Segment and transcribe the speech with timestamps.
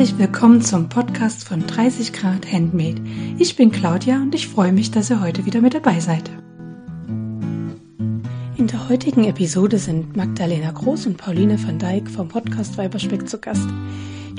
[0.00, 3.02] Herzlich willkommen zum Podcast von 30 Grad Handmade.
[3.36, 6.30] Ich bin Claudia und ich freue mich, dass ihr heute wieder mit dabei seid.
[8.56, 13.36] In der heutigen Episode sind Magdalena Groß und Pauline van Dijk vom Podcast Weiberspeck zu
[13.36, 13.68] Gast.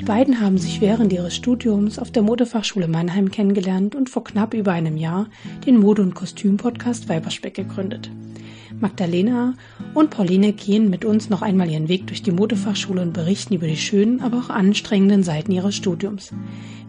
[0.00, 4.54] Die beiden haben sich während ihres Studiums auf der Modefachschule Mannheim kennengelernt und vor knapp
[4.54, 5.28] über einem Jahr
[5.64, 8.10] den Mode- und Kostüm-Podcast Weiberspeck gegründet.
[8.82, 9.54] Magdalena
[9.94, 13.66] und Pauline gehen mit uns noch einmal ihren Weg durch die Modefachschule und berichten über
[13.66, 16.32] die schönen, aber auch anstrengenden Seiten ihres Studiums.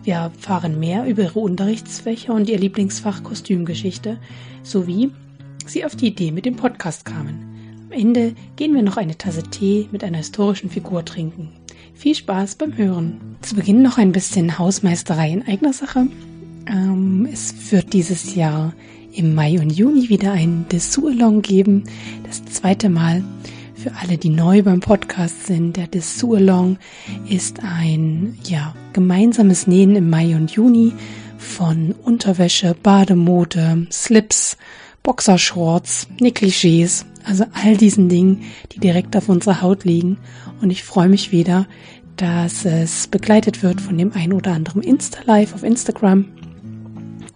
[0.03, 4.17] Wir erfahren mehr über ihre Unterrichtsfächer und ihr Lieblingsfach Kostümgeschichte
[4.63, 5.11] sowie
[5.65, 7.53] sie auf die Idee mit dem Podcast kamen.
[7.85, 11.49] Am Ende gehen wir noch eine Tasse Tee mit einer historischen Figur trinken.
[11.93, 13.37] Viel Spaß beim Hören.
[13.41, 16.07] Zu Beginn noch ein bisschen Hausmeisterei in eigener Sache.
[16.67, 18.73] Ähm, es wird dieses Jahr
[19.15, 21.83] im Mai und Juni wieder ein Dessous-Along geben.
[22.25, 23.23] Das zweite Mal
[23.75, 25.77] für alle, die neu beim Podcast sind.
[25.77, 26.77] Der Dessous-Along
[27.29, 30.93] ist ein ja, gemeinsames Nähen im Mai und Juni
[31.37, 34.57] von Unterwäsche, Bademode, Slips,
[35.03, 40.17] Boxershorts, Negligés, also all diesen Dingen, die direkt auf unserer Haut liegen.
[40.61, 41.67] Und ich freue mich wieder,
[42.15, 46.25] dass es begleitet wird von dem ein oder anderen Insta-Live auf Instagram.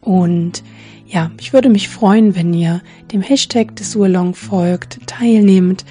[0.01, 0.63] Und
[1.07, 5.85] ja, ich würde mich freuen, wenn ihr dem Hashtag des Urlong folgt, teilnehmt,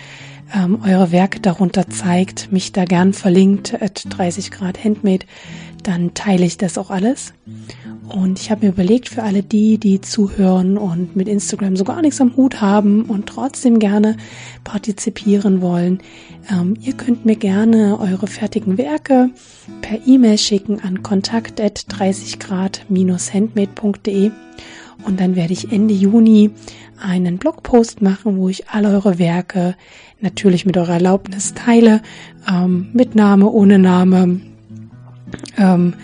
[0.55, 5.27] ähm, eure Werke darunter zeigt, mich da gern verlinkt, at 30 Grad Handmade,
[5.83, 7.33] dann teile ich das auch alles.
[8.09, 12.03] Und ich habe mir überlegt, für alle die, die zuhören und mit Instagram so gar
[12.03, 14.17] nichts am Hut haben und trotzdem gerne
[14.65, 16.01] partizipieren wollen,
[16.51, 19.31] ähm, ihr könnt mir gerne eure fertigen Werke
[19.81, 24.31] per E-Mail schicken an kontakt 30 grad-handmade.de
[25.07, 26.51] und dann werde ich Ende Juni
[27.01, 29.77] einen Blogpost machen, wo ich all eure Werke
[30.21, 32.03] natürlich mit eurer Erlaubnis teile,
[32.51, 34.41] ähm, mit Name, ohne Name.
[35.57, 35.95] Ähm,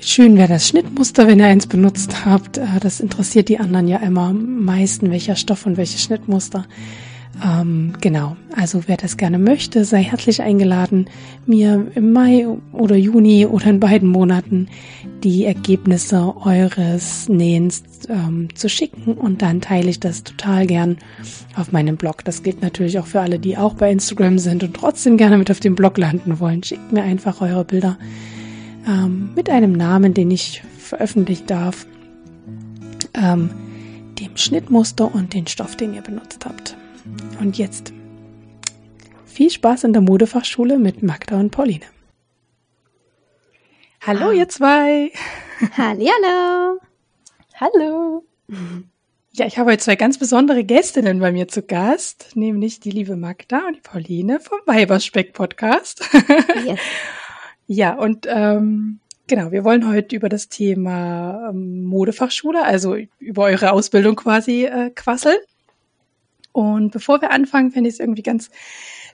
[0.00, 2.58] schön wäre das Schnittmuster, wenn ihr eins benutzt habt.
[2.58, 6.66] Äh, das interessiert die anderen ja immer am meisten, welcher Stoff und welche Schnittmuster.
[7.44, 11.08] Ähm, genau, also wer das gerne möchte, sei herzlich eingeladen,
[11.46, 14.68] mir im Mai oder Juni oder in beiden Monaten
[15.22, 20.98] die Ergebnisse eures Nähens ähm, zu schicken und dann teile ich das total gern
[21.56, 22.24] auf meinem Blog.
[22.24, 25.50] Das gilt natürlich auch für alle, die auch bei Instagram sind und trotzdem gerne mit
[25.50, 26.62] auf dem Blog landen wollen.
[26.62, 27.98] Schickt mir einfach eure Bilder
[28.86, 31.86] ähm, mit einem Namen, den ich veröffentlichen darf,
[33.14, 33.50] ähm,
[34.18, 36.77] dem Schnittmuster und den Stoff, den ihr benutzt habt.
[37.40, 37.92] Und jetzt
[39.24, 41.84] viel Spaß in der Modefachschule mit Magda und Pauline.
[44.04, 44.32] Hallo, ah.
[44.32, 45.12] ihr zwei.
[45.76, 46.80] Hallihallo.
[47.54, 48.24] Hallo.
[49.32, 53.16] Ja, ich habe heute zwei ganz besondere Gästinnen bei mir zu Gast, nämlich die liebe
[53.16, 56.02] Magda und die Pauline vom Weiberspeck Podcast.
[56.64, 56.80] Yes.
[57.68, 63.72] ja, und ähm, genau, wir wollen heute über das Thema ähm, Modefachschule, also über eure
[63.72, 65.38] Ausbildung quasi äh, quasseln.
[66.58, 68.50] Und bevor wir anfangen, fände ich es irgendwie ganz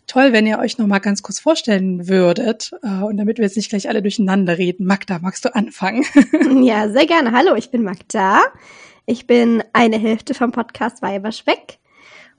[0.07, 2.73] toll, wenn ihr euch noch mal ganz kurz vorstellen würdet.
[2.83, 4.87] Äh, und damit wir jetzt nicht gleich alle durcheinander reden.
[4.87, 6.07] Magda, magst du anfangen?
[6.65, 7.33] Ja, sehr gerne.
[7.33, 8.41] Hallo, ich bin Magda.
[9.05, 11.81] Ich bin eine Hälfte vom Podcast Weiberspeck.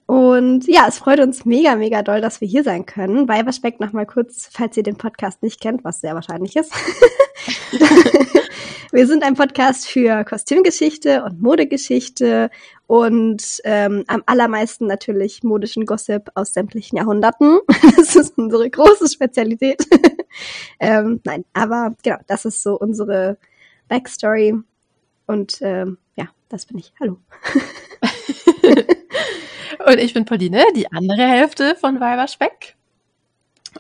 [0.08, 3.28] Und ja, es freut uns mega, mega doll, dass wir hier sein können.
[3.28, 6.74] Weiberspeck noch mal kurz, falls ihr den Podcast nicht kennt, was sehr wahrscheinlich ist.
[8.92, 12.50] wir sind ein Podcast für Kostümgeschichte und Modegeschichte
[12.88, 17.60] und ähm, am allermeisten natürlich modischen Gossip aus sämtlichen Jahrhunderten.
[17.98, 19.88] Das ist unsere große Spezialität.
[20.80, 23.38] ähm, nein, aber genau, das ist so unsere
[23.88, 24.54] Backstory.
[25.26, 26.94] Und ähm, ja, das bin ich.
[27.00, 27.18] Hallo.
[29.88, 32.76] und ich bin Pauline, die andere Hälfte von Weiberspeck.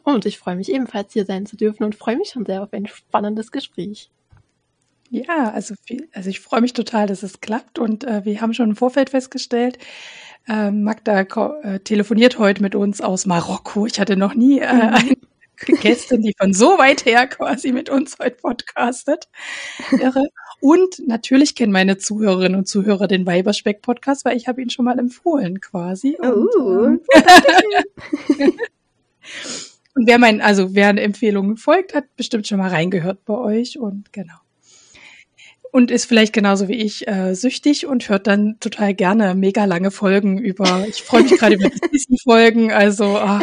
[0.03, 2.73] Und ich freue mich ebenfalls hier sein zu dürfen und freue mich schon sehr auf
[2.73, 4.09] ein spannendes Gespräch.
[5.09, 5.75] Ja, also,
[6.13, 9.11] also ich freue mich total, dass es klappt und äh, wir haben schon im Vorfeld
[9.11, 9.77] festgestellt,
[10.47, 13.85] äh, Magda äh, telefoniert heute mit uns aus Marokko.
[13.85, 14.81] Ich hatte noch nie äh, mhm.
[14.81, 15.15] eine
[15.81, 19.29] Gästin, die von so weit her quasi mit uns heute podcastet.
[19.91, 20.27] Irre.
[20.59, 24.99] Und natürlich kennen meine Zuhörerinnen und Zuhörer den Weiberspeck-Podcast, weil ich habe ihn schon mal
[24.99, 26.17] empfohlen quasi.
[26.19, 27.21] Und, uh, äh,
[29.95, 33.77] und wer mein, also wer eine Empfehlung folgt, hat bestimmt schon mal reingehört bei euch
[33.79, 34.44] und genau
[35.75, 39.91] und ist vielleicht genauso wie ich äh, süchtig und hört dann total gerne mega lange
[39.91, 40.85] Folgen über.
[40.87, 43.41] Ich freue mich gerade über die Sissi-Folgen, also ah.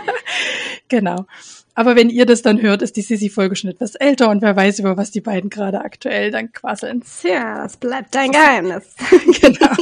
[0.88, 1.26] genau.
[1.74, 4.78] Aber wenn ihr das dann hört, ist die Sissi-Folge schon etwas älter und wer weiß,
[4.78, 7.02] über was die beiden gerade aktuell dann quasseln.
[7.02, 8.94] Tja, das bleibt dein Geheimnis.
[9.42, 9.74] genau.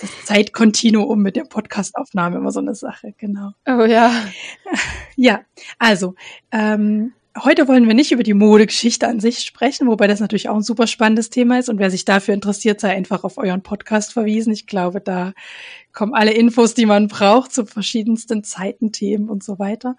[0.00, 3.50] Das Zeitkontinuum mit der Podcastaufnahme immer so eine Sache, genau.
[3.66, 4.10] Oh ja.
[5.16, 5.42] Ja,
[5.78, 6.14] also,
[6.50, 10.56] ähm, heute wollen wir nicht über die Modegeschichte an sich sprechen, wobei das natürlich auch
[10.56, 11.68] ein super spannendes Thema ist.
[11.68, 14.52] Und wer sich dafür interessiert, sei einfach auf euren Podcast verwiesen.
[14.52, 15.32] Ich glaube, da
[15.92, 19.96] kommen alle Infos, die man braucht zu verschiedensten Zeiten, Themen und so weiter.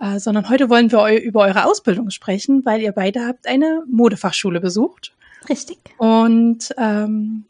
[0.00, 3.82] Äh, sondern heute wollen wir eu über eure Ausbildung sprechen, weil ihr beide habt eine
[3.88, 5.14] Modefachschule besucht.
[5.48, 5.78] Richtig.
[5.98, 7.44] Und ähm,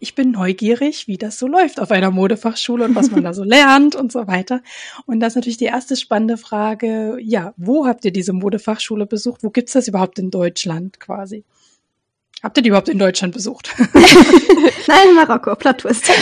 [0.00, 3.44] ich bin neugierig, wie das so läuft auf einer Modefachschule und was man da so
[3.44, 4.62] lernt und so weiter.
[5.06, 7.18] Und das ist natürlich die erste spannende Frage.
[7.20, 9.42] Ja, wo habt ihr diese Modefachschule besucht?
[9.42, 11.44] Wo gibt's das überhaupt in Deutschland quasi?
[12.42, 13.74] Habt ihr die überhaupt in Deutschland besucht?
[14.88, 16.08] Nein, in Marokko, Plattwurst.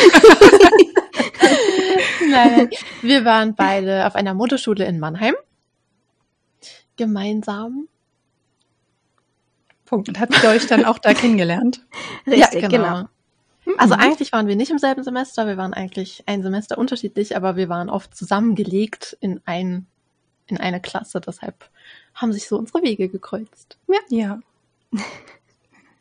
[2.29, 2.71] Nein,
[3.03, 5.37] wir waren beide auf einer Modeschule in Mannheim.
[6.97, 7.87] Gemeinsam.
[9.85, 10.09] Punkt.
[10.09, 11.87] Und habt ihr euch dann auch da kennengelernt?
[12.27, 13.09] Richtig, ja, genau.
[13.77, 17.57] Also eigentlich waren wir nicht im selben Semester, wir waren eigentlich ein Semester unterschiedlich, aber
[17.57, 19.87] wir waren oft zusammengelegt in ein
[20.47, 21.69] in eine Klasse, deshalb
[22.15, 23.77] haben sich so unsere Wege gekreuzt.
[23.87, 23.99] Ja.
[24.09, 24.41] ja.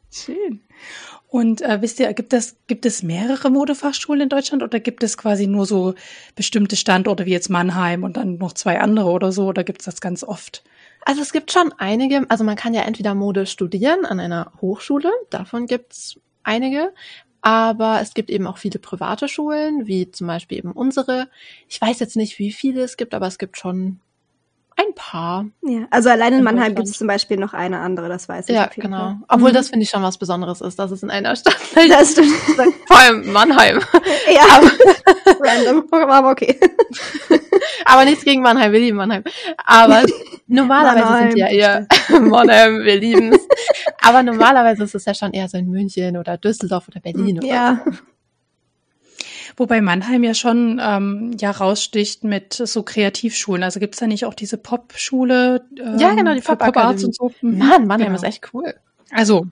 [0.10, 0.62] Schön.
[1.28, 5.18] Und äh, wisst ihr, gibt es, gibt es mehrere Modefachschulen in Deutschland oder gibt es
[5.18, 5.94] quasi nur so
[6.36, 9.48] bestimmte Standorte wie jetzt Mannheim und dann noch zwei andere oder so?
[9.48, 10.64] Oder gibt es das ganz oft?
[11.06, 15.12] Also es gibt schon einige, also man kann ja entweder Mode studieren an einer Hochschule,
[15.30, 16.94] davon gibt's einige,
[17.42, 21.30] aber es gibt eben auch viele private Schulen, wie zum Beispiel eben unsere.
[21.70, 24.00] Ich weiß jetzt nicht, wie viele es gibt, aber es gibt schon
[24.88, 25.46] ein paar.
[25.64, 28.50] Ja, also allein in, in Mannheim gibt es zum Beispiel noch eine andere, das weiß
[28.50, 28.56] ich.
[28.56, 28.98] Ja, genau.
[28.98, 29.18] Fall.
[29.28, 29.56] Obwohl mhm.
[29.56, 31.58] das finde ich schon was Besonderes ist, dass es in einer Stadt
[31.90, 32.34] Das stimmt.
[32.88, 33.82] Vor allem Mannheim.
[34.34, 34.62] Ja,
[35.40, 36.60] random, aber okay.
[37.86, 39.24] aber nichts gegen Mannheim, wir lieben Mannheim.
[39.66, 40.04] Aber
[40.48, 41.32] normalerweise Mannheim.
[41.32, 43.48] sind ja eher Mannheim, wir lieben es.
[44.02, 47.42] Aber normalerweise ist es ja schon eher so in München oder Düsseldorf oder Berlin.
[47.42, 47.82] Ja.
[47.86, 47.98] Oder
[49.60, 53.64] Wobei Mannheim ja schon ähm, ja raussticht mit so Kreativschulen.
[53.64, 55.66] Also gibt's da nicht auch diese Pop-Schule?
[55.80, 57.32] Ähm, ja, genau, die Pop, Pop Arts und so.
[57.42, 57.58] Mhm.
[57.58, 58.16] Mann, Mannheim genau.
[58.18, 58.76] ist echt cool.
[59.10, 59.48] Also,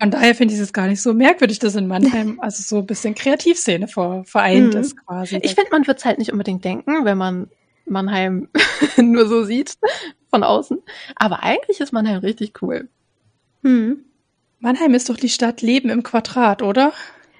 [0.00, 2.86] von daher finde ich es gar nicht so merkwürdig, dass in Mannheim also so ein
[2.86, 4.80] bisschen Kreativszene vor, vereint mhm.
[4.80, 5.36] ist quasi.
[5.36, 7.48] Ich finde, man wird es halt nicht unbedingt denken, wenn man
[7.86, 8.48] Mannheim
[8.96, 9.78] nur so sieht
[10.30, 10.82] von außen.
[11.14, 12.88] Aber eigentlich ist Mannheim richtig cool.
[13.62, 14.04] Hm.
[14.58, 16.92] Mannheim ist doch die Stadt Leben im Quadrat, oder?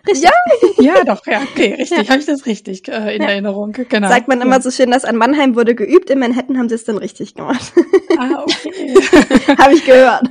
[0.06, 0.30] Richtig.
[0.78, 1.98] Ja, ja, doch, ja, okay, richtig.
[1.98, 2.08] Ja.
[2.08, 3.28] Habe ich das richtig äh, in ja.
[3.30, 3.72] Erinnerung?
[3.72, 4.08] Genau.
[4.08, 6.84] Sagt man immer so schön, dass an Mannheim wurde geübt, in Manhattan haben sie es
[6.84, 7.72] dann richtig gemacht.
[8.18, 8.94] Ah, okay.
[9.58, 10.22] Habe ich gehört.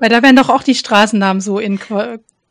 [0.00, 1.78] Weil da werden doch auch die Straßennamen so in,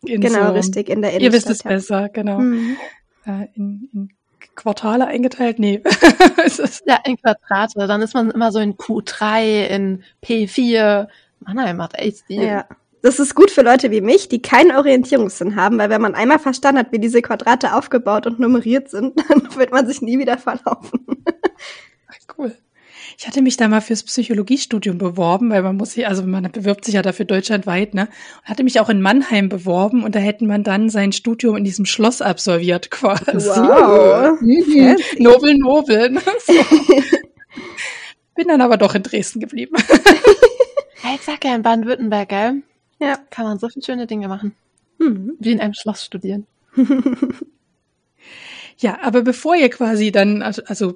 [0.06, 1.22] in Genau, so, richtig, in der Innenstadt.
[1.22, 1.70] Ihr wisst es ja.
[1.70, 2.40] besser, genau.
[2.40, 2.78] Mhm.
[3.26, 4.10] Äh, in, in
[4.56, 5.60] Quartale eingeteilt?
[5.60, 5.82] Nee.
[6.86, 7.88] ja, in Quadrate.
[7.88, 11.08] Dann ist man immer so in Q3, in P4.
[11.40, 12.44] Mannheim hat echt Stil.
[12.44, 12.66] Ja.
[13.06, 16.40] Das ist gut für Leute wie mich, die keinen Orientierungssinn haben, weil wenn man einmal
[16.40, 20.40] verstanden hat, wie diese Quadrate aufgebaut und nummeriert sind, dann wird man sich nie wieder
[20.40, 21.06] verlaufen.
[22.08, 22.56] Ach, cool.
[23.16, 26.84] Ich hatte mich da mal fürs Psychologiestudium beworben, weil man muss hier, also man bewirbt
[26.84, 28.08] sich ja dafür deutschlandweit, ne?
[28.42, 31.64] Und hatte mich auch in Mannheim beworben und da hätten man dann sein Studium in
[31.64, 33.34] diesem Schloss absolviert quasi.
[33.34, 34.42] Wow.
[34.42, 34.98] Mhm.
[35.20, 36.10] Nobel, Nobel.
[36.10, 36.22] Ne?
[36.44, 36.54] So.
[38.34, 39.76] Bin dann aber doch in Dresden geblieben.
[41.14, 42.64] Ich sag ja in Baden-Württemberg, gell?
[43.00, 43.18] Ja.
[43.30, 44.56] Kann man so viele schöne Dinge machen.
[44.98, 45.34] Mhm.
[45.40, 46.48] Wie in einem Schloss studieren.
[48.78, 50.94] ja, aber bevor ihr quasi dann, also, also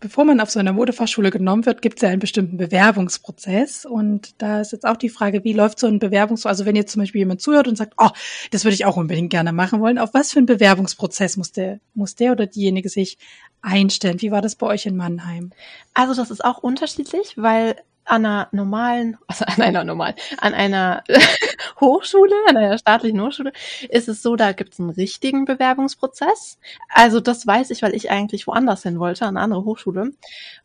[0.00, 3.86] bevor man auf so einer Modefachschule genommen wird, gibt es ja einen bestimmten Bewerbungsprozess.
[3.86, 6.50] Und da ist jetzt auch die Frage, wie läuft so ein Bewerbungsprozess?
[6.50, 8.10] Also wenn jetzt zum Beispiel jemand zuhört und sagt, oh,
[8.50, 11.80] das würde ich auch unbedingt gerne machen wollen, auf was für ein Bewerbungsprozess muss der,
[11.94, 13.18] muss der oder diejenige sich
[13.62, 14.20] einstellen?
[14.20, 15.52] Wie war das bei euch in Mannheim?
[15.94, 21.02] Also das ist auch unterschiedlich, weil an einer normalen, also an einer normalen, an einer
[21.80, 23.52] Hochschule, an einer staatlichen Hochschule,
[23.88, 26.58] ist es so, da gibt es einen richtigen Bewerbungsprozess.
[26.88, 30.12] Also das weiß ich, weil ich eigentlich woanders hin wollte, an eine andere Hochschule.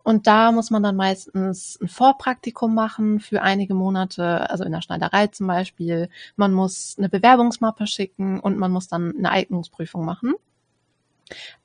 [0.03, 4.81] Und da muss man dann meistens ein Vorpraktikum machen für einige Monate, also in der
[4.81, 6.09] Schneiderei zum Beispiel.
[6.35, 10.33] Man muss eine Bewerbungsmappe schicken und man muss dann eine Eignungsprüfung machen.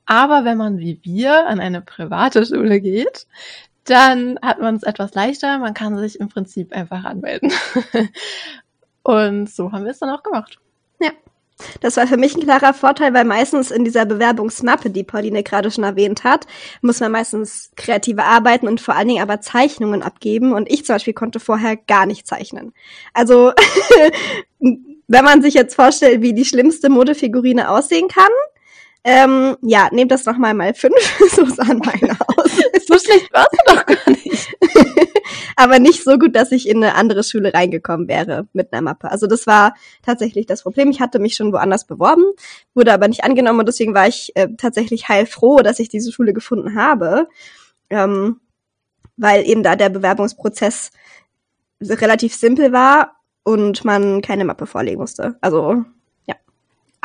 [0.05, 3.27] Aber wenn man wie wir an eine private Schule geht,
[3.85, 5.59] dann hat man es etwas leichter.
[5.59, 7.51] Man kann sich im Prinzip einfach anmelden.
[9.03, 10.57] Und so haben wir es dann auch gemacht.
[10.99, 11.11] Ja.
[11.79, 15.71] Das war für mich ein klarer Vorteil, weil meistens in dieser Bewerbungsmappe, die Pauline gerade
[15.71, 16.47] schon erwähnt hat,
[16.81, 20.53] muss man meistens kreative Arbeiten und vor allen Dingen aber Zeichnungen abgeben.
[20.53, 22.73] Und ich zum Beispiel konnte vorher gar nicht zeichnen.
[23.13, 23.53] Also,
[24.59, 28.31] wenn man sich jetzt vorstellt, wie die schlimmste Modefigurine aussehen kann,
[29.07, 30.95] ähm, ja, nehmt das noch mal mal fünf.
[31.31, 32.51] so sahen meine aus.
[32.87, 34.57] so schlecht warst du doch gar nicht.
[35.55, 39.11] aber nicht so gut, dass ich in eine andere Schule reingekommen wäre mit einer Mappe.
[39.11, 40.89] Also das war tatsächlich das Problem.
[40.89, 42.23] Ich hatte mich schon woanders beworben,
[42.73, 46.33] wurde aber nicht angenommen und deswegen war ich äh, tatsächlich heilfroh, dass ich diese Schule
[46.33, 47.27] gefunden habe.
[47.91, 48.39] Ähm,
[49.17, 50.89] weil eben da der Bewerbungsprozess
[51.79, 55.37] relativ simpel war und man keine Mappe vorlegen musste.
[55.41, 55.85] Also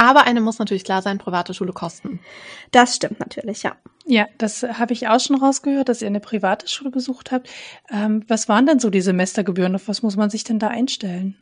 [0.01, 2.21] aber eine muss natürlich klar sein, private Schule kosten.
[2.71, 3.77] Das stimmt natürlich, ja.
[4.07, 7.51] Ja, das habe ich auch schon rausgehört, dass ihr eine private Schule besucht habt.
[7.91, 9.75] Ähm, was waren denn so die Semestergebühren?
[9.75, 11.37] Auf was muss man sich denn da einstellen?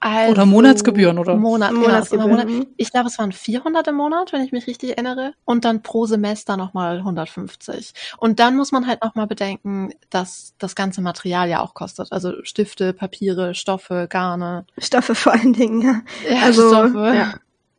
[0.00, 1.34] Also, oder Monatsgebühren, oder?
[1.36, 2.30] Monat, Monatsgebühren.
[2.30, 2.66] Monat.
[2.76, 5.34] Ich glaube, es waren 400 im Monat, wenn ich mich richtig erinnere.
[5.44, 7.92] Und dann pro Semester nochmal 150.
[8.18, 12.12] Und dann muss man halt nochmal bedenken, dass das ganze Material ja auch kostet.
[12.12, 14.66] Also Stifte, Papiere, Stoffe, Garne.
[14.78, 16.00] Stoffe vor allen Dingen, ja.
[16.30, 17.12] Ja, Also, Stoffe.
[17.16, 17.34] ja.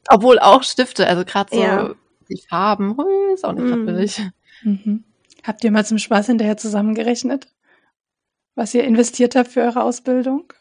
[0.10, 1.90] Obwohl auch Stifte, also gerade so Ja.
[2.30, 3.86] die Farben, hui, ist auch nicht Mm.
[3.86, 4.22] billig.
[4.64, 5.04] Mhm.
[5.46, 7.48] Habt ihr mal zum Spaß hinterher zusammengerechnet,
[8.56, 10.52] was ihr investiert habt für eure Ausbildung?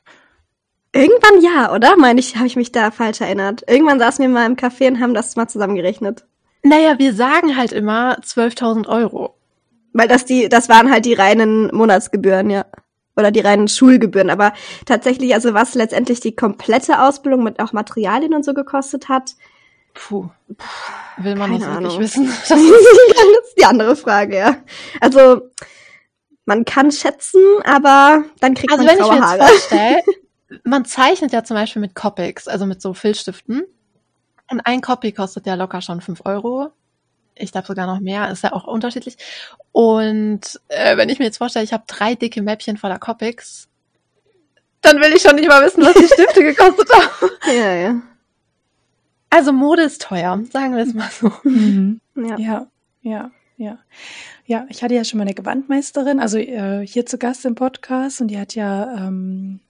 [0.99, 1.97] Irgendwann ja, oder?
[1.97, 3.63] Meine ich, habe ich mich da falsch erinnert.
[3.69, 6.25] Irgendwann saßen wir mal im Café und haben das mal zusammengerechnet.
[6.63, 9.35] Naja, wir sagen halt immer 12.000 Euro.
[9.93, 12.67] Weil das die, das waren halt die reinen Monatsgebühren, ja.
[13.17, 14.31] Oder die reinen Schulgebühren.
[14.31, 14.53] Aber
[14.87, 19.35] tatsächlich, also was letztendlich die komplette Ausbildung mit auch Materialien und so gekostet hat,
[19.95, 20.29] Puh.
[21.17, 21.99] Will man Keine das wirklich Ahnung.
[22.01, 22.27] wissen?
[22.49, 24.57] das ist die andere Frage, ja.
[25.01, 25.43] Also,
[26.45, 29.49] man kann schätzen, aber dann kriegt Also man wenn ich graue mir jetzt Haare.
[29.49, 30.03] vorstelle,
[30.65, 33.65] man zeichnet ja zum Beispiel mit Copics, also mit so Filzstiften.
[34.51, 36.71] Und ein Copy kostet ja locker schon 5 Euro.
[37.35, 39.17] Ich glaube sogar noch mehr, ist ja auch unterschiedlich.
[39.73, 43.69] Und äh, wenn ich mir jetzt vorstelle, ich habe drei dicke Mäppchen voller Copics,
[44.81, 47.31] dann will ich schon nicht mal wissen, was die Stifte gekostet haben.
[47.47, 48.03] Ja, ja.
[49.31, 51.31] Also Mode ist teuer, sagen wir es mal so.
[51.45, 52.01] Mhm.
[52.17, 52.39] ja.
[52.39, 52.67] Ja,
[53.03, 53.79] ja, ja.
[54.47, 58.23] Ja, ich hatte ja schon mal eine Gewandmeisterin, also äh, hier zu Gast im Podcast
[58.23, 59.61] und die hat ja ähm,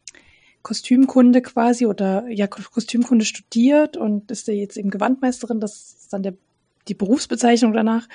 [0.63, 6.13] Kostümkunde quasi oder ja Ko- Kostümkunde studiert und ist ja jetzt eben Gewandmeisterin, das ist
[6.13, 6.35] dann der,
[6.89, 8.09] die Berufsbezeichnung danach.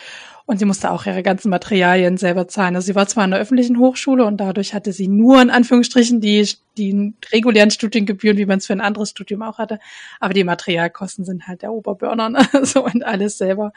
[0.45, 2.75] Und sie musste auch ihre ganzen Materialien selber zahlen.
[2.75, 6.19] Also sie war zwar an der öffentlichen Hochschule und dadurch hatte sie nur in Anführungsstrichen
[6.19, 6.47] die,
[6.77, 9.79] die regulären Studiengebühren, wie man es für ein anderes Studium auch hatte.
[10.19, 12.41] Aber die Materialkosten sind halt der Oberbörner, ne?
[12.63, 13.71] so und alles selber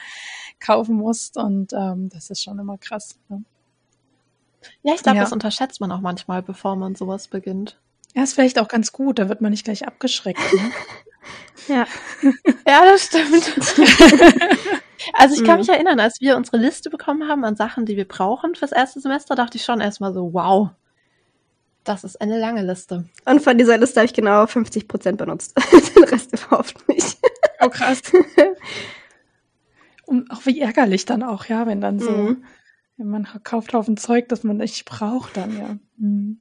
[0.59, 1.37] kaufen musst.
[1.37, 3.17] Und ähm, das ist schon immer krass.
[3.29, 3.45] Ne?
[4.83, 5.23] Ja, ich glaube, Ja.
[5.25, 7.79] das unterschätzt man auch manchmal, bevor man sowas beginnt.
[8.17, 10.41] Ja, ist vielleicht auch ganz gut, da wird man nicht gleich abgeschreckt.
[10.55, 10.71] Ne?
[11.69, 11.87] ja.
[12.67, 13.55] Ja, das stimmt.
[15.13, 15.61] also ich kann Mhm.
[15.61, 19.01] mich erinnern, als wir unsere Liste bekommen haben an Sachen, die wir brauchen fürs erste
[19.01, 20.71] Semester, dachte ich schon erstmal so, wow,
[21.85, 23.05] das ist eine lange Liste.
[23.25, 25.55] Und von dieser Liste habe ich genau 50 Prozent benutzt.
[25.97, 27.19] Den Rest überhaupt nicht.
[27.61, 28.03] Oh, krass.
[30.07, 32.45] Und auch wie ärgerlich dann auch, ja, wenn dann so, Mhm.
[32.97, 35.77] wenn man kauft Haufen Zeug, das man nicht braucht dann, ja.
[35.99, 36.41] Mhm.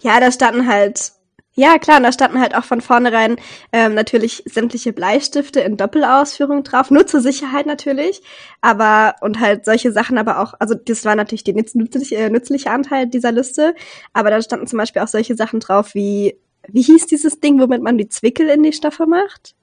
[0.00, 1.12] Ja, da standen halt,
[1.54, 3.36] ja klar, da standen halt auch von vornherein
[3.72, 8.22] ähm, natürlich sämtliche Bleistifte in Doppelausführung drauf, nur zur Sicherheit natürlich,
[8.60, 12.30] aber und halt solche Sachen aber auch, also das war natürlich der nütz- nützliche, äh,
[12.30, 13.74] nützliche Anteil dieser Liste,
[14.12, 16.38] aber da standen zum Beispiel auch solche Sachen drauf wie,
[16.68, 19.54] wie hieß dieses Ding, womit man die Zwickel in die Stoffe macht?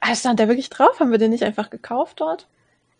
[0.00, 0.98] Ah, stand der wirklich drauf?
[0.98, 2.46] Haben wir den nicht einfach gekauft dort?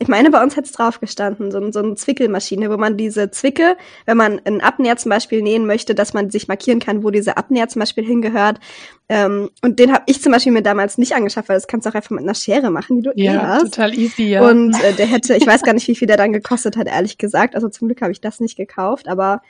[0.02, 3.30] Ich meine, bei uns hätte es drauf gestanden, so, so eine Zwickelmaschine, wo man diese
[3.30, 3.76] Zwicke,
[4.07, 7.37] wenn man einen Abnäher zum Beispiel nähen möchte, dass man sich markieren kann, wo dieser
[7.37, 8.61] Abnäher zum Beispiel hingehört.
[9.11, 11.90] Ähm, und den habe ich zum Beispiel mir damals nicht angeschafft, weil das kannst du
[11.90, 13.62] auch einfach mit einer Schere machen, die du eh Ja, hast.
[13.64, 14.42] total easy, ja.
[14.49, 17.19] Und äh, der hätte, ich weiß gar nicht, wie viel der dann gekostet hat, ehrlich
[17.19, 17.54] gesagt.
[17.54, 19.42] Also zum Glück habe ich das nicht gekauft, aber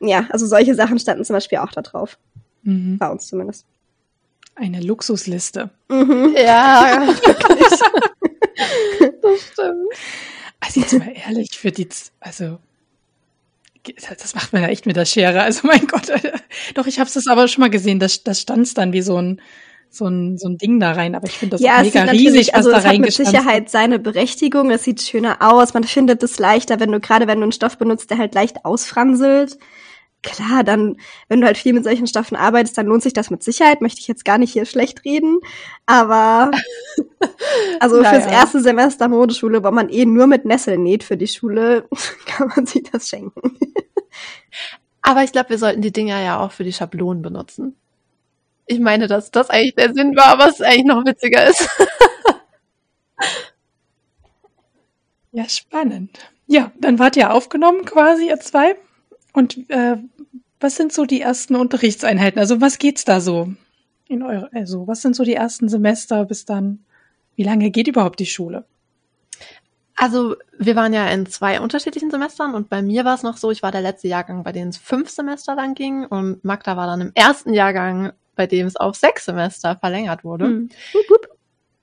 [0.00, 2.18] ja, also solche Sachen standen zum Beispiel auch da drauf.
[2.62, 2.98] mhm.
[2.98, 3.66] Bei uns zumindest.
[4.54, 5.70] Eine Luxusliste.
[5.88, 6.36] Mhm.
[6.36, 7.80] Ja, wirklich.
[9.22, 9.94] das stimmt.
[10.60, 11.88] Also jetzt mal ehrlich, für die,
[12.20, 12.58] also
[13.96, 15.42] das macht man ja echt mit der Schere.
[15.42, 16.40] Also mein Gott, Alter.
[16.74, 18.00] doch ich habe es aber schon mal gesehen.
[18.00, 19.40] Das, das stanzt dann wie so ein
[19.90, 21.14] so ein so ein Ding da rein.
[21.14, 23.70] Aber ich finde das ja, mega riesig, was also da es hat mit reingestanzt Sicherheit
[23.70, 24.70] seine Berechtigung.
[24.70, 25.72] Es sieht schöner aus.
[25.72, 28.64] Man findet es leichter, wenn du gerade wenn du einen Stoff benutzt, der halt leicht
[28.64, 29.58] ausfranselt.
[30.22, 30.96] Klar, dann,
[31.28, 33.80] wenn du halt viel mit solchen Stoffen arbeitest, dann lohnt sich das mit Sicherheit.
[33.80, 35.38] Möchte ich jetzt gar nicht hier schlecht reden.
[35.86, 36.50] Aber
[37.80, 38.20] also Naja.
[38.20, 41.88] fürs erste Semester Modeschule, wo man eh nur mit Nessel näht für die Schule,
[42.26, 43.56] kann man sich das schenken.
[45.02, 47.76] Aber ich glaube, wir sollten die Dinger ja auch für die Schablonen benutzen.
[48.66, 51.68] Ich meine, dass das eigentlich der Sinn war, aber es eigentlich noch witziger ist.
[55.32, 56.18] Ja, spannend.
[56.46, 58.76] Ja, dann wart ihr aufgenommen quasi, ihr zwei.
[59.38, 59.98] Und äh,
[60.58, 62.40] was sind so die ersten Unterrichtseinheiten?
[62.40, 63.52] Also was geht's da so
[64.08, 66.80] in eure, also was sind so die ersten Semester bis dann?
[67.36, 68.64] Wie lange geht überhaupt die Schule?
[69.94, 73.52] Also, wir waren ja in zwei unterschiedlichen Semestern und bei mir war es noch so,
[73.52, 76.88] ich war der letzte Jahrgang, bei dem es fünf Semester lang ging und Magda war
[76.88, 80.46] dann im ersten Jahrgang, bei dem es auf sechs Semester verlängert wurde.
[80.46, 80.70] Hm.
[81.08, 81.28] Wup.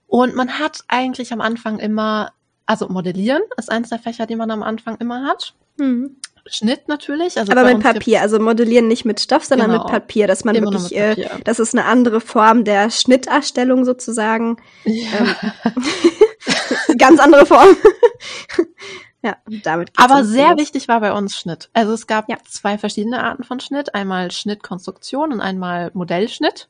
[0.08, 2.34] Und man hat eigentlich am Anfang immer,
[2.66, 5.54] also Modellieren ist eins der Fächer, die man am Anfang immer hat.
[5.78, 6.18] Hm.
[6.48, 7.38] Schnitt natürlich.
[7.40, 9.84] Also Aber mit Papier, also modellieren nicht mit Stoff, sondern Genau.
[9.84, 14.58] mit Papier, dass man Immer wirklich, äh, das ist eine andere Form der Schnitterstellung sozusagen.
[14.84, 17.70] gibt's- Ähm, Ganz andere Form.
[19.24, 20.60] ja, damit geht's Aber sehr los.
[20.60, 21.70] wichtig war bei uns Schnitt.
[21.74, 22.38] Also es gab Ja.
[22.48, 23.96] zwei verschiedene Arten von Schnitt.
[23.96, 26.70] Einmal Schnittkonstruktion und einmal Modellschnitt.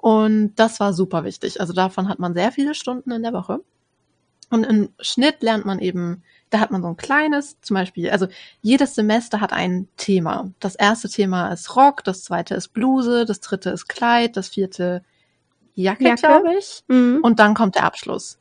[0.00, 1.60] Und das war super wichtig.
[1.60, 3.60] Also davon hat man sehr viele Stunden in der Woche.
[4.50, 8.26] Und im Schnitt lernt man eben, da hat man so ein kleines, zum Beispiel, also
[8.62, 10.50] jedes Semester hat ein Thema.
[10.60, 15.02] Das erste Thema ist Rock, das zweite ist Bluse, das dritte ist Kleid, das vierte
[15.74, 16.20] Jacke, Jacke.
[16.20, 16.82] glaube ich.
[16.88, 17.20] Mhm.
[17.22, 18.38] Und dann kommt der Abschluss.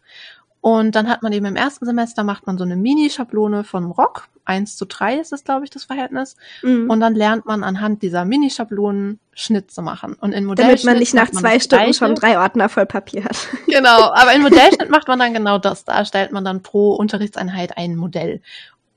[0.67, 4.27] Und dann hat man eben im ersten Semester macht man so eine Mini-Schablone von Rock.
[4.43, 6.35] Eins zu drei ist es, glaube ich, das Verhältnis.
[6.61, 6.89] Mhm.
[6.89, 10.15] Und dann lernt man anhand dieser Mini-Schablonen Schnitt zu machen.
[10.15, 13.47] Und in Damit Modellschnitt man nicht nach zwei Stunden schon drei Ordner voll Papier hat.
[13.65, 15.85] Genau, aber in Modellschnitt macht man dann genau das.
[15.85, 18.41] Da stellt man dann pro Unterrichtseinheit ein Modell.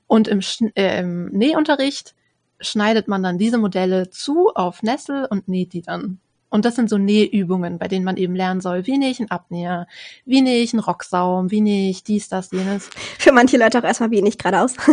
[0.07, 2.15] Und im, Schn äh, im Nähunterricht
[2.59, 6.19] schneidet man dann diese Modelle zu auf Nessel und näht die dann.
[6.51, 9.31] Und das sind so Nähübungen, bei denen man eben lernen soll, wie nähe ich einen
[9.31, 9.87] Abnäher,
[10.25, 12.89] wie nähe ich einen Rocksaum, wie nähe ich dies, das, jenes.
[13.17, 14.75] Für manche Leute auch erstmal wie nicht geradeaus.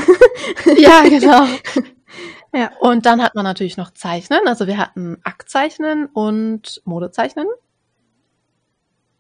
[0.79, 1.45] Ja, genau.
[2.55, 2.71] Ja.
[2.81, 4.41] Und dann hat man natürlich noch Zeichnen.
[4.47, 7.47] Also wir hatten Aktzeichnen und Modezeichnen.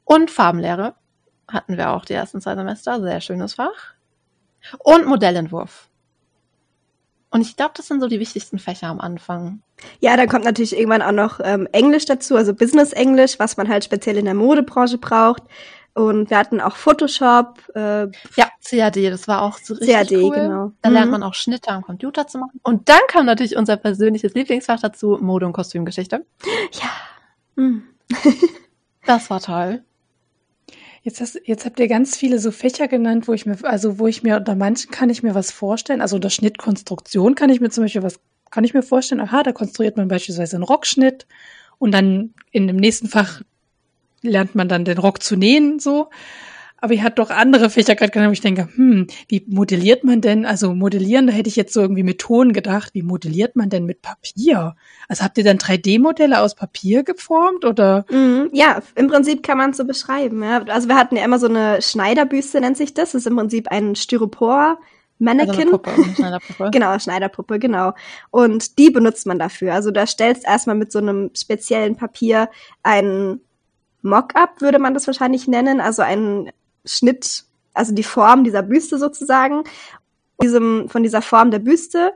[0.04, 0.94] Und Farbenlehre
[1.46, 3.02] hatten wir auch die ersten zwei Semester.
[3.02, 3.94] Sehr schönes Fach.
[4.78, 5.87] Und Modellentwurf.
[7.30, 9.60] Und ich glaube, das sind so die wichtigsten Fächer am Anfang.
[10.00, 13.68] Ja, dann kommt natürlich irgendwann auch noch ähm, Englisch dazu, also Business Englisch, was man
[13.68, 15.42] halt speziell in der Modebranche braucht.
[15.94, 18.04] Und wir hatten auch Photoshop, äh,
[18.36, 20.30] Ja, CAD, das war auch so richtig CAD, cool.
[20.34, 20.72] genau.
[20.80, 20.94] Da Mhm.
[20.94, 22.60] lernt man auch Schnitte am Computer zu machen.
[22.62, 26.24] Und dann kam natürlich unser persönliches Lieblingsfach dazu, Mode- und Kostümgeschichte.
[26.72, 26.88] ja.
[27.56, 27.82] Hm.
[29.06, 29.82] Das war toll.
[31.08, 34.06] Jetzt, hast, jetzt habt ihr ganz viele so Fächer genannt, wo ich mir, also wo
[34.06, 36.02] ich mir, unter manchen kann ich mir was vorstellen.
[36.02, 39.52] Also unter Schnittkonstruktion kann ich mir zum Beispiel was, kann ich mir vorstellen, aha, da
[39.52, 41.26] konstruiert man beispielsweise einen Rockschnitt
[41.78, 43.40] und dann in dem nächsten Fach
[44.20, 46.10] lernt man dann den Rock zu nähen, so.
[46.80, 50.20] Aber ihr habt doch andere Fächer gerade genannt, wo ich denke, hm, wie modelliert man
[50.20, 50.46] denn?
[50.46, 52.90] Also modellieren, da hätte ich jetzt so irgendwie mit Ton gedacht.
[52.94, 54.76] Wie modelliert man denn mit Papier?
[55.08, 58.04] Also habt ihr dann 3D-Modelle aus Papier geformt oder?
[58.10, 58.50] Mhm.
[58.52, 60.42] Ja, im Prinzip kann man es so beschreiben.
[60.42, 60.62] Ja.
[60.68, 63.08] Also wir hatten ja immer so eine Schneiderbüste, nennt sich das.
[63.12, 64.78] Das ist im Prinzip ein Styropor.
[65.20, 65.70] Also eine Mannequin.
[65.70, 66.70] Puppe, eine Schneiderpuppe.
[66.72, 67.92] Genau, Schneiderpuppe, genau.
[68.30, 69.74] Und die benutzt man dafür.
[69.74, 72.48] Also da stellst erstmal mit so einem speziellen Papier
[72.82, 73.40] einen
[74.02, 76.50] Mock-up, würde man das wahrscheinlich nennen, also einen
[76.88, 79.64] Schnitt, also die Form dieser Büste sozusagen.
[80.42, 82.12] Diesem, von dieser Form der Büste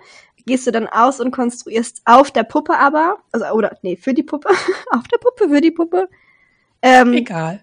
[0.47, 4.23] gehst du dann aus und konstruierst auf der Puppe aber, also oder nee, für die
[4.23, 4.49] Puppe,
[4.91, 6.09] auf der Puppe, für die Puppe,
[6.83, 7.61] ähm, Egal.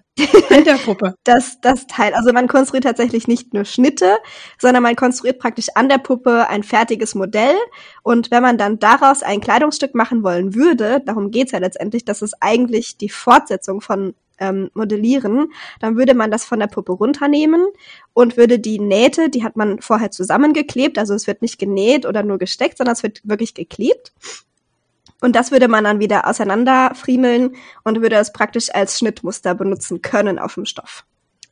[0.50, 1.14] An der Puppe.
[1.24, 2.14] das, das Teil.
[2.14, 4.18] Also man konstruiert tatsächlich nicht nur Schnitte,
[4.58, 7.56] sondern man konstruiert praktisch an der Puppe ein fertiges Modell.
[8.02, 12.22] Und wenn man dann daraus ein Kleidungsstück machen wollen würde, darum geht's ja letztendlich, das
[12.22, 17.66] ist eigentlich die Fortsetzung von ähm, Modellieren, dann würde man das von der Puppe runternehmen
[18.14, 22.24] und würde die Nähte, die hat man vorher zusammengeklebt, also es wird nicht genäht oder
[22.24, 24.14] nur gesteckt, sondern es wird wirklich geklebt.
[25.22, 30.40] Und das würde man dann wieder auseinanderfriemeln und würde es praktisch als Schnittmuster benutzen können
[30.40, 31.04] auf dem Stoff.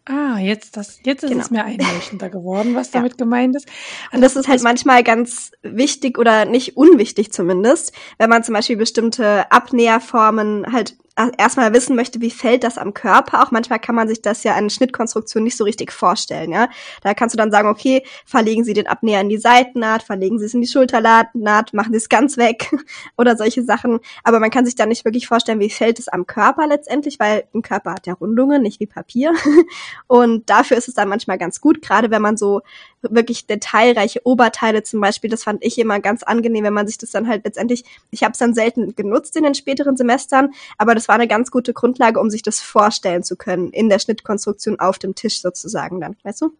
[0.10, 1.43] Ah, jetzt, das, jetzt ist Genau.
[1.43, 3.00] es mir einleuchtender geworden, was Ja.
[3.02, 3.67] damit gemeint ist.
[4.13, 8.78] Und das ist halt manchmal ganz wichtig oder nicht unwichtig zumindest, wenn man zum Beispiel
[8.78, 10.95] bestimmte Abnäherformen halt
[11.38, 13.43] erstmal wissen möchte, wie fällt das am Körper.
[13.43, 16.69] Auch manchmal kann man sich das ja an Schnittkonstruktion nicht so richtig vorstellen, ja.
[17.01, 20.45] Da kannst du dann sagen, okay, verlegen Sie den Abnäher in die Seitennaht, verlegen Sie
[20.45, 21.34] es in die Schulternaht,
[21.73, 22.71] machen Sie es ganz weg
[23.17, 23.99] oder solche Sachen.
[24.23, 27.45] Aber man kann sich dann nicht wirklich vorstellen, wie fällt es am Körper letztendlich, weil
[27.53, 29.34] ein Körper hat ja Rundungen, nicht wie Papier.
[30.08, 32.62] Und dafür ist es dann manchmal ganz gut, gerade wenn man so
[33.01, 37.12] wirklich detailreiche Oberteile zum Beispiel, das fand ich immer ganz angenehm, wenn man sich das
[37.12, 41.07] dann halt letztendlich, ich habe es dann selten genutzt in den späteren Semestern, aber das
[41.08, 45.00] war eine ganz gute Grundlage, um sich das vorstellen zu können, in der Schnittkonstruktion auf
[45.00, 46.52] dem Tisch sozusagen dann, weißt du?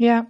[0.00, 0.26] Ja,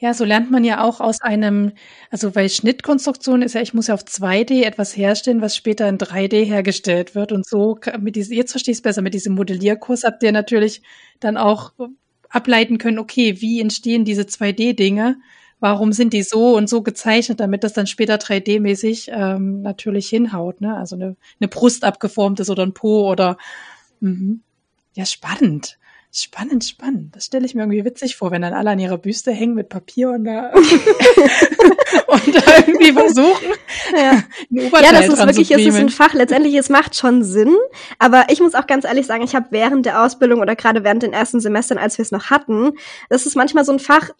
[0.00, 1.72] ja, so lernt man ja auch aus einem,
[2.10, 5.96] also weil Schnittkonstruktion ist ja, ich muss ja auf 2D etwas herstellen, was später in
[5.96, 7.32] 3D hergestellt wird.
[7.32, 10.82] Und so mit diesem, jetzt verstehe ich es besser, mit diesem Modellierkurs habt ihr natürlich
[11.20, 11.72] dann auch
[12.28, 15.16] ableiten können, okay, wie entstehen diese 2D-Dinge?
[15.64, 20.60] Warum sind die so und so gezeichnet, damit das dann später 3D-mäßig ähm, natürlich hinhaut,
[20.60, 20.76] ne?
[20.76, 23.38] Also eine, eine Brust abgeformt ist oder ein Po oder
[23.98, 24.42] mhm.
[24.92, 25.78] ja, spannend.
[26.16, 27.16] Spannend, spannend.
[27.16, 29.68] Das stelle ich mir irgendwie witzig vor, wenn dann alle an ihrer Büste hängen mit
[29.68, 30.52] Papier und da
[32.06, 33.52] und da irgendwie versuchen.
[33.92, 37.56] Ja, ja das ist wirklich, es ist ein Fach, letztendlich, es macht schon Sinn,
[37.98, 41.02] aber ich muss auch ganz ehrlich sagen, ich habe während der Ausbildung oder gerade während
[41.02, 42.74] den ersten Semestern, als wir es noch hatten,
[43.08, 44.10] das ist manchmal so ein Fach,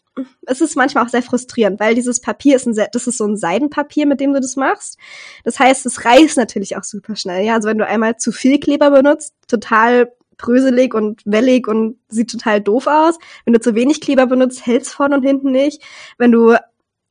[0.47, 3.37] es ist manchmal auch sehr frustrierend, weil dieses Papier ist ein, das ist so ein
[3.37, 4.99] Seidenpapier, mit dem du das machst.
[5.45, 7.45] Das heißt, es reißt natürlich auch super schnell.
[7.45, 12.31] Ja, also wenn du einmal zu viel Kleber benutzt, total bröselig und wellig und sieht
[12.31, 13.19] total doof aus.
[13.45, 15.83] Wenn du zu wenig Kleber benutzt, hält's vorne und hinten nicht.
[16.19, 16.57] Wenn du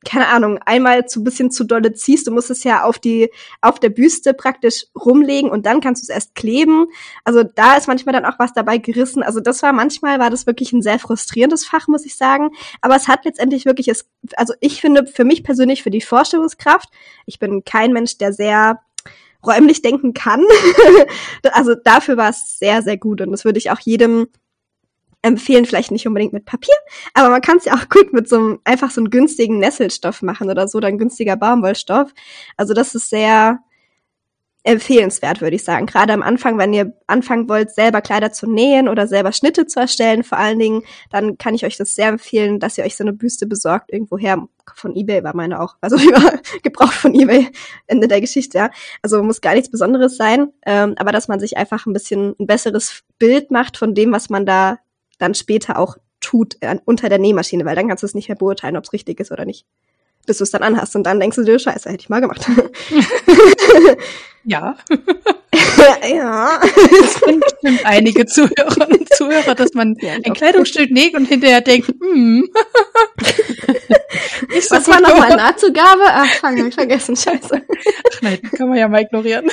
[0.04, 3.80] keine Ahnung, einmal zu bisschen zu dolle ziehst, du musst es ja auf die, auf
[3.80, 6.86] der Büste praktisch rumlegen und dann kannst du es erst kleben.
[7.24, 9.22] Also da ist manchmal dann auch was dabei gerissen.
[9.22, 12.50] Also das war manchmal war das wirklich ein sehr frustrierendes Fach, muss ich sagen.
[12.80, 14.06] Aber es hat letztendlich wirklich es,
[14.36, 16.88] also ich finde für mich persönlich für die Vorstellungskraft,
[17.26, 18.80] ich bin kein Mensch, der sehr
[19.46, 20.42] räumlich denken kann.
[21.52, 24.28] also dafür war es sehr, sehr gut und das würde ich auch jedem
[25.22, 26.74] empfehlen, vielleicht nicht unbedingt mit Papier,
[27.14, 30.20] aber man kann es ja auch gut mit so einem, einfach so einem günstigen Nesselstoff
[30.20, 32.12] machen oder so, dann günstiger Baumwollstoff.
[32.58, 33.60] Also das ist sehr,
[34.64, 35.84] empfehlenswert, würde ich sagen.
[35.84, 39.78] Gerade am Anfang, wenn ihr anfangen wollt, selber Kleider zu nähen oder selber Schnitte zu
[39.78, 43.04] erstellen, vor allen Dingen, dann kann ich euch das sehr empfehlen, dass ihr euch so
[43.04, 45.76] eine Büste besorgt, irgendwoher von eBay war meine auch.
[45.82, 45.96] Also
[46.62, 47.50] gebraucht von eBay,
[47.86, 48.70] Ende der Geschichte, ja.
[49.02, 52.46] Also muss gar nichts Besonderes sein, ähm, aber dass man sich einfach ein bisschen ein
[52.46, 54.78] besseres Bild macht von dem, was man da
[55.18, 58.36] dann später auch tut äh, unter der Nähmaschine, weil dann kannst du es nicht mehr
[58.36, 59.66] beurteilen, ob es richtig ist oder nicht
[60.26, 62.48] bis du es dann anhast und dann denkst du dir, scheiße, hätte ich mal gemacht.
[64.44, 64.76] Ja.
[66.08, 66.60] ja.
[66.60, 71.60] Das finden bestimmt einige Zuhörerinnen und Zuhörer, dass man ja, ein Kleidungsstück näht und hinterher
[71.60, 72.48] denkt, hm.
[74.60, 76.02] So Was war nochmal Nahtzugabe?
[76.06, 77.62] Ach, fangen ich vergessen, scheiße.
[78.12, 79.50] Ach nein, kann man ja mal ignorieren.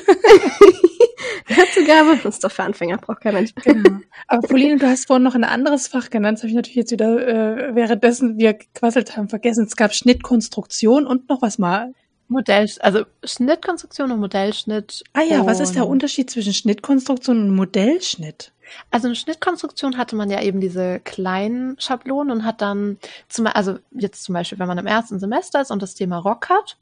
[1.50, 3.52] Nahtzugabe ist doch für Anfänger, braucht kein Mensch.
[3.64, 4.00] Genau.
[4.28, 6.92] Aber Pauline, du hast vorhin noch ein anderes Fach genannt, das habe ich natürlich jetzt
[6.92, 9.66] wieder, äh, währenddessen wir gequasselt haben, vergessen.
[9.66, 11.94] Es gab Schnittkonstruktion und noch was mal.
[12.32, 15.04] Modell, also Schnittkonstruktion und Modellschnitt.
[15.14, 18.54] Ah ja, was ist der Unterschied zwischen Schnittkonstruktion und Modellschnitt?
[18.90, 23.80] Also eine Schnittkonstruktion hatte man ja eben diese kleinen Schablonen und hat dann zum, also
[23.92, 26.78] jetzt zum Beispiel, wenn man im ersten Semester ist und das Thema Rock hat,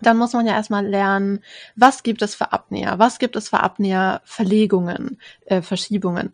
[0.00, 1.40] dann muss man ja erstmal lernen,
[1.74, 6.32] was gibt es für Abnäher, was gibt es für Abnäherverlegungen, äh, Verschiebungen,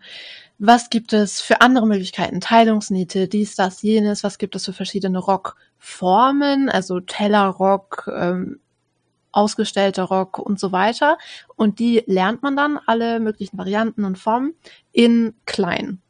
[0.59, 5.19] was gibt es für andere Möglichkeiten, Teilungsnähte, dies, das, jenes, was gibt es für verschiedene
[5.19, 8.59] Rock Formen, also Tellerrock, ähm,
[9.33, 11.19] ausgestellter Rock und so weiter.
[11.57, 14.55] Und die lernt man dann, alle möglichen Varianten und Formen,
[14.93, 16.01] in klein.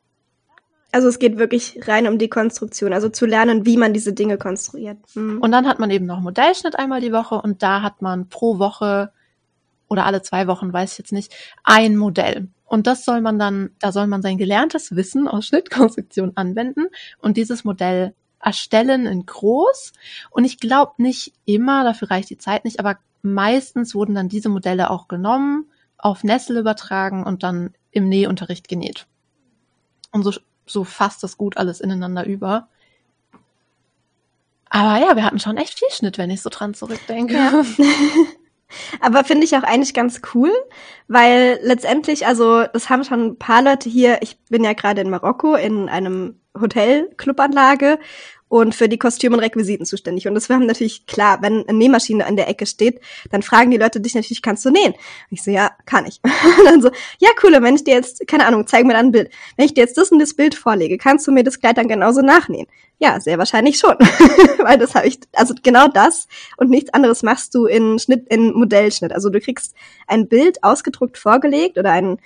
[0.92, 4.38] Also es geht wirklich rein um die Konstruktion, also zu lernen, wie man diese Dinge
[4.38, 4.98] konstruiert.
[5.16, 5.40] Mhm.
[5.40, 8.60] Und dann hat man eben noch Modellschnitt einmal die Woche und da hat man pro
[8.60, 9.10] Woche
[9.88, 11.34] oder alle zwei Wochen, weiß ich jetzt nicht,
[11.64, 12.46] ein Modell.
[12.64, 16.86] Und das soll man dann, da soll man sein gelerntes Wissen aus Schnittkonstruktion anwenden
[17.18, 19.92] und dieses Modell erstellen in groß.
[20.30, 24.48] Und ich glaube nicht immer, dafür reicht die Zeit nicht, aber meistens wurden dann diese
[24.48, 29.06] Modelle auch genommen, auf Nessel übertragen und dann im Nähunterricht genäht.
[30.12, 30.32] Und so,
[30.66, 32.68] so fasst das gut alles ineinander über.
[34.68, 37.34] Aber ja, wir hatten schon echt viel Schnitt, wenn ich so dran zurückdenke.
[37.34, 37.64] Ja.
[39.00, 40.50] Aber finde ich auch eigentlich ganz cool,
[41.06, 45.10] weil letztendlich, also das haben schon ein paar Leute hier, ich bin ja gerade in
[45.10, 47.98] Marokko in einem Hotel, Clubanlage
[48.48, 50.28] und für die Kostüme und Requisiten zuständig.
[50.28, 53.00] Und das war natürlich klar, wenn eine Nähmaschine an der Ecke steht,
[53.32, 54.92] dann fragen die Leute dich natürlich, kannst du nähen?
[54.92, 56.20] Und ich so, ja, kann ich.
[56.58, 59.12] Und dann so, ja, cool, wenn ich dir jetzt, keine Ahnung, zeig mir dann ein
[59.12, 59.30] Bild.
[59.56, 61.88] Wenn ich dir jetzt das und das Bild vorlege, kannst du mir das Kleid dann
[61.88, 62.68] genauso nachnähen?
[62.98, 63.96] Ja, sehr wahrscheinlich schon.
[64.58, 68.52] Weil das habe ich, also genau das und nichts anderes machst du in Schnitt, in
[68.52, 69.12] Modellschnitt.
[69.12, 69.74] Also du kriegst
[70.06, 72.18] ein Bild ausgedruckt vorgelegt oder ein,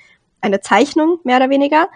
[0.42, 1.88] eine Zeichnung, mehr oder weniger.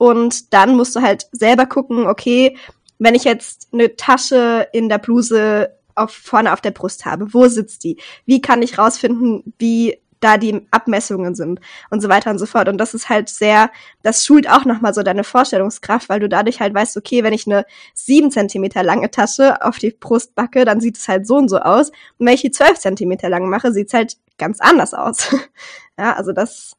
[0.00, 2.56] Und dann musst du halt selber gucken, okay,
[2.98, 7.48] wenn ich jetzt eine Tasche in der Bluse auf, vorne auf der Brust habe, wo
[7.48, 7.98] sitzt die?
[8.24, 11.60] Wie kann ich rausfinden, wie da die Abmessungen sind
[11.90, 12.68] und so weiter und so fort.
[12.68, 13.70] Und das ist halt sehr,
[14.02, 17.46] das schult auch nochmal so deine Vorstellungskraft, weil du dadurch halt weißt, okay, wenn ich
[17.46, 21.50] eine sieben Zentimeter lange Tasche auf die Brust backe, dann sieht es halt so und
[21.50, 21.90] so aus.
[22.18, 25.34] Und wenn ich die zwölf Zentimeter lang mache, sieht es halt ganz anders aus.
[25.98, 26.76] ja, also das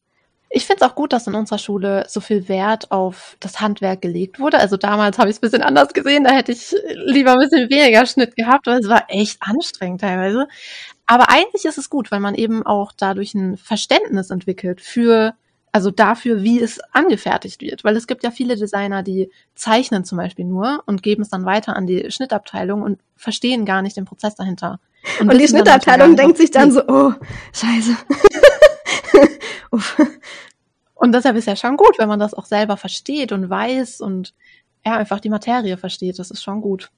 [0.54, 4.02] ich finde es auch gut, dass in unserer Schule so viel Wert auf das Handwerk
[4.02, 4.60] gelegt wurde.
[4.60, 7.70] Also damals habe ich es ein bisschen anders gesehen, da hätte ich lieber ein bisschen
[7.70, 10.48] weniger Schnitt gehabt, weil es war echt anstrengend teilweise.
[11.08, 15.36] Aber eigentlich ist es gut, weil man eben auch dadurch ein Verständnis entwickelt für,
[15.72, 17.86] also dafür, wie es angefertigt wird.
[17.86, 21.46] Weil es gibt ja viele Designer, die zeichnen zum Beispiel nur und geben es dann
[21.46, 24.82] weiter an die Schnittabteilung und verstehen gar nicht den Prozess dahinter.
[25.22, 27.14] Und, und die Schnittabteilung denkt sich dann so, oh,
[27.54, 27.96] scheiße.
[30.96, 34.34] und deshalb ist ja schon gut, wenn man das auch selber versteht und weiß und
[34.86, 36.20] ja, einfach die Materie versteht.
[36.20, 36.92] Das ist schon gut.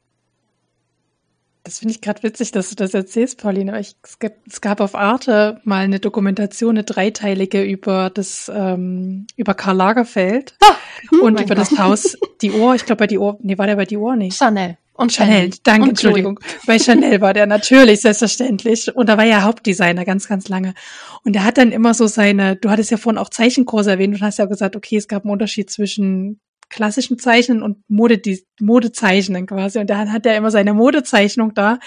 [1.66, 3.80] Das finde ich gerade witzig, dass du das erzählst, Pauline.
[3.80, 9.28] Ich, es, gab, es gab auf Arte mal eine Dokumentation, eine dreiteilige über das ähm,
[9.38, 10.76] über Karl Lagerfeld ah,
[11.22, 11.58] und über Gott.
[11.58, 12.76] das Haus Die Ohr.
[12.76, 13.38] Ich glaube bei Die Ohr.
[13.42, 14.38] Nee, war der bei Die Ohr nicht?
[14.38, 14.78] Chanel.
[14.96, 16.40] Und Chanel, danke, und Entschuldigung.
[16.68, 18.96] Bei Chanel war der natürlich, selbstverständlich.
[18.96, 20.76] Und da war ja Hauptdesigner ganz, ganz lange.
[21.24, 24.22] Und er hat dann immer so seine, du hattest ja vorhin auch Zeichenkurse erwähnt und
[24.22, 28.22] hast ja gesagt, okay, es gab einen Unterschied zwischen klassischen Zeichnen und Mode,
[28.60, 29.80] Modezeichnen quasi.
[29.80, 31.80] Und dann hat er immer seine Modezeichnung da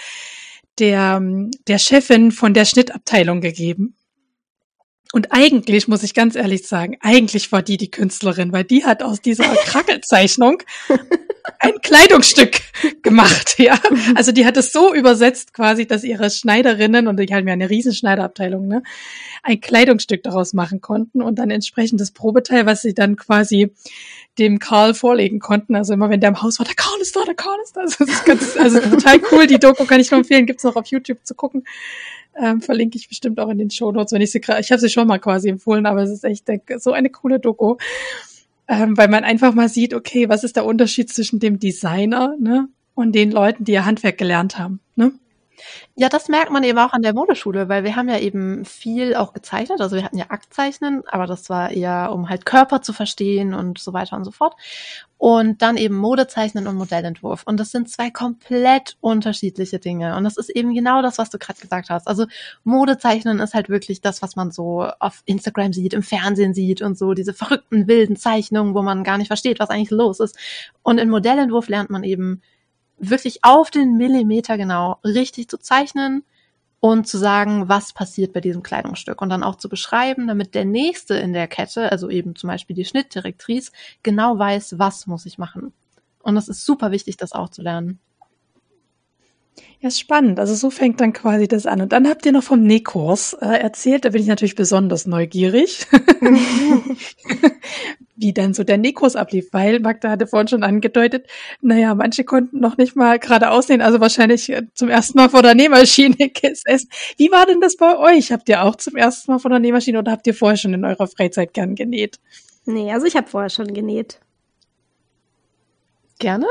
[0.79, 1.21] der,
[1.67, 3.95] der Chefin von der Schnittabteilung gegeben.
[5.13, 9.03] Und eigentlich, muss ich ganz ehrlich sagen, eigentlich war die die Künstlerin, weil die hat
[9.03, 10.63] aus dieser Krackelzeichnung
[11.59, 12.59] ein Kleidungsstück
[13.03, 13.79] gemacht, ja.
[14.15, 17.69] Also die hat es so übersetzt quasi, dass ihre Schneiderinnen, und die haben ja eine
[17.69, 18.83] riesen Schneiderabteilung, ne,
[19.43, 23.71] ein Kleidungsstück daraus machen konnten und dann entsprechend das Probeteil, was sie dann quasi
[24.37, 25.75] dem Karl vorlegen konnten.
[25.75, 27.81] Also immer wenn der im Haus war, der Karl ist da, der Karl ist da.
[27.81, 29.47] Also, das ist ganz, also total cool.
[29.47, 31.63] Die Doku kann ich nur empfehlen, gibt's noch auf YouTube zu gucken.
[32.35, 34.79] Ähm, verlinke ich bestimmt auch in den Show Notes, wenn ich sie gerade, ich habe
[34.79, 36.47] sie schon mal quasi empfohlen, aber es ist echt
[36.79, 37.77] so eine coole Doku
[38.67, 42.67] ähm, weil man einfach mal sieht, okay, was ist der Unterschied zwischen dem Designer ne,
[42.95, 44.79] und den Leuten, die ihr Handwerk gelernt haben.
[44.95, 45.11] Ne?
[45.95, 49.15] Ja, das merkt man eben auch an der Modeschule, weil wir haben ja eben viel
[49.15, 49.81] auch gezeichnet.
[49.81, 53.79] Also wir hatten ja Aktzeichnen, aber das war eher, um halt Körper zu verstehen und
[53.79, 54.55] so weiter und so fort.
[55.17, 57.41] Und dann eben Modezeichnen und Modellentwurf.
[57.45, 60.15] Und das sind zwei komplett unterschiedliche Dinge.
[60.15, 62.07] Und das ist eben genau das, was du gerade gesagt hast.
[62.07, 62.27] Also
[62.63, 66.97] Modezeichnen ist halt wirklich das, was man so auf Instagram sieht, im Fernsehen sieht und
[66.99, 70.37] so diese verrückten, wilden Zeichnungen, wo man gar nicht versteht, was eigentlich los ist.
[70.83, 72.43] Und in Modellentwurf lernt man eben
[72.97, 76.23] wirklich auf den Millimeter genau richtig zu zeichnen
[76.79, 80.65] und zu sagen, was passiert bei diesem Kleidungsstück und dann auch zu beschreiben, damit der
[80.65, 83.71] nächste in der Kette, also eben zum Beispiel die Schnittdirektrice,
[84.03, 85.73] genau weiß, was muss ich machen.
[86.21, 87.99] Und das ist super wichtig, das auch zu lernen.
[89.79, 90.39] Ja, spannend.
[90.39, 91.81] Also so fängt dann quasi das an.
[91.81, 94.05] Und dann habt ihr noch vom Nähkurs äh, erzählt.
[94.05, 95.85] Da bin ich natürlich besonders neugierig,
[98.15, 99.49] wie dann so der Nähkurs ablief.
[99.51, 101.27] Weil Magda hatte vorhin schon angedeutet,
[101.61, 105.43] naja, manche konnten noch nicht mal gerade aussehen, also wahrscheinlich äh, zum ersten Mal vor
[105.43, 106.89] der Nähmaschine gesessen.
[107.17, 108.31] Wie war denn das bei euch?
[108.31, 110.85] Habt ihr auch zum ersten Mal vor der Nähmaschine oder habt ihr vorher schon in
[110.85, 112.19] eurer Freizeit gern genäht?
[112.65, 114.19] Nee, also ich habe vorher schon genäht.
[116.17, 116.47] Gerne?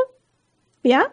[0.84, 1.06] Ja,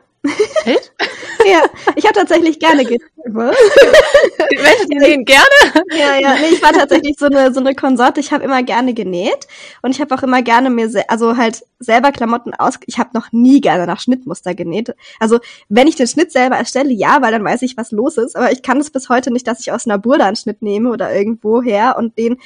[0.65, 0.93] Echt?
[1.45, 1.63] ja,
[1.95, 3.01] ich habe tatsächlich gerne genäht.
[3.25, 5.85] Menschen, nähen gerne?
[5.91, 8.21] Ja, ja, nee, ich war tatsächlich so eine so eine Konsorte.
[8.21, 9.47] Ich habe immer gerne genäht
[9.81, 12.75] und ich habe auch immer gerne mir also halt selber Klamotten aus.
[12.85, 14.95] Ich habe noch nie gerne nach Schnittmuster genäht.
[15.19, 18.35] Also wenn ich den Schnitt selber erstelle, ja, weil dann weiß ich, was los ist.
[18.35, 20.89] Aber ich kann es bis heute nicht, dass ich aus einer Burda einen Schnitt nehme
[20.89, 22.37] oder irgendwo her und den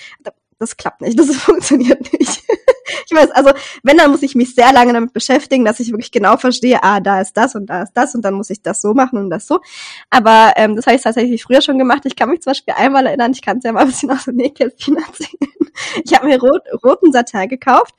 [0.60, 2.44] das klappt nicht, das funktioniert nicht.
[3.10, 3.52] Ich weiß, also
[3.84, 7.00] wenn, dann muss ich mich sehr lange damit beschäftigen, dass ich wirklich genau verstehe, ah,
[7.00, 9.30] da ist das und da ist das und dann muss ich das so machen und
[9.30, 9.60] das so.
[10.10, 12.04] Aber ähm, das habe ich tatsächlich früher schon gemacht.
[12.06, 14.26] Ich kann mich zum Beispiel einmal erinnern, ich kann es ja mal ein bisschen aus
[14.26, 15.52] dem Nähkästchen erzählen.
[16.04, 17.94] Ich habe mir rot, roten Satin gekauft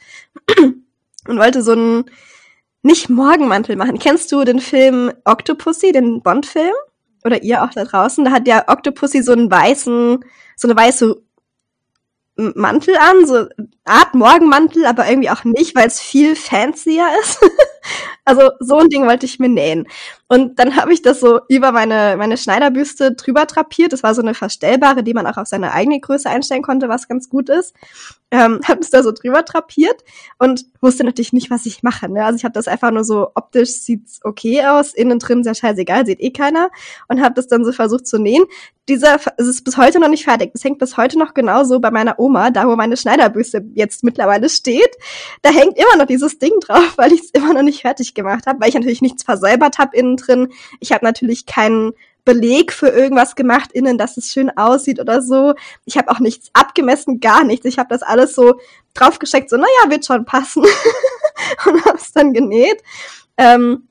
[1.29, 2.05] und wollte so einen
[2.83, 3.99] nicht Morgenmantel machen.
[3.99, 6.75] Kennst du den Film Octopussy, den Bond-Film?
[7.25, 8.25] Oder ihr auch da draußen?
[8.25, 10.25] Da hat der Octopussy so einen weißen,
[10.57, 11.21] so eine weiße
[12.39, 13.47] Mantel an, so
[13.85, 17.41] Art Morgenmantel, aber irgendwie auch nicht, weil es viel fancier ist.
[18.25, 19.87] also so ein Ding wollte ich mir nähen.
[20.29, 23.95] Und dann habe ich das so über meine, meine Schneiderbüste drüber trapiert.
[23.95, 27.09] Das war so eine verstellbare, die man auch auf seine eigene Größe einstellen konnte, was
[27.09, 27.75] ganz gut ist.
[28.31, 30.05] Ähm, habe es da so drüber trapiert
[30.39, 32.11] und wusste natürlich nicht, was ich mache.
[32.11, 32.23] Ne?
[32.23, 36.05] Also ich habe das einfach nur so, optisch sieht's okay aus, innen drin sehr scheißegal,
[36.05, 36.69] sieht eh keiner.
[37.09, 38.45] Und habe das dann so versucht zu nähen.
[38.87, 40.53] Dieser es ist bis heute noch nicht fertig.
[40.53, 44.51] Das hängt bis heute noch genauso bei meiner Oma, da wo meine Schneiderbüste jetzt mittlerweile
[44.51, 44.95] steht.
[45.41, 48.47] Da hängt immer noch dieses Ding drauf, weil ich es immer noch nicht fertig gemacht
[48.47, 50.53] habe, weil ich natürlich nichts versäubert habe innen drin.
[50.81, 51.93] Ich habe natürlich keinen
[52.25, 55.55] Beleg für irgendwas gemacht innen, dass es schön aussieht oder so.
[55.87, 57.65] Ich habe auch nichts abgemessen, gar nichts.
[57.65, 58.61] Ich habe das alles so
[58.95, 60.63] draufgeschickt, so, naja, wird schon passen.
[61.67, 62.83] und habe es dann genäht.
[63.37, 63.89] Ähm,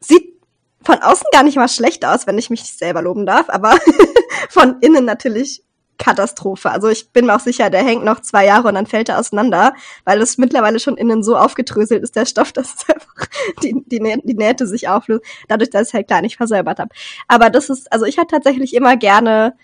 [0.00, 0.36] sieht
[0.84, 3.76] von außen gar nicht mal schlecht aus, wenn ich mich selber loben darf, aber
[4.48, 5.64] von innen natürlich
[5.98, 6.70] Katastrophe.
[6.70, 9.18] Also ich bin mir auch sicher, der hängt noch zwei Jahre und dann fällt er
[9.18, 13.26] auseinander, weil es mittlerweile schon innen so aufgedröselt ist, der Stoff, dass es einfach
[13.62, 16.90] die, die, Nä die Nähte sich auflöst, dadurch, dass ich halt klar nicht versäubert habe.
[17.28, 19.56] Aber das ist, also ich hatte tatsächlich immer gerne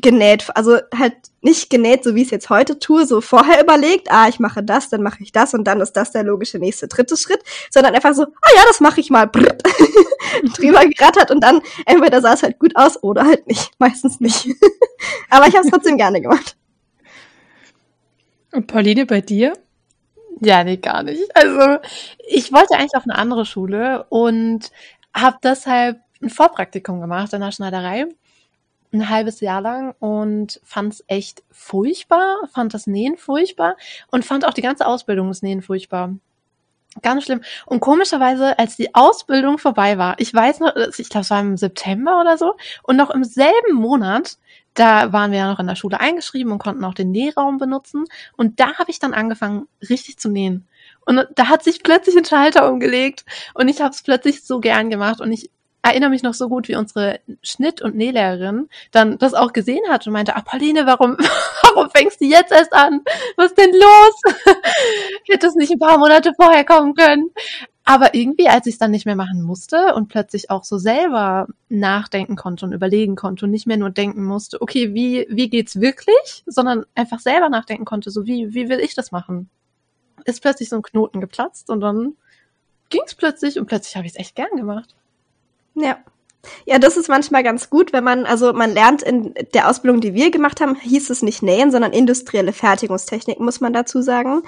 [0.00, 4.10] genäht, also halt nicht genäht, so wie ich es jetzt heute tue, so vorher überlegt,
[4.10, 6.88] ah, ich mache das, dann mache ich das und dann ist das der logische nächste
[6.88, 9.26] dritte Schritt, sondern einfach so, ah ja, das mache ich mal
[10.56, 14.48] drüber gerattert und dann entweder sah es halt gut aus oder halt nicht, meistens nicht.
[15.30, 16.56] Aber ich habe es trotzdem gerne gemacht.
[18.52, 19.52] Und Pauline, bei dir?
[20.40, 21.36] Ja, nee, gar nicht.
[21.36, 21.78] Also
[22.26, 24.70] ich wollte eigentlich auf eine andere Schule und
[25.12, 28.06] habe deshalb ein Vorpraktikum gemacht in der Schneiderei
[28.92, 33.76] ein halbes Jahr lang und fand es echt furchtbar, fand das Nähen furchtbar
[34.10, 36.14] und fand auch die ganze Ausbildung des Nähen furchtbar.
[37.02, 37.42] Ganz schlimm.
[37.66, 41.56] Und komischerweise, als die Ausbildung vorbei war, ich weiß noch, ich glaube, es war im
[41.56, 44.38] September oder so, und noch im selben Monat,
[44.74, 48.04] da waren wir ja noch in der Schule eingeschrieben und konnten auch den Nähraum benutzen.
[48.36, 50.66] Und da habe ich dann angefangen, richtig zu nähen.
[51.04, 53.24] Und da hat sich plötzlich ein Schalter umgelegt
[53.54, 55.50] und ich habe es plötzlich so gern gemacht und ich
[55.88, 60.06] erinnere mich noch so gut, wie unsere Schnitt- und Nählehrerin dann das auch gesehen hat
[60.06, 61.16] und meinte, ah, Pauline, warum,
[61.62, 63.02] warum fängst du jetzt erst an?
[63.36, 64.54] Was ist denn los?
[65.28, 67.30] Hätte es nicht ein paar Monate vorher kommen können?
[67.84, 71.46] Aber irgendwie, als ich es dann nicht mehr machen musste und plötzlich auch so selber
[71.70, 75.80] nachdenken konnte und überlegen konnte und nicht mehr nur denken musste, okay, wie, wie geht's
[75.80, 76.44] wirklich?
[76.44, 79.48] Sondern einfach selber nachdenken konnte, so wie, wie will ich das machen?
[80.26, 82.16] Ist plötzlich so ein Knoten geplatzt und dann
[82.90, 84.94] ging's plötzlich und plötzlich habe ich es echt gern gemacht.
[85.74, 85.98] Ja.
[86.66, 90.14] Ja, das ist manchmal ganz gut, wenn man, also man lernt in der Ausbildung, die
[90.14, 94.42] wir gemacht haben, hieß es nicht Nähen, sondern industrielle Fertigungstechnik, muss man dazu sagen.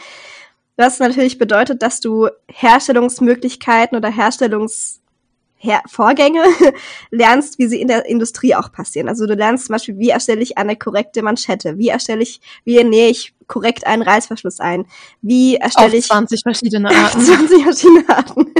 [0.76, 6.42] Was natürlich bedeutet, dass du Herstellungsmöglichkeiten oder Herstellungsvorgänge
[7.10, 9.08] lernst, wie sie in der Industrie auch passieren.
[9.08, 12.82] Also du lernst zum Beispiel, wie erstelle ich eine korrekte Manschette, wie erstelle ich, wie
[12.82, 14.86] nähe ich korrekt einen Reißverschluss ein,
[15.20, 17.20] wie erstelle ich 20 verschiedene Arten.
[17.24, 18.54] 20 verschiedene Arten.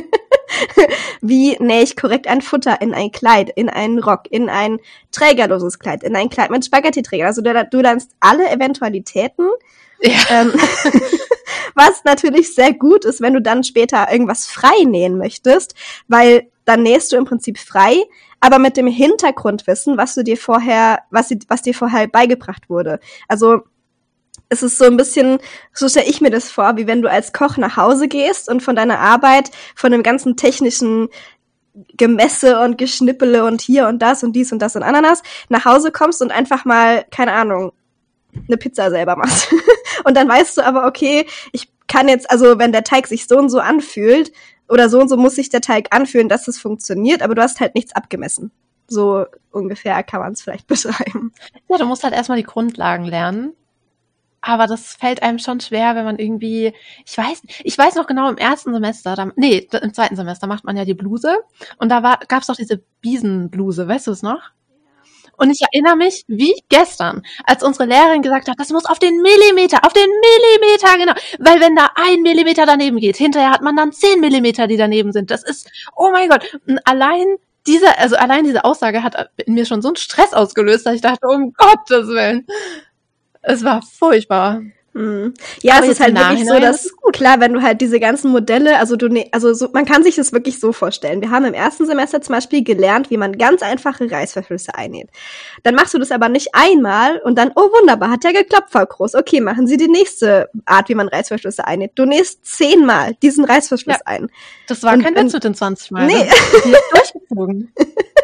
[1.20, 4.78] Wie nähe ich korrekt ein Futter in ein Kleid, in einen Rock, in ein
[5.12, 7.26] trägerloses Kleid, in ein Kleid mit Spaghetti-Träger?
[7.26, 9.48] Also du, du lernst alle Eventualitäten.
[10.02, 10.18] Ja.
[10.30, 10.52] Ähm,
[11.74, 15.74] was natürlich sehr gut ist, wenn du dann später irgendwas frei nähen möchtest,
[16.08, 18.02] weil dann nähst du im Prinzip frei,
[18.40, 23.00] aber mit dem Hintergrundwissen, was du dir vorher, was, was dir vorher beigebracht wurde.
[23.28, 23.62] Also
[24.50, 25.38] es ist so ein bisschen,
[25.72, 28.62] so stelle ich mir das vor, wie wenn du als Koch nach Hause gehst und
[28.62, 31.08] von deiner Arbeit, von dem ganzen technischen
[31.96, 35.92] Gemesse und Geschnippele und hier und das und dies und das und Ananas nach Hause
[35.92, 37.72] kommst und einfach mal, keine Ahnung,
[38.46, 39.54] eine Pizza selber machst.
[40.04, 43.38] und dann weißt du aber, okay, ich kann jetzt, also wenn der Teig sich so
[43.38, 44.32] und so anfühlt,
[44.68, 47.58] oder so und so muss sich der Teig anfühlen, dass es funktioniert, aber du hast
[47.58, 48.52] halt nichts abgemessen.
[48.86, 51.32] So ungefähr kann man es vielleicht beschreiben.
[51.68, 53.54] Ja, du musst halt erstmal die Grundlagen lernen
[54.42, 56.72] aber das fällt einem schon schwer, wenn man irgendwie,
[57.06, 60.64] ich weiß, ich weiß noch genau im ersten Semester, da, nee, im zweiten Semester macht
[60.64, 61.38] man ja die Bluse
[61.78, 64.50] und da war, gab's doch diese Biesenbluse, weißt du es noch?
[65.36, 69.22] Und ich erinnere mich wie gestern, als unsere Lehrerin gesagt hat, das muss auf den
[69.22, 71.14] Millimeter, auf den Millimeter, genau.
[71.38, 75.12] Weil wenn da ein Millimeter daneben geht, hinterher hat man dann zehn Millimeter, die daneben
[75.12, 75.30] sind.
[75.30, 76.58] Das ist, oh mein Gott.
[76.66, 80.84] Und allein diese, also allein diese Aussage hat in mir schon so einen Stress ausgelöst,
[80.84, 82.46] dass ich dachte, um Gottes Willen.
[83.42, 84.62] Es war furchtbar.
[84.92, 85.34] Mhm.
[85.62, 88.76] Ja, Aber es ist halt wirklich so, dass klar, wenn du halt diese ganzen Modelle,
[88.78, 91.20] also du, ne, also so, man kann sich das wirklich so vorstellen.
[91.20, 95.08] Wir haben im ersten Semester zum Beispiel gelernt, wie man ganz einfache Reißverschlüsse einnäht.
[95.62, 98.84] Dann machst du das aber nicht einmal und dann, oh wunderbar, hat ja geklappt, Frau
[98.84, 99.14] Groß.
[99.14, 101.92] Okay, machen Sie die nächste Art, wie man Reißverschlüsse einnäht.
[101.94, 104.28] Du nähst zehnmal diesen Reißverschluss ja, ein.
[104.66, 106.06] Das war und, kein Witz mit den 20 Mal.
[106.06, 106.28] Nee.
[106.92, 107.72] durchgezogen.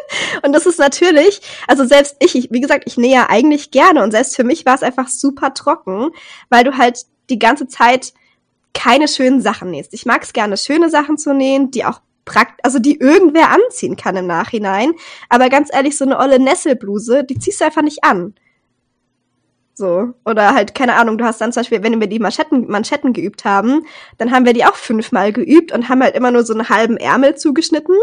[0.43, 4.03] Und das ist natürlich, also selbst ich, ich, wie gesagt, ich nähe ja eigentlich gerne
[4.03, 6.09] und selbst für mich war es einfach super trocken,
[6.49, 8.13] weil du halt die ganze Zeit
[8.73, 9.93] keine schönen Sachen nähst.
[9.93, 13.95] Ich mag es gerne, schöne Sachen zu nähen, die auch prakt, also die irgendwer anziehen
[13.95, 14.93] kann im Nachhinein.
[15.29, 18.35] Aber ganz ehrlich, so eine olle Nesselbluse, die ziehst du einfach nicht an.
[19.73, 20.13] So.
[20.25, 23.45] Oder halt, keine Ahnung, du hast dann zum Beispiel, wenn wir die Manschetten, Manschetten geübt
[23.45, 23.85] haben,
[24.17, 26.97] dann haben wir die auch fünfmal geübt und haben halt immer nur so einen halben
[26.97, 27.95] Ärmel zugeschnitten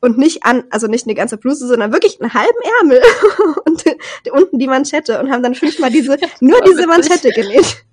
[0.00, 3.02] und nicht an, also nicht eine ganze Bluse, sondern wirklich einen halben Ärmel
[3.64, 3.84] und
[4.32, 7.84] unten die Manschette und haben dann fünfmal diese, nur diese Manschette genäht.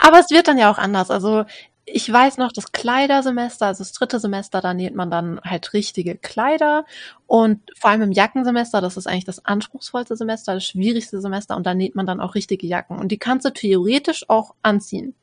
[0.00, 1.10] Aber es wird dann ja auch anders.
[1.10, 1.44] Also
[1.84, 6.16] ich weiß noch, das Kleidersemester, also das dritte Semester, da näht man dann halt richtige
[6.16, 6.84] Kleider
[7.26, 11.66] und vor allem im Jackensemester, das ist eigentlich das anspruchsvollste Semester, das schwierigste Semester und
[11.66, 15.14] da näht man dann auch richtige Jacken und die kannst du theoretisch auch anziehen,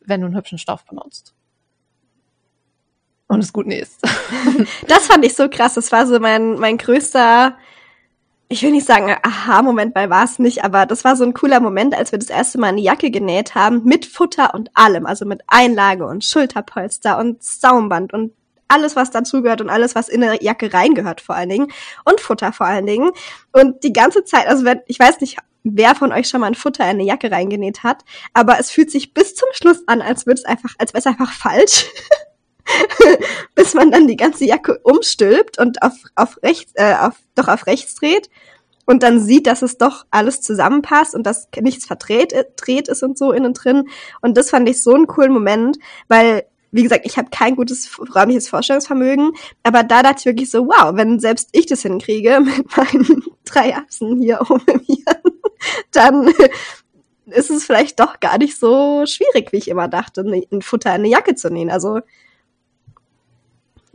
[0.00, 1.34] wenn du einen hübschen Stoff benutzt
[3.28, 4.02] und es gut nähst.
[4.88, 5.74] das fand ich so krass.
[5.74, 7.56] Das war so mein, mein größter,
[8.50, 11.60] ich will nicht sagen, aha-Moment, weil war es nicht, aber das war so ein cooler
[11.60, 15.26] Moment, als wir das erste Mal eine Jacke genäht haben, mit Futter und allem, also
[15.26, 18.32] mit Einlage und Schulterpolster und Saumband und
[18.68, 21.72] alles, was dazugehört und alles, was in eine Jacke reingehört vor allen Dingen
[22.04, 23.10] und Futter vor allen Dingen.
[23.52, 26.54] Und die ganze Zeit, also wenn, ich weiß nicht, wer von euch schon mal ein
[26.54, 30.26] Futter in eine Jacke reingenäht hat, aber es fühlt sich bis zum Schluss an, als
[30.26, 31.86] würde es einfach, als wäre es einfach falsch.
[33.54, 37.66] bis man dann die ganze Jacke umstülpt und auf, auf rechts, äh, auf, doch auf
[37.66, 38.28] rechts dreht
[38.88, 43.18] und dann sieht, dass es doch alles zusammenpasst und dass nichts verdreht dreht ist und
[43.18, 43.88] so innen drin.
[44.22, 47.90] Und das fand ich so einen coolen Moment, weil wie gesagt, ich habe kein gutes
[48.14, 52.76] räumliches Vorstellungsvermögen, aber da dachte ich wirklich so, wow, wenn selbst ich das hinkriege mit
[52.76, 55.04] meinen drei Achsen hier oben mir,
[55.92, 56.32] dann
[57.26, 60.90] ist es vielleicht doch gar nicht so schwierig, wie ich immer dachte, ne, ein Futter
[60.90, 61.70] in eine Jacke zu nähen.
[61.70, 62.00] Also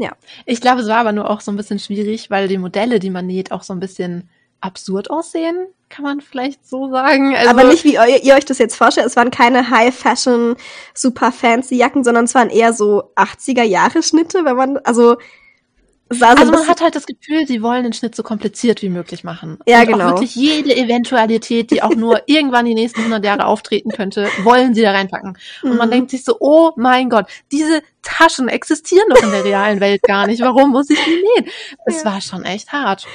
[0.04, 0.12] ja.
[0.46, 3.10] Ich glaube, es war aber nur auch so ein bisschen schwierig, weil die Modelle, die
[3.10, 4.30] man näht, auch so ein bisschen
[4.60, 7.36] absurd aussehen, kann man vielleicht so sagen.
[7.36, 9.08] Also, aber nicht wie ihr, ihr euch das jetzt vorstellt.
[9.08, 10.56] Es waren keine High-Fashion,
[10.94, 15.18] super fancy Jacken, sondern es waren eher so 80er-Jahre-Schnitte, wenn man, also
[16.14, 19.24] so also man hat halt das Gefühl, sie wollen den Schnitt so kompliziert wie möglich
[19.24, 19.60] machen.
[19.66, 20.06] Ja, und genau.
[20.06, 24.74] Auch wirklich jede Eventualität, die auch nur irgendwann die nächsten 100 Jahre auftreten könnte, wollen
[24.74, 25.38] sie da reinpacken.
[25.64, 25.78] Und mhm.
[25.78, 30.02] man denkt sich so, oh mein Gott, diese Taschen existieren doch in der realen Welt
[30.04, 30.42] gar nicht.
[30.42, 31.52] Warum muss ich die nähen?
[31.86, 32.12] Es ja.
[32.12, 33.08] war schon echt hart.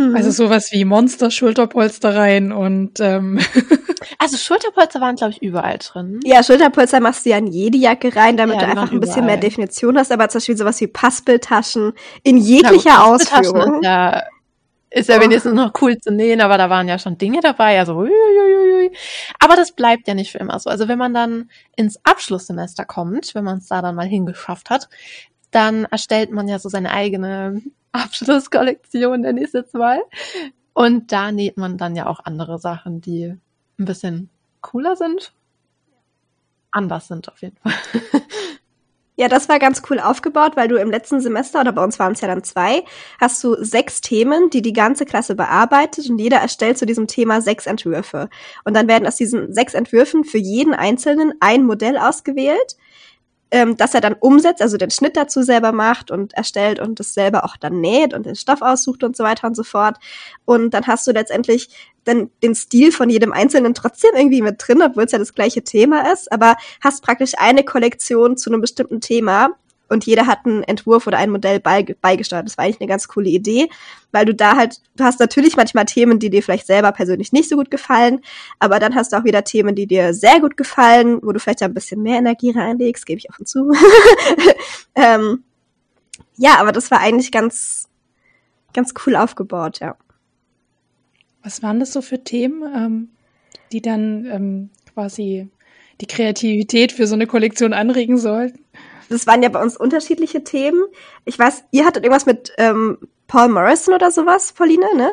[0.00, 0.16] Mhm.
[0.16, 3.38] Also sowas wie Monster-Schulterpolstereien und ähm.
[4.18, 6.20] Also Schulterpolster waren, glaube ich, überall drin.
[6.24, 9.26] Ja, Schulterpolster machst du ja in jede Jacke rein, damit ja, du einfach ein bisschen
[9.26, 11.92] mehr Definition hast, aber zum Beispiel sowas wie Paspeltaschen
[12.22, 13.76] in jeglicher ja, Ausführung.
[13.76, 14.22] Ist ja,
[14.90, 15.20] ist ja oh.
[15.20, 18.90] wenigstens noch cool zu nähen, aber da waren ja schon Dinge dabei, also uiuiui.
[19.38, 20.70] Aber das bleibt ja nicht für immer so.
[20.70, 24.88] Also wenn man dann ins Abschlusssemester kommt, wenn man es da dann mal hingeschafft hat,
[25.50, 27.62] dann erstellt man ja so seine eigene
[28.04, 30.00] Abschlusskollektion, nenne ich es jetzt mal.
[30.72, 33.36] Und da näht man dann ja auch andere Sachen, die
[33.78, 34.30] ein bisschen
[34.60, 35.32] cooler sind.
[36.70, 37.72] Anders sind auf jeden Fall.
[39.20, 42.12] Ja, das war ganz cool aufgebaut, weil du im letzten Semester, oder bei uns waren
[42.12, 42.84] es ja dann zwei,
[43.20, 47.42] hast du sechs Themen, die die ganze Klasse bearbeitet und jeder erstellt zu diesem Thema
[47.42, 48.30] sechs Entwürfe.
[48.64, 52.78] Und dann werden aus diesen sechs Entwürfen für jeden Einzelnen ein Modell ausgewählt
[53.50, 57.14] ähm, dass er dann umsetzt, also den Schnitt dazu selber macht und erstellt und das
[57.14, 59.96] selber auch dann näht und den Stoff aussucht und so weiter und so fort.
[60.44, 61.68] Und dann hast du letztendlich
[62.04, 65.62] dann den Stil von jedem Einzelnen trotzdem irgendwie mit drin, obwohl es ja das gleiche
[65.62, 69.50] Thema ist, aber hast praktisch eine Kollektion zu einem bestimmten Thema
[69.90, 72.46] und jeder hat einen Entwurf oder ein Modell beigesteuert.
[72.46, 73.68] Das war eigentlich eine ganz coole Idee,
[74.12, 77.48] weil du da halt, du hast natürlich manchmal Themen, die dir vielleicht selber persönlich nicht
[77.48, 78.20] so gut gefallen,
[78.60, 81.62] aber dann hast du auch wieder Themen, die dir sehr gut gefallen, wo du vielleicht
[81.62, 83.72] ein bisschen mehr Energie reinlegst, gebe ich offen zu.
[84.94, 85.42] ähm,
[86.36, 87.88] ja, aber das war eigentlich ganz,
[88.72, 89.96] ganz cool aufgebaut, ja.
[91.42, 93.08] Was waren das so für Themen, ähm,
[93.72, 95.48] die dann ähm, quasi
[96.00, 98.64] die Kreativität für so eine Kollektion anregen sollten?
[99.10, 100.82] Das waren ja bei uns unterschiedliche Themen.
[101.24, 105.12] Ich weiß, ihr hattet irgendwas mit ähm, Paul Morrison oder sowas, Pauline, ne?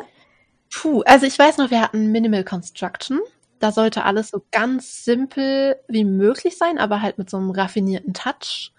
[0.72, 3.20] Puh, also ich weiß noch, wir hatten Minimal Construction.
[3.58, 8.14] Da sollte alles so ganz simpel wie möglich sein, aber halt mit so einem raffinierten
[8.14, 8.72] Touch.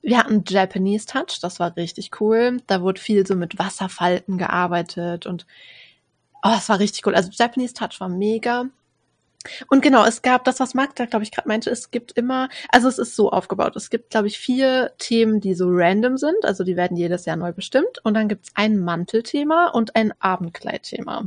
[0.00, 2.58] Wir hatten Japanese Touch, das war richtig cool.
[2.66, 5.46] Da wurde viel so mit Wasserfalten gearbeitet und
[6.42, 7.14] oh, es war richtig cool.
[7.14, 8.66] Also Japanese Touch war mega.
[9.68, 12.88] Und genau, es gab das, was Magda, glaube ich, gerade meinte, es gibt immer, also
[12.88, 16.64] es ist so aufgebaut, es gibt, glaube ich, vier Themen, die so random sind, also
[16.64, 17.98] die werden jedes Jahr neu bestimmt.
[18.04, 21.24] Und dann gibt's ein Mantelthema und ein Abendkleidthema.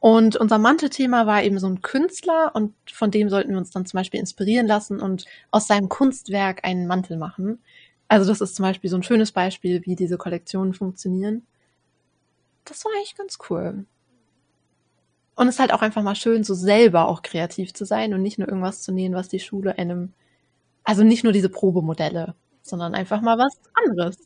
[0.00, 3.84] Und unser Mantelthema war eben so ein Künstler und von dem sollten wir uns dann
[3.84, 7.58] zum Beispiel inspirieren lassen und aus seinem Kunstwerk einen Mantel machen.
[8.06, 11.46] Also das ist zum Beispiel so ein schönes Beispiel, wie diese Kollektionen funktionieren.
[12.64, 13.86] Das war eigentlich ganz cool.
[15.38, 18.22] Und es ist halt auch einfach mal schön, so selber auch kreativ zu sein und
[18.22, 20.12] nicht nur irgendwas zu nähen, was die Schule einem,
[20.82, 24.16] also nicht nur diese Probemodelle, sondern einfach mal was anderes.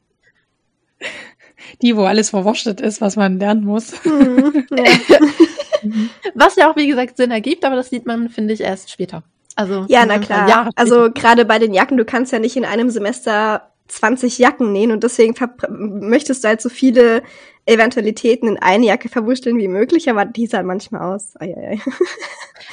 [1.82, 3.92] Die, wo alles verwurstet ist, was man lernen muss.
[4.04, 6.28] Mhm, ja.
[6.34, 9.24] was ja auch, wie gesagt, Sinn ergibt, aber das sieht man, finde ich, erst später.
[9.56, 10.70] Also, ja, na klar.
[10.76, 14.92] Also gerade bei den Jacken, du kannst ja nicht in einem Semester 20 Jacken nähen
[14.92, 15.34] und deswegen
[15.68, 17.22] möchtest du halt so viele
[17.66, 21.34] Eventualitäten in eine Jacke verwurschteln wie möglich, aber die sah manchmal aus.
[21.38, 21.80] Ei, ei, ei.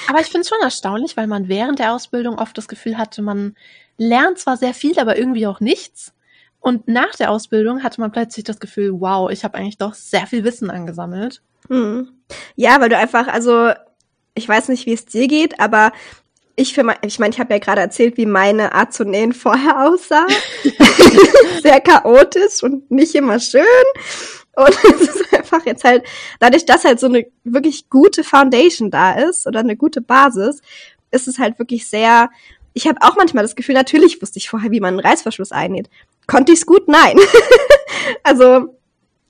[0.08, 3.22] Aber ich finde es schon erstaunlich, weil man während der Ausbildung oft das Gefühl hatte,
[3.22, 3.56] man
[3.98, 6.14] lernt zwar sehr viel, aber irgendwie auch nichts.
[6.60, 10.28] Und nach der Ausbildung hatte man plötzlich das Gefühl, wow, ich habe eigentlich doch sehr
[10.28, 11.42] viel Wissen angesammelt.
[11.68, 12.10] Hm.
[12.56, 13.72] Ja, weil du einfach, also
[14.34, 15.92] ich weiß nicht, wie es dir geht, aber
[16.60, 19.34] ich für mein, ich meine, ich habe ja gerade erzählt, wie meine Art zu nähen
[19.34, 20.28] vorher aussah.
[21.64, 23.64] Sehr chaotisch und nicht immer schön.
[24.56, 26.04] Und es ist einfach jetzt halt,
[26.40, 30.62] dadurch, dass halt so eine wirklich gute Foundation da ist oder eine gute Basis,
[31.12, 32.30] ist es halt wirklich sehr,
[32.74, 35.90] ich habe auch manchmal das Gefühl, natürlich wusste ich vorher, wie man einen Reißverschluss einnäht.
[36.28, 36.88] Konnte ich es gut?
[36.88, 37.18] Nein.
[38.24, 38.78] also,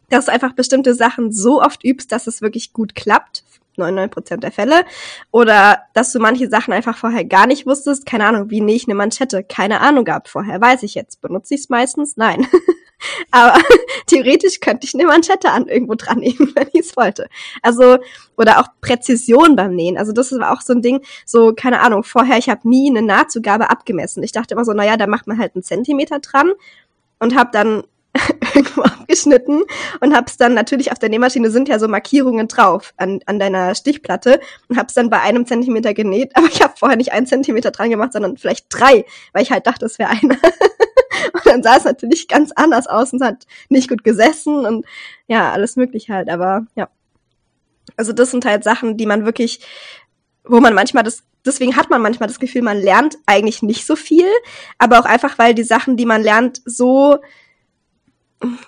[0.10, 3.44] dass du einfach bestimmte Sachen so oft übst, dass es wirklich gut klappt,
[3.78, 4.86] 99% der Fälle.
[5.32, 8.05] Oder dass du manche Sachen einfach vorher gar nicht wusstest.
[8.05, 9.43] Keine Ahnung, wie nähe ich eine Manschette?
[9.43, 10.59] Keine Ahnung gab vorher.
[10.61, 11.22] Weiß ich jetzt.
[11.22, 12.17] Benutze ich es meistens?
[12.17, 12.47] Nein.
[13.32, 13.59] Aber
[14.07, 17.28] theoretisch könnte ich eine Manschette an irgendwo dran nehmen, wenn ich es wollte.
[17.61, 17.97] Also,
[18.38, 19.97] oder auch Präzision beim Nähen.
[19.97, 23.01] Also das war auch so ein Ding, so, keine Ahnung, vorher, ich habe nie eine
[23.01, 24.24] Nahtzugabe abgemessen.
[24.24, 26.51] Ich dachte immer so, naja, da macht man halt einen Zentimeter dran
[27.20, 27.84] und habe dann
[28.54, 29.64] irgendwo abgeschnitten
[30.00, 33.76] und hab's dann natürlich auf der Nähmaschine sind ja so Markierungen drauf an, an deiner
[33.76, 37.72] Stichplatte und hab's dann bei einem Zentimeter genäht, aber ich habe vorher nicht einen Zentimeter
[37.72, 40.36] dran gemacht, sondern vielleicht drei, weil ich halt dachte, es wäre einer.
[41.34, 44.86] und dann sah es natürlich ganz anders aus und es hat nicht gut gesessen und
[45.28, 46.90] ja, alles möglich halt, aber ja.
[47.98, 49.66] Also das sind halt Sachen, die man wirklich,
[50.44, 53.96] wo man manchmal das deswegen hat man manchmal das Gefühl, man lernt eigentlich nicht so
[53.96, 54.28] viel,
[54.78, 57.18] aber auch einfach, weil die Sachen, die man lernt, so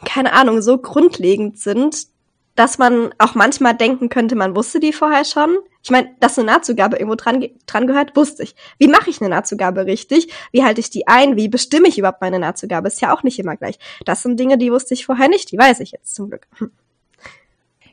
[0.05, 2.07] keine Ahnung, so grundlegend sind,
[2.55, 5.57] dass man auch manchmal denken könnte, man wusste die vorher schon.
[5.84, 8.55] Ich meine, dass eine Nahtzugabe irgendwo dran, dran gehört, wusste ich.
[8.78, 10.32] Wie mache ich eine Nahtzugabe richtig?
[10.51, 11.38] Wie halte ich die ein?
[11.38, 12.88] Wie bestimme ich überhaupt meine Nahtzugabe?
[12.88, 13.80] Ist ja auch nicht immer gleich.
[14.05, 16.47] Das sind Dinge, die wusste ich vorher nicht, die weiß ich jetzt zum Glück.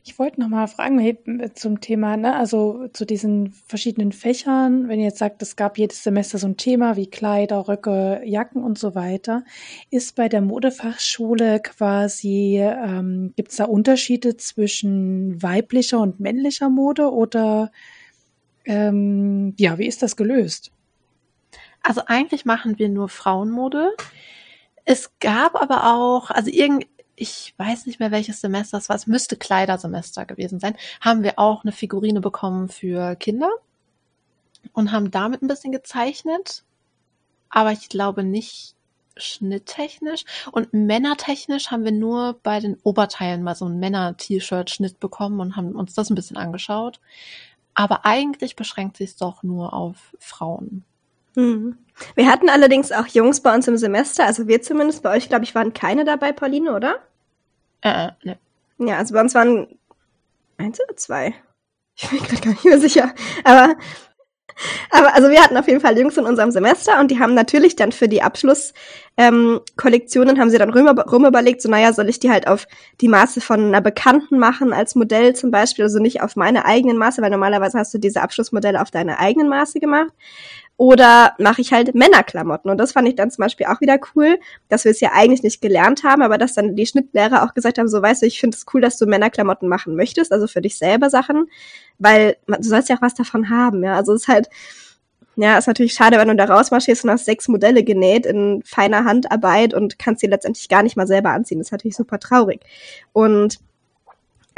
[0.09, 1.21] Ich wollte noch mal fragen
[1.53, 6.03] zum Thema, ne, also zu diesen verschiedenen Fächern, wenn ihr jetzt sagt, es gab jedes
[6.03, 9.45] Semester so ein Thema wie Kleider, Röcke, Jacken und so weiter,
[9.91, 17.13] ist bei der Modefachschule quasi, ähm, gibt es da Unterschiede zwischen weiblicher und männlicher Mode
[17.13, 17.71] oder
[18.65, 20.73] ähm, ja, wie ist das gelöst?
[21.83, 23.91] Also eigentlich machen wir nur Frauenmode.
[24.87, 26.87] Es gab aber auch, also irgend,
[27.19, 31.39] ich weiß nicht mehr welches Semester es war, es müsste Kleidersemester gewesen sein, haben wir
[31.39, 33.51] auch eine Figurine bekommen für Kinder
[34.73, 36.65] und haben damit ein bisschen gezeichnet,
[37.51, 38.75] aber ich glaube nicht
[39.17, 45.57] schnitttechnisch und männertechnisch haben wir nur bei den Oberteilen mal so ein Männer-T-Shirt-Schnitt bekommen und
[45.57, 47.01] haben uns das ein bisschen angeschaut.
[47.75, 50.85] Aber eigentlich beschränkt sich es doch nur auf Frauen.
[51.35, 51.79] Mhm.
[52.15, 55.45] Wir hatten allerdings auch Jungs bei uns im Semester, also wir zumindest, bei euch, glaube
[55.45, 57.01] ich, waren keine dabei, Pauline, oder?
[57.83, 58.39] Äh, äh, ne.
[58.79, 59.67] Ja, also bei uns waren
[60.57, 61.35] eins oder zwei.
[62.01, 63.13] Ich bin gerade gar nicht mehr sicher.
[63.43, 63.75] Aber,
[64.91, 67.75] aber also wir hatten auf jeden Fall Jungs in unserem Semester und die haben natürlich
[67.75, 72.21] dann für die Abschlusskollektionen ähm, haben sie dann rum, rum überlegt, so naja, soll ich
[72.21, 72.69] die halt auf
[73.01, 76.99] die Maße von einer Bekannten machen als Modell zum Beispiel, also nicht auf meine eigenen
[76.99, 80.13] Maße, weil normalerweise hast du diese Abschlussmodelle auf deine eigenen Maße gemacht.
[80.79, 82.71] Oder mache ich halt Männerklamotten.
[82.71, 85.43] Und das fand ich dann zum Beispiel auch wieder cool, dass wir es ja eigentlich
[85.43, 88.39] nicht gelernt haben, aber dass dann die Schnittlehrer auch gesagt haben, so weißt du, ich
[88.39, 91.51] finde es cool, dass du Männerklamotten machen möchtest, also für dich selber Sachen,
[91.99, 93.97] weil du sollst ja auch was davon haben, ja.
[93.97, 94.49] Also es ist halt,
[95.35, 99.05] ja, ist natürlich schade, wenn du da rausmarschierst und hast sechs Modelle genäht in feiner
[99.05, 101.59] Handarbeit und kannst sie letztendlich gar nicht mal selber anziehen.
[101.59, 102.61] Das ist natürlich super traurig.
[103.13, 103.59] Und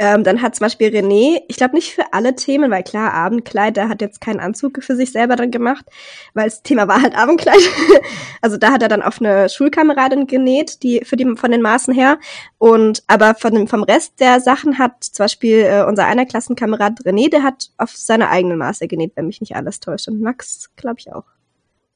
[0.01, 3.77] ähm, dann hat zum Beispiel René, ich glaube nicht für alle Themen, weil klar, Abendkleid,
[3.77, 5.85] der hat jetzt keinen Anzug für sich selber dann gemacht,
[6.33, 7.61] weil das Thema war halt Abendkleid.
[8.41, 11.93] also da hat er dann auf eine Schulkameradin genäht, die für die von den Maßen
[11.93, 12.17] her.
[12.57, 17.01] Und aber von dem, vom Rest der Sachen hat zum Beispiel äh, unser einer Klassenkamerad
[17.01, 20.07] René, der hat auf seine eigenen Maße genäht, wenn mich nicht alles täuscht.
[20.07, 21.25] Und Max, glaube ich, auch.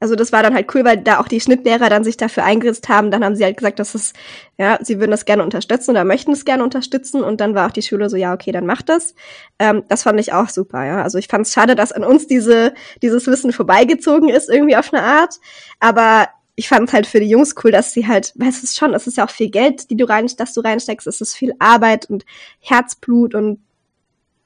[0.02, 2.90] Also das war dann halt cool, weil da auch die Schnittlehrer dann sich dafür eingesetzt
[2.90, 3.12] haben.
[3.12, 4.14] Dann haben sie halt gesagt, dass es,
[4.58, 7.24] ja, sie würden das gerne unterstützen oder möchten es gerne unterstützen.
[7.24, 9.16] Und dann war auch die Schule so, ja, okay, dann macht das.
[9.58, 11.02] Ähm, das fand ich auch super, ja.
[11.02, 14.94] Also ich fand es schade, dass an uns diese, dieses Wissen vorbeigezogen ist, irgendwie auf
[14.94, 15.40] eine Art.
[15.80, 18.94] Aber ich fand es halt für die Jungs cool, dass sie halt, weißt du schon,
[18.94, 21.54] es ist ja auch viel Geld, die du rein, dass du reinsteckst, es ist viel
[21.60, 22.26] Arbeit und
[22.60, 23.60] Herzblut und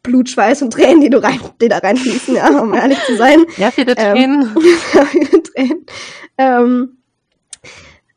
[0.09, 3.45] Blut, Schweiß und Tränen, die du rein, die da reinfließen, ja, um ehrlich zu sein.
[3.57, 4.41] Ja, viele ähm, Tränen.
[4.41, 5.85] Ähm, ja, viele Tränen.
[6.39, 6.97] Ähm,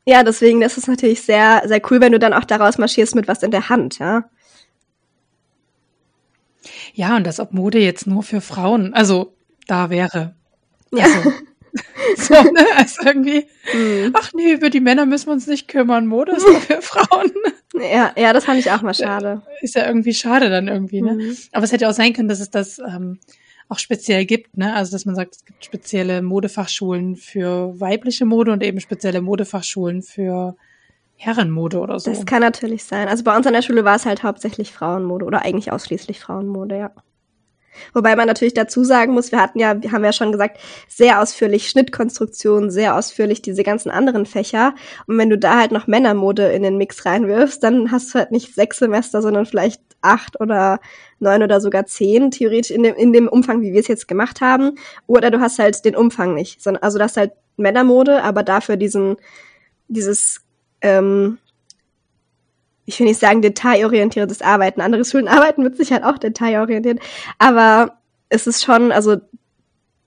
[0.07, 3.28] ja, deswegen, das ist natürlich sehr, sehr cool, wenn du dann auch daraus marschierst mit
[3.28, 4.24] was in der Hand, ja.
[6.95, 9.34] Ja, und das ob Mode jetzt nur für Frauen, also
[9.66, 10.34] da wäre.
[10.93, 11.05] Ja.
[11.05, 11.32] Also,
[12.16, 12.64] so, ne?
[12.77, 14.12] Also irgendwie, mhm.
[14.14, 17.33] ach nee, über die Männer müssen wir uns nicht kümmern, Mode ist nur für Frauen.
[17.75, 19.43] Ja, ja, das fand ich auch mal schade.
[19.62, 21.14] Ist ja irgendwie schade dann irgendwie, ne?
[21.14, 21.37] Mhm.
[21.53, 23.18] Aber es hätte auch sein können, dass es das ähm,
[23.68, 24.75] auch speziell gibt, ne?
[24.75, 30.03] Also dass man sagt, es gibt spezielle Modefachschulen für weibliche Mode und eben spezielle Modefachschulen
[30.03, 30.57] für
[31.16, 32.11] Herrenmode oder so.
[32.11, 33.09] Das kann natürlich sein.
[33.09, 36.77] Also bei uns an der Schule war es halt hauptsächlich Frauenmode oder eigentlich ausschließlich Frauenmode,
[36.77, 36.91] ja.
[37.93, 40.59] Wobei man natürlich dazu sagen muss, wir hatten ja, wir haben ja schon gesagt,
[40.89, 44.75] sehr ausführlich Schnittkonstruktion, sehr ausführlich diese ganzen anderen Fächer.
[45.07, 48.33] Und wenn du da halt noch Männermode in den Mix reinwirfst, dann hast du halt
[48.33, 50.81] nicht sechs Semester, sondern vielleicht acht oder
[51.18, 54.41] neun oder sogar zehn, theoretisch in dem, in dem Umfang, wie wir es jetzt gemacht
[54.41, 54.77] haben.
[55.07, 56.62] Oder du hast halt den Umfang nicht.
[56.62, 59.16] Sondern, also das halt Männermode, aber dafür diesen,
[59.89, 60.41] dieses
[60.81, 61.39] ähm,
[62.85, 64.80] ich will nicht sagen detailorientiertes Arbeiten.
[64.80, 67.01] Andere Schulen arbeiten mit Sicherheit auch detailorientiert.
[67.39, 69.16] Aber es ist schon, also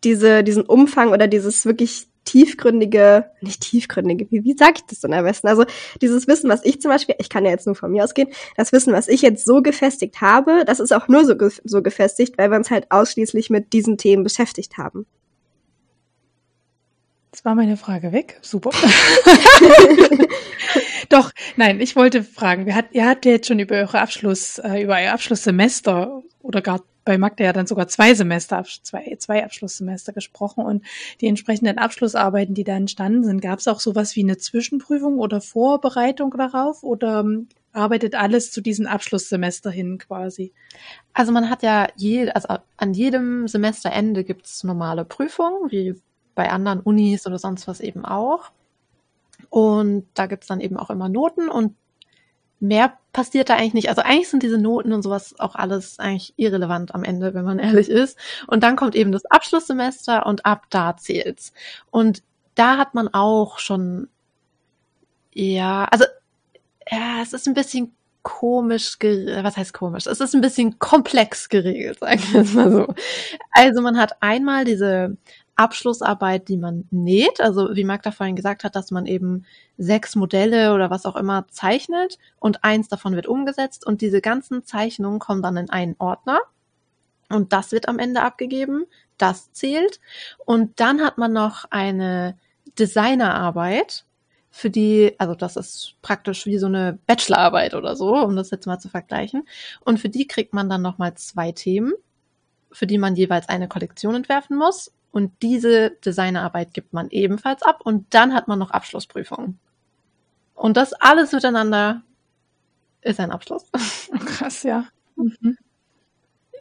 [0.03, 5.13] diese, diesen Umfang oder dieses wirklich tiefgründige, nicht tiefgründige, wie, wie sage ich das denn
[5.13, 5.47] am besten?
[5.47, 5.65] Also
[6.01, 8.71] dieses Wissen, was ich zum Beispiel, ich kann ja jetzt nur von mir ausgehen, das
[8.71, 12.49] Wissen, was ich jetzt so gefestigt habe, das ist auch nur so, so gefestigt, weil
[12.49, 15.05] wir uns halt ausschließlich mit diesen Themen beschäftigt haben.
[17.35, 18.39] Das war meine Frage weg.
[18.41, 18.69] Super.
[21.09, 24.57] Doch, nein, ich wollte fragen, wir hat, ihr habt ja jetzt schon über eure Abschluss,
[24.59, 29.43] äh, über euer Abschlusssemester oder gar bei Magda ja dann sogar zwei Semester, zwei, zwei
[29.43, 30.85] Abschlusssemester gesprochen und
[31.19, 35.41] die entsprechenden Abschlussarbeiten, die da entstanden sind, gab es auch sowas wie eine Zwischenprüfung oder
[35.41, 40.53] Vorbereitung darauf oder ähm, arbeitet alles zu diesem Abschlusssemester hin quasi?
[41.11, 45.95] Also man hat ja je, also an jedem Semesterende gibt's normale Prüfungen, wie
[46.35, 48.51] bei anderen Unis oder sonst was eben auch.
[49.49, 51.75] Und da gibt's dann eben auch immer Noten und
[52.59, 53.89] mehr passiert da eigentlich nicht.
[53.89, 57.59] Also eigentlich sind diese Noten und sowas auch alles eigentlich irrelevant am Ende, wenn man
[57.59, 58.17] ehrlich ist.
[58.47, 61.53] Und dann kommt eben das Abschlusssemester und ab da zählt's.
[61.91, 62.23] Und
[62.55, 64.07] da hat man auch schon,
[65.33, 66.05] ja, also,
[66.89, 70.07] ja, es ist ein bisschen komisch, was heißt komisch?
[70.07, 72.93] Es ist ein bisschen komplex geregelt, sagen wir es mal so.
[73.51, 75.15] Also man hat einmal diese
[75.55, 77.39] Abschlussarbeit, die man näht.
[77.41, 79.45] Also wie Magda vorhin gesagt hat, dass man eben
[79.77, 84.65] sechs Modelle oder was auch immer zeichnet und eins davon wird umgesetzt und diese ganzen
[84.65, 86.39] Zeichnungen kommen dann in einen Ordner
[87.29, 88.85] und das wird am Ende abgegeben.
[89.17, 89.99] Das zählt.
[90.45, 92.37] Und dann hat man noch eine
[92.77, 94.05] Designerarbeit,
[94.55, 98.67] für die, also das ist praktisch wie so eine Bachelorarbeit oder so, um das jetzt
[98.67, 99.45] mal zu vergleichen.
[99.81, 101.91] Und für die kriegt man dann nochmal zwei Themen,
[102.71, 104.93] für die man jeweils eine Kollektion entwerfen muss.
[105.15, 109.61] Und diese Designerarbeit gibt man ebenfalls ab und dann hat man noch Abschlussprüfungen.
[110.55, 112.01] Und das alles miteinander
[112.99, 113.63] ist ein Abschluss.
[114.25, 114.87] Krass, ja.
[115.15, 115.57] Mhm.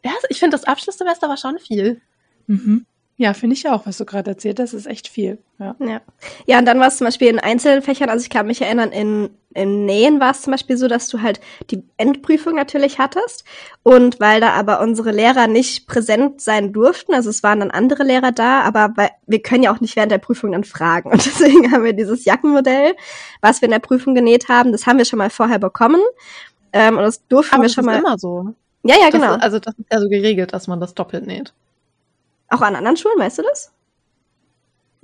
[0.04, 2.00] Ja, ich finde, das Abschlusssemester war schon viel.
[2.46, 2.86] Mhm.
[3.16, 5.38] Ja, finde ich auch, was du gerade erzählt hast, ist echt viel.
[5.60, 6.00] Ja, ja.
[6.46, 8.90] ja und dann war es zum Beispiel in einzelnen Fächern, also ich kann mich erinnern,
[8.90, 11.40] in, in Nähen war es zum Beispiel so, dass du halt
[11.70, 13.44] die Endprüfung natürlich hattest.
[13.84, 18.02] Und weil da aber unsere Lehrer nicht präsent sein durften, also es waren dann andere
[18.02, 21.08] Lehrer da, aber weil, wir können ja auch nicht während der Prüfung dann fragen.
[21.12, 22.96] Und deswegen haben wir dieses Jackenmodell,
[23.40, 26.00] was wir in der Prüfung genäht haben, das haben wir schon mal vorher bekommen.
[26.72, 27.98] Ähm, und das durften aber wir schon das mal.
[27.98, 28.54] Ist immer so.
[28.82, 29.36] Ja, ja, Das genau.
[29.36, 31.54] ist, also das ist ja so geregelt, dass man das doppelt näht.
[32.48, 33.72] Auch an anderen Schulen, weißt du das?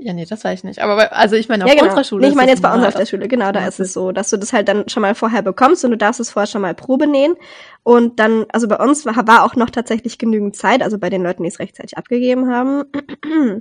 [0.03, 0.83] Ja, nee, das weiß ich nicht.
[0.83, 1.89] Aber bei, also ich meine, auf ja, genau.
[1.89, 2.23] unserer Schule.
[2.23, 4.31] Nee, ich meine jetzt bei uns auf der Schule, genau, da ist es so, dass
[4.31, 6.75] du das halt dann schon mal vorher bekommst und du darfst es vorher schon mal
[6.75, 7.35] Probe nähen.
[7.83, 11.23] Und dann, also bei uns war, war auch noch tatsächlich genügend Zeit, also bei den
[11.23, 12.85] Leuten, die es rechtzeitig abgegeben haben.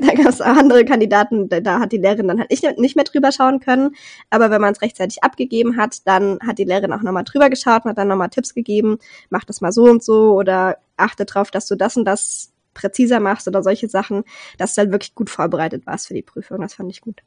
[0.00, 2.96] da gab es auch andere Kandidaten, da, da hat die Lehrerin dann halt nicht, nicht
[2.96, 3.90] mehr drüber schauen können.
[4.28, 7.84] Aber wenn man es rechtzeitig abgegeben hat, dann hat die Lehrerin auch nochmal drüber geschaut
[7.84, 8.98] und hat dann nochmal Tipps gegeben,
[9.30, 13.20] mach das mal so und so oder achte drauf, dass du das und das präziser
[13.20, 14.24] machst oder solche Sachen,
[14.58, 16.60] dass du halt wirklich gut vorbereitet warst für die Prüfung.
[16.60, 17.20] Das fand ich gut.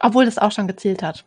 [0.00, 1.24] Obwohl das auch schon gezählt hat.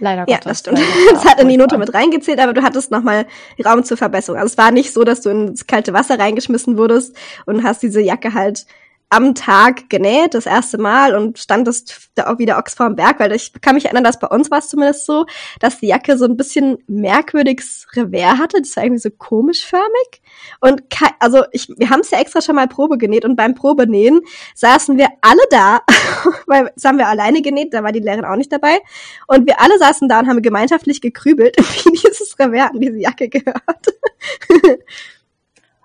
[0.00, 0.44] Leider Ja, Gottes.
[0.44, 0.80] das stimmt.
[1.12, 3.26] Das hat in die Note mit reingezählt, aber du hattest nochmal
[3.64, 4.40] Raum zur Verbesserung.
[4.40, 7.16] Also es war nicht so, dass du ins kalte Wasser reingeschmissen wurdest
[7.46, 8.66] und hast diese Jacke halt
[9.12, 13.32] am Tag genäht, das erste Mal und standest da auch wieder Ochs vorm Berg, weil
[13.32, 15.26] ich kann mich erinnern, dass bei uns war es zumindest so,
[15.60, 20.22] dass die Jacke so ein bisschen merkwürdiges Revers hatte, das war irgendwie so komischförmig
[20.60, 20.82] und
[21.20, 24.22] also ich, wir haben es ja extra schon mal Probe genäht und beim Probenähen
[24.54, 25.80] saßen wir alle da,
[26.46, 28.80] weil das haben wir alleine genäht, da war die Lehrerin auch nicht dabei
[29.26, 33.28] und wir alle saßen da und haben gemeinschaftlich gekrübelt, wie dieses Revers an diese Jacke
[33.28, 33.62] gehört.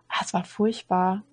[0.07, 1.23] Ah, es war furchtbar.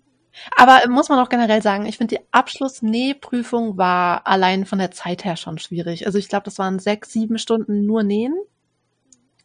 [0.56, 5.24] Aber muss man auch generell sagen, ich finde die Abschlussnähprüfung war allein von der Zeit
[5.24, 6.06] her schon schwierig.
[6.06, 8.34] Also ich glaube, das waren sechs, sieben Stunden nur nähen.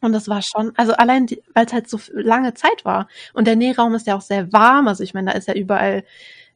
[0.00, 3.06] Und das war schon, also allein, weil es halt so lange Zeit war.
[3.34, 4.88] Und der Nähraum ist ja auch sehr warm.
[4.88, 6.04] Also ich meine, da ist ja überall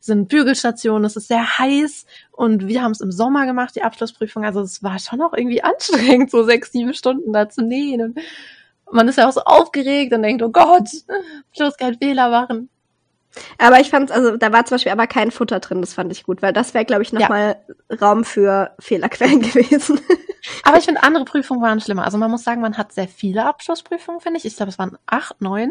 [0.05, 4.45] sind Bügelstationen, es ist sehr heiß und wir haben es im Sommer gemacht, die Abschlussprüfung.
[4.45, 8.03] Also es war schon auch irgendwie anstrengend, so sechs, sieben Stunden da zu nähen.
[8.03, 8.19] Und
[8.93, 10.89] man ist ja auch so aufgeregt und denkt, oh Gott,
[11.57, 12.69] bloß kein Fehler machen.
[13.59, 16.23] Aber ich fand, also da war zum Beispiel aber kein Futter drin, das fand ich
[16.23, 17.21] gut, weil das wäre, glaube ich, Ja.
[17.21, 17.57] nochmal
[18.01, 20.01] Raum für Fehlerquellen gewesen.
[20.63, 22.05] Aber ich finde, andere Prüfungen waren schlimmer.
[22.05, 24.45] Also man muss sagen, man hat sehr viele Abschlussprüfungen, finde ich.
[24.45, 25.71] Ich glaube, es waren acht, neun.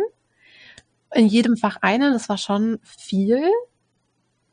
[1.13, 2.11] In jedem Fach eine.
[2.11, 3.41] Das war schon viel.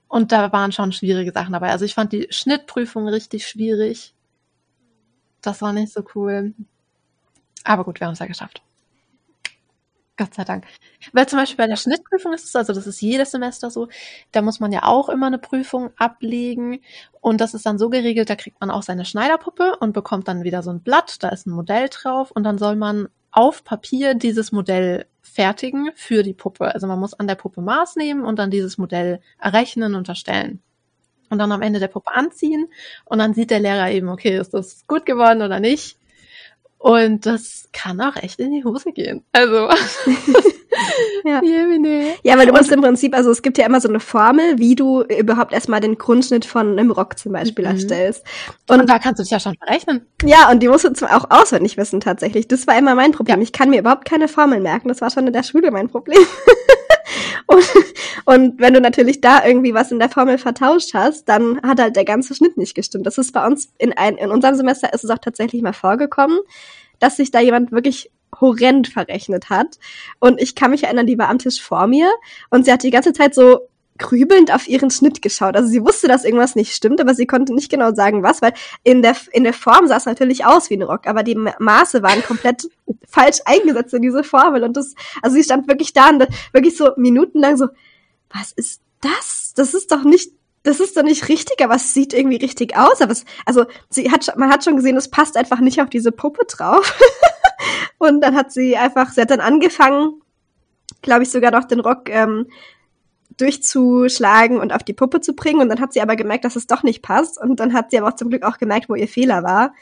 [0.09, 1.71] Und da waren schon schwierige Sachen dabei.
[1.71, 4.15] Also ich fand die Schnittprüfung richtig schwierig.
[5.41, 6.53] Das war nicht so cool.
[7.65, 8.63] Aber gut, wir haben es ja geschafft.
[10.21, 10.67] Gott sei Dank.
[11.15, 13.89] Weil zum Beispiel bei der Schnittprüfung ist es, also das ist jedes Semester so,
[14.33, 16.83] da muss man ja auch immer eine Prüfung ablegen.
[17.23, 20.45] Und das ist dann so geregelt, da kriegt man auch seine Schneiderpuppe und bekommt dann
[20.45, 24.15] wieder so ein Blatt, da ist ein Modell drauf und dann soll man auf Papier
[24.15, 26.75] dieses Modell fertigen für die Puppe.
[26.75, 30.61] Also man muss an der Puppe Maß nehmen und dann dieses Modell errechnen und erstellen.
[31.31, 32.69] und dann am Ende der Puppe anziehen
[33.05, 36.00] und dann sieht der Lehrer eben, okay, ist das gut geworden oder nicht.
[36.83, 39.23] Und das kann auch echt in die Hose gehen.
[39.33, 39.69] Also.
[41.27, 41.43] ja.
[42.23, 44.77] ja, weil du musst im Prinzip, also es gibt ja immer so eine Formel, wie
[44.77, 47.73] du überhaupt erstmal den Grundschnitt von einem Rock zum Beispiel mhm.
[47.73, 48.25] erstellst.
[48.67, 50.07] Und, und, da kannst du dich ja schon berechnen.
[50.25, 52.49] Ja, und die musst du zwar auch auswendig wissen tatsächlich.
[52.49, 53.41] Das war immer mein Problem.
[53.41, 53.43] Ja.
[53.43, 54.89] Ich kann mir überhaupt keine Formel merken.
[54.89, 56.19] Das war schon in der Schule mein Problem.
[57.47, 57.65] und,
[58.25, 61.97] und wenn du natürlich da irgendwie was in der Formel vertauscht hast, dann hat halt
[61.97, 63.07] der ganze Schnitt nicht gestimmt.
[63.07, 66.39] Das ist bei uns in, ein, in unserem Semester ist es auch tatsächlich mal vorgekommen,
[66.99, 69.79] dass sich da jemand wirklich horrend verrechnet hat.
[70.19, 72.11] Und ich kann mich erinnern, die war am Tisch vor mir
[72.51, 73.61] und sie hat die ganze Zeit so
[74.01, 75.55] grübelnd auf ihren Schnitt geschaut.
[75.55, 78.55] Also sie wusste, dass irgendwas nicht stimmt, aber sie konnte nicht genau sagen, was, weil
[78.83, 82.03] in der, in der Form sah es natürlich aus wie ein Rock, aber die Maße
[82.03, 82.69] waren komplett
[83.07, 84.65] falsch eingesetzt in diese Formel.
[84.65, 87.69] Und das, also sie stand wirklich da und wirklich so minutenlang so,
[88.33, 89.53] was ist das?
[89.55, 90.33] Das ist doch nicht
[90.63, 93.01] das ist doch nicht richtig, aber es sieht irgendwie richtig aus.
[93.01, 96.13] Aber es, also sie hat, man hat schon gesehen, es passt einfach nicht auf diese
[96.13, 96.99] Puppe drauf.
[97.99, 100.21] und dann hat sie einfach, sie hat dann angefangen,
[101.01, 102.47] glaube ich, sogar noch den Rock ähm,
[103.37, 105.61] durchzuschlagen und auf die Puppe zu bringen.
[105.61, 107.41] Und dann hat sie aber gemerkt, dass es doch nicht passt.
[107.41, 109.73] Und dann hat sie aber auch zum Glück auch gemerkt, wo ihr Fehler war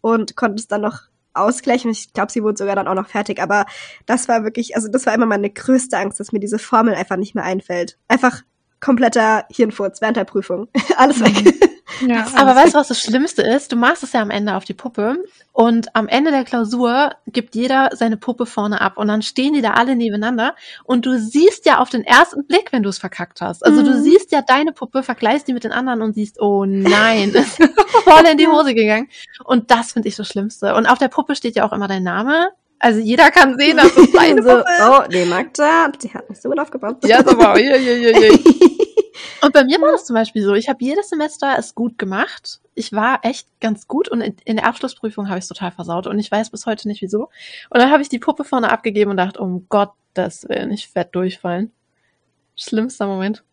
[0.00, 1.02] und konnte es dann noch
[1.34, 1.90] ausgleichen.
[1.90, 3.40] Ich glaube, sie wurde sogar dann auch noch fertig.
[3.40, 3.66] Aber
[4.06, 7.16] das war wirklich, also das war immer meine größte Angst, dass mir diese Formel einfach
[7.16, 7.98] nicht mehr einfällt.
[8.08, 8.42] Einfach
[8.80, 10.68] kompletter Hirnfurz während der Prüfung.
[10.96, 11.44] Alles weg.
[11.44, 11.66] Mhm.
[12.08, 13.72] Ja, aber weißt du, was das Schlimmste ist?
[13.72, 15.16] Du machst es ja am Ende auf die Puppe
[15.52, 19.62] und am Ende der Klausur gibt jeder seine Puppe vorne ab und dann stehen die
[19.62, 20.54] da alle nebeneinander
[20.84, 23.64] und du siehst ja auf den ersten Blick, wenn du es verkackt hast.
[23.64, 23.86] Also mhm.
[23.86, 27.56] du siehst ja deine Puppe, vergleichst die mit den anderen und siehst, oh nein, ist
[28.04, 29.08] voll in die Hose gegangen.
[29.44, 30.74] Und das finde ich das Schlimmste.
[30.74, 32.50] Und auf der Puppe steht ja auch immer dein Name.
[32.78, 34.82] Also jeder kann sehen, dass es deine so, Puppe ist.
[34.86, 36.96] Oh, nee, Magda, die hat nicht so gut aufgebaut.
[37.04, 38.38] Ja, aber, je, je, je, je.
[39.42, 42.60] Und bei mir war es zum Beispiel so, ich habe jedes Semester es gut gemacht.
[42.74, 46.18] Ich war echt ganz gut und in, der Abschlussprüfung habe ich es total versaut und
[46.18, 47.30] ich weiß bis heute nicht wieso.
[47.70, 51.10] Und dann habe ich die Puppe vorne abgegeben und dachte, um Gottes Willen, ich werde
[51.12, 51.72] durchfallen.
[52.56, 53.44] Schlimmster Moment.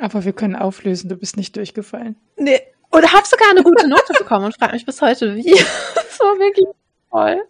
[0.00, 2.16] Aber wir können auflösen, du bist nicht durchgefallen.
[2.36, 2.60] Nee.
[2.90, 5.50] Und habe sogar eine gute Note bekommen und frage mich bis heute, wie.
[5.94, 6.66] das war wirklich
[7.10, 7.42] toll.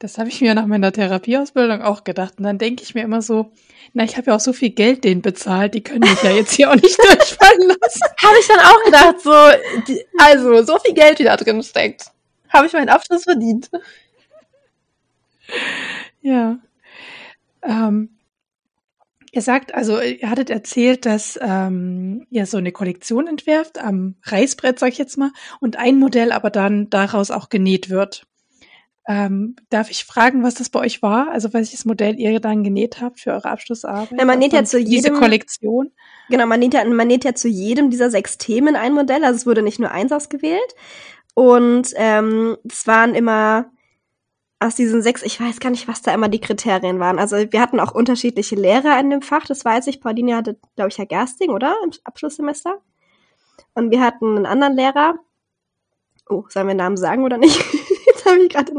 [0.00, 2.38] Das habe ich mir nach meiner Therapieausbildung auch gedacht.
[2.38, 3.52] Und dann denke ich mir immer so,
[3.92, 6.54] na, ich habe ja auch so viel Geld denen bezahlt, die können mich ja jetzt
[6.54, 8.00] hier auch nicht durchfallen lassen.
[8.22, 12.06] habe ich dann auch gedacht, so, die, also, so viel Geld, wie da drin steckt.
[12.48, 13.70] Habe ich meinen Abschluss verdient.
[16.22, 16.58] Ja.
[17.62, 18.16] Ähm,
[19.32, 24.78] ihr sagt, also ihr hattet erzählt, dass ähm, ihr so eine Kollektion entwerft am Reißbrett,
[24.78, 25.30] sag ich jetzt mal,
[25.60, 28.26] und ein Modell aber dann daraus auch genäht wird.
[29.12, 31.32] Ähm, darf ich fragen, was das bei euch war?
[31.32, 34.16] Also welches Modell ihr dann genäht habt für eure Abschlussarbeit?
[34.16, 35.90] Ja, man näht ja zu jedem diese Kollektion.
[36.28, 39.24] Genau, man näht ja, man näht ja zu jedem dieser sechs Themen ein Modell.
[39.24, 40.76] Also es wurde nicht nur eins ausgewählt.
[41.34, 43.72] Und ähm, es waren immer
[44.60, 47.18] aus diesen sechs, ich weiß gar nicht, was da immer die Kriterien waren.
[47.18, 50.00] Also wir hatten auch unterschiedliche Lehrer in dem Fach, das weiß ich.
[50.00, 51.74] Pauline hatte, glaube ich, Herr Gersting, oder?
[51.82, 52.78] Im Abschlusssemester.
[53.74, 55.14] Und wir hatten einen anderen Lehrer.
[56.28, 57.60] Oh, sollen wir Namen sagen oder nicht?
[58.26, 58.72] habe ich gerade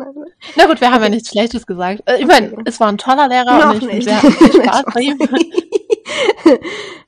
[0.55, 2.01] Na gut, wir haben ja nichts Schlechtes gesagt.
[2.05, 4.09] Äh, ich meine, es war ein toller Lehrer Noch und ich nicht.
[4.09, 4.19] sehr
[4.63, 5.19] Spaß bei ihm.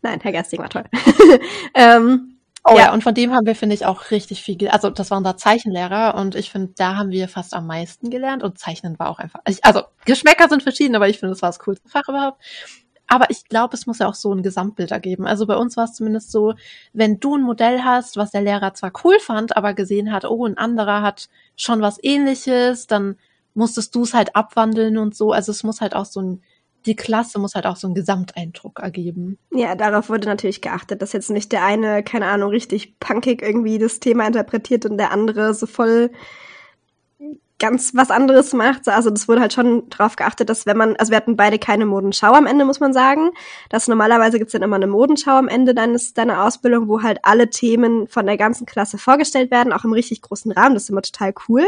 [0.02, 0.86] Nein, Herr Gersting war toll.
[1.74, 2.30] ähm,
[2.66, 2.86] Oh ja.
[2.86, 5.36] ja, und von dem haben wir, finde ich, auch richtig viel, also das war unser
[5.36, 9.20] Zeichenlehrer und ich finde, da haben wir fast am meisten gelernt und Zeichnen war auch
[9.20, 12.42] einfach, also Geschmäcker sind verschieden, aber ich finde, das war das coolste Fach überhaupt.
[13.08, 15.28] Aber ich glaube, es muss ja auch so ein Gesamtbild ergeben.
[15.28, 16.54] Also bei uns war es zumindest so,
[16.94, 20.46] wenn du ein Modell hast, was der Lehrer zwar cool fand, aber gesehen hat, oh,
[20.46, 23.18] ein anderer hat schon was ähnliches, dann
[23.54, 25.32] musstest du es halt abwandeln und so.
[25.32, 26.42] Also es muss halt auch so ein,
[26.86, 29.38] die Klasse muss halt auch so einen Gesamteindruck ergeben.
[29.52, 33.78] Ja, darauf wurde natürlich geachtet, dass jetzt nicht der eine, keine Ahnung, richtig punkig irgendwie
[33.78, 36.12] das Thema interpretiert und der andere so voll
[37.64, 38.90] ganz was anderes macht.
[38.90, 41.86] Also das wurde halt schon drauf geachtet, dass wenn man, also wir hatten beide keine
[41.86, 43.30] Modenschau am Ende, muss man sagen.
[43.70, 47.50] Dass normalerweise gibt's dann immer eine Modenschau am Ende deines, deiner Ausbildung, wo halt alle
[47.50, 50.74] Themen von der ganzen Klasse vorgestellt werden, auch im richtig großen Rahmen.
[50.74, 51.64] Das ist immer total cool.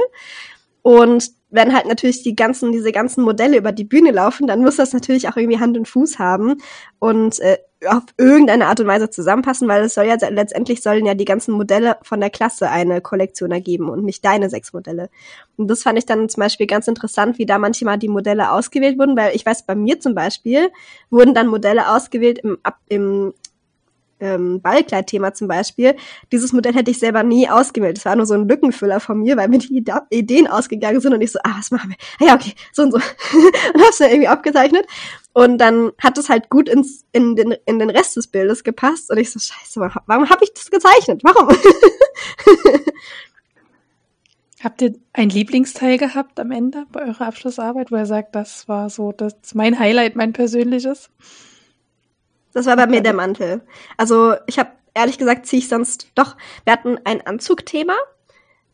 [0.85, 4.75] Und wenn halt natürlich die ganzen, diese ganzen Modelle über die Bühne laufen, dann muss
[4.75, 6.57] das natürlich auch irgendwie Hand und Fuß haben
[6.99, 7.57] und äh,
[7.87, 11.55] auf irgendeine Art und Weise zusammenpassen, weil es soll ja letztendlich sollen ja die ganzen
[11.55, 15.09] Modelle von der Klasse eine Kollektion ergeben und nicht deine sechs Modelle.
[15.57, 18.99] Und das fand ich dann zum Beispiel ganz interessant, wie da manchmal die Modelle ausgewählt
[18.99, 20.69] wurden, weil ich weiß, bei mir zum Beispiel
[21.09, 22.59] wurden dann Modelle ausgewählt im,
[22.89, 23.33] im
[24.19, 25.95] ähm, Ballkleidthema zum Beispiel,
[26.31, 27.97] dieses Modell hätte ich selber nie ausgewählt.
[27.97, 31.21] Das war nur so ein Lückenfüller von mir, weil mir die Ideen ausgegangen sind und
[31.21, 31.97] ich so, ah, was machen wir?
[32.19, 32.97] Ah, ja, okay, so und so.
[33.73, 34.85] und hab's dann irgendwie abgezeichnet.
[35.33, 39.11] Und dann hat es halt gut ins, in, den, in den Rest des Bildes gepasst.
[39.11, 41.21] Und ich so, scheiße, warum, warum habe ich das gezeichnet?
[41.23, 41.49] Warum?
[44.63, 48.89] Habt ihr ein Lieblingsteil gehabt am Ende bei eurer Abschlussarbeit, wo ihr sagt, das war
[48.89, 51.09] so das mein Highlight, mein persönliches?
[52.55, 53.61] Das war bei mir der Mantel.
[53.97, 56.37] Also ich habe ehrlich gesagt ziehe ich sonst doch.
[56.63, 57.95] Wir hatten ein Anzugthema.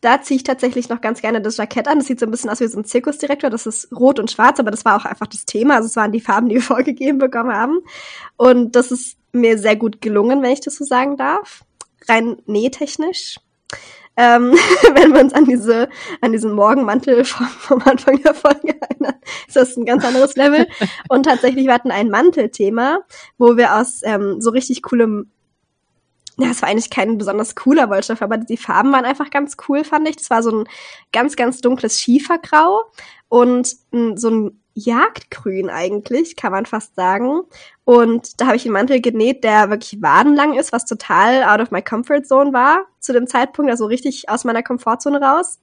[0.00, 1.98] Da ziehe ich tatsächlich noch ganz gerne das Jackett an.
[1.98, 3.50] Das sieht so ein bisschen aus wie so ein Zirkusdirektor.
[3.50, 5.74] Das ist rot und schwarz, aber das war auch einfach das Thema.
[5.76, 7.80] Also es waren die Farben, die wir vorgegeben bekommen haben.
[8.36, 11.64] Und das ist mir sehr gut gelungen, wenn ich das so sagen darf.
[12.08, 13.40] Rein nähtechnisch.
[14.16, 14.52] Ähm,
[14.94, 15.88] wenn wir uns an diese,
[16.20, 19.14] an diesen Morgenmantel vom, vom Anfang der Folge erinnern,
[19.46, 20.66] ist das ein ganz anderes Level.
[21.08, 23.00] Und tatsächlich, wir hatten ein Mantelthema,
[23.38, 25.30] wo wir aus ähm, so richtig coolem
[26.38, 29.84] ja, es war eigentlich kein besonders cooler Wollstoff, aber die Farben waren einfach ganz cool,
[29.84, 30.16] fand ich.
[30.16, 30.68] Das war so ein
[31.12, 32.84] ganz, ganz dunkles Schiefergrau
[33.28, 33.76] und
[34.14, 37.42] so ein Jagdgrün eigentlich, kann man fast sagen.
[37.84, 41.72] Und da habe ich einen Mantel genäht, der wirklich wadenlang ist, was total out of
[41.72, 45.58] my comfort zone war zu dem Zeitpunkt, also richtig aus meiner Komfortzone raus.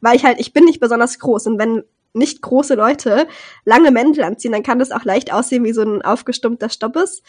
[0.00, 1.82] Weil ich halt, ich bin nicht besonders groß und wenn
[2.16, 3.26] nicht große Leute
[3.64, 7.22] lange Mäntel anziehen, dann kann das auch leicht aussehen wie so ein aufgestumpfter Stoppes.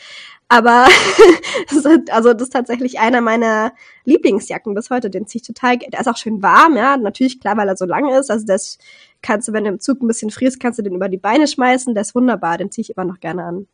[0.47, 0.85] Aber
[2.11, 3.73] also das ist tatsächlich einer meiner
[4.03, 5.09] Lieblingsjacken bis heute.
[5.09, 5.77] Den ziehe ich total.
[5.79, 6.97] Der ist auch schön warm, ja.
[6.97, 8.29] Natürlich klar, weil er so lang ist.
[8.29, 8.77] Also das
[9.23, 11.47] kannst du, wenn du im Zug ein bisschen frierst, kannst du den über die Beine
[11.47, 11.95] schmeißen.
[11.95, 12.59] Der ist wunderbar.
[12.59, 13.67] Den ziehe ich immer noch gerne an.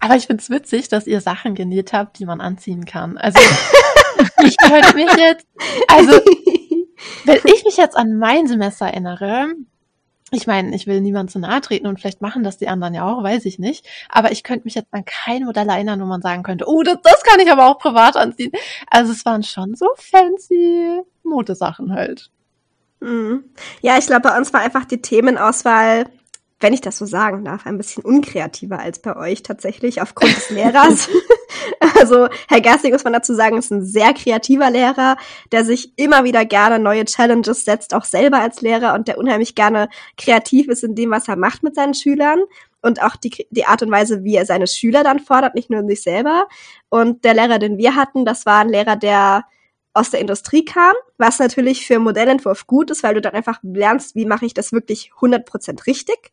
[0.00, 3.18] Aber ich find's witzig, dass ihr Sachen genäht habt, die man anziehen kann.
[3.18, 3.38] Also
[4.44, 5.46] ich könnte mich jetzt,
[5.88, 6.20] also
[7.24, 9.48] wenn ich mich jetzt an mein Semester erinnere,
[10.32, 13.06] ich meine, ich will niemand zu nahe treten und vielleicht machen das die anderen ja
[13.06, 13.86] auch, weiß ich nicht.
[14.08, 16.98] Aber ich könnte mich jetzt an kein Modell erinnern, wo man sagen könnte, oh, das,
[17.02, 18.52] das kann ich aber auch privat anziehen.
[18.90, 22.30] Also es waren schon so fancy Modesachen halt.
[23.00, 23.44] Mhm.
[23.82, 26.06] Ja, ich glaube, bei uns war einfach die Themenauswahl
[26.60, 30.50] wenn ich das so sagen darf, ein bisschen unkreativer als bei euch tatsächlich aufgrund des
[30.50, 31.08] Lehrers.
[32.00, 35.18] also Herr Gersting, muss man dazu sagen, ist ein sehr kreativer Lehrer,
[35.52, 39.54] der sich immer wieder gerne neue Challenges setzt, auch selber als Lehrer und der unheimlich
[39.54, 42.40] gerne kreativ ist in dem, was er macht mit seinen Schülern
[42.80, 45.80] und auch die, die Art und Weise, wie er seine Schüler dann fordert, nicht nur
[45.80, 46.48] in sich selber.
[46.88, 49.44] Und der Lehrer, den wir hatten, das war ein Lehrer, der
[49.92, 54.14] aus der Industrie kam, was natürlich für Modellentwurf gut ist, weil du dann einfach lernst,
[54.14, 56.32] wie mache ich das wirklich 100% richtig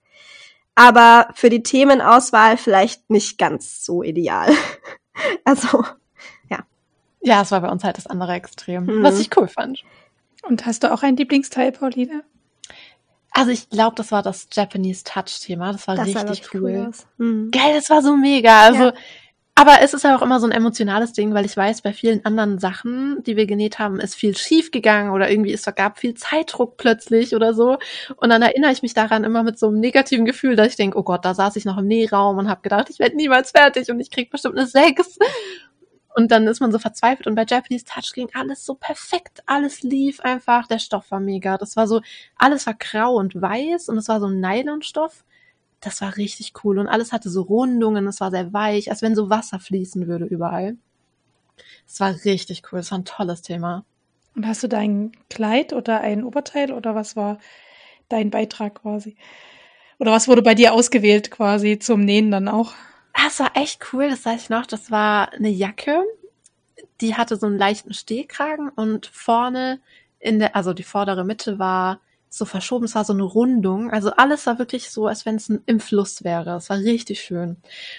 [0.75, 4.51] aber für die Themenauswahl vielleicht nicht ganz so ideal.
[5.45, 5.83] also,
[6.49, 6.59] ja.
[7.21, 9.03] Ja, es war bei uns halt das andere Extrem, mhm.
[9.03, 9.83] was ich cool fand.
[10.43, 12.23] Und hast du auch ein Lieblingsteil, Pauline?
[13.31, 15.71] Also ich glaube, das war das Japanese Touch-Thema.
[15.71, 16.61] Das war das richtig cool.
[16.61, 17.51] cool mhm.
[17.51, 18.61] Geil, das war so mega.
[18.61, 18.93] Also ja.
[19.55, 22.25] Aber es ist ja auch immer so ein emotionales Ding, weil ich weiß, bei vielen
[22.25, 26.15] anderen Sachen, die wir genäht haben, ist viel schief gegangen oder irgendwie es gab viel
[26.15, 27.77] Zeitdruck plötzlich oder so.
[28.15, 30.97] Und dann erinnere ich mich daran immer mit so einem negativen Gefühl, dass ich denke,
[30.97, 33.91] oh Gott, da saß ich noch im Nähraum und habe gedacht, ich werde niemals fertig
[33.91, 35.19] und ich krieg bestimmt eine 6.
[36.15, 37.27] Und dann ist man so verzweifelt.
[37.27, 39.43] Und bei Japanese Touch ging alles so perfekt.
[39.45, 40.67] Alles lief einfach.
[40.67, 41.57] Der Stoff war mega.
[41.57, 42.01] Das war so,
[42.37, 45.23] alles war grau und weiß und es war so ein Nylonstoff
[45.83, 49.15] das war richtig cool und alles hatte so Rundungen, es war sehr weich, als wenn
[49.15, 50.77] so Wasser fließen würde überall.
[51.85, 53.85] Es war richtig cool, es war ein tolles Thema.
[54.35, 57.37] Und hast du dein Kleid oder ein Oberteil oder was war
[58.09, 59.15] dein Beitrag quasi?
[59.99, 62.73] Oder was wurde bei dir ausgewählt quasi zum Nähen dann auch?
[63.13, 64.65] Das war echt cool, das weiß ich noch.
[64.65, 66.03] Das war eine Jacke,
[67.01, 69.79] die hatte so einen leichten Stehkragen und vorne
[70.19, 71.99] in der, also die vordere Mitte war
[72.33, 72.85] so verschoben.
[72.85, 73.91] Es war so eine Rundung.
[73.91, 76.55] Also alles war wirklich so, als wenn es im Fluss wäre.
[76.55, 77.57] Es war richtig schön.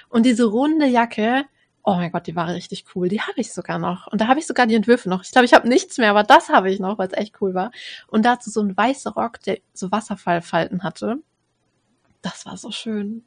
[0.08, 1.44] Und diese runde Jacke,
[1.84, 3.08] oh mein Gott, die war richtig cool.
[3.08, 4.08] Die habe ich sogar noch.
[4.08, 5.22] Und da habe ich sogar die Entwürfe noch.
[5.22, 7.54] Ich glaube, ich habe nichts mehr, aber das habe ich noch, weil es echt cool
[7.54, 7.70] war.
[8.08, 11.18] Und dazu so ein weißer Rock, der so Wasserfallfalten hatte.
[12.22, 13.24] Das war so schön.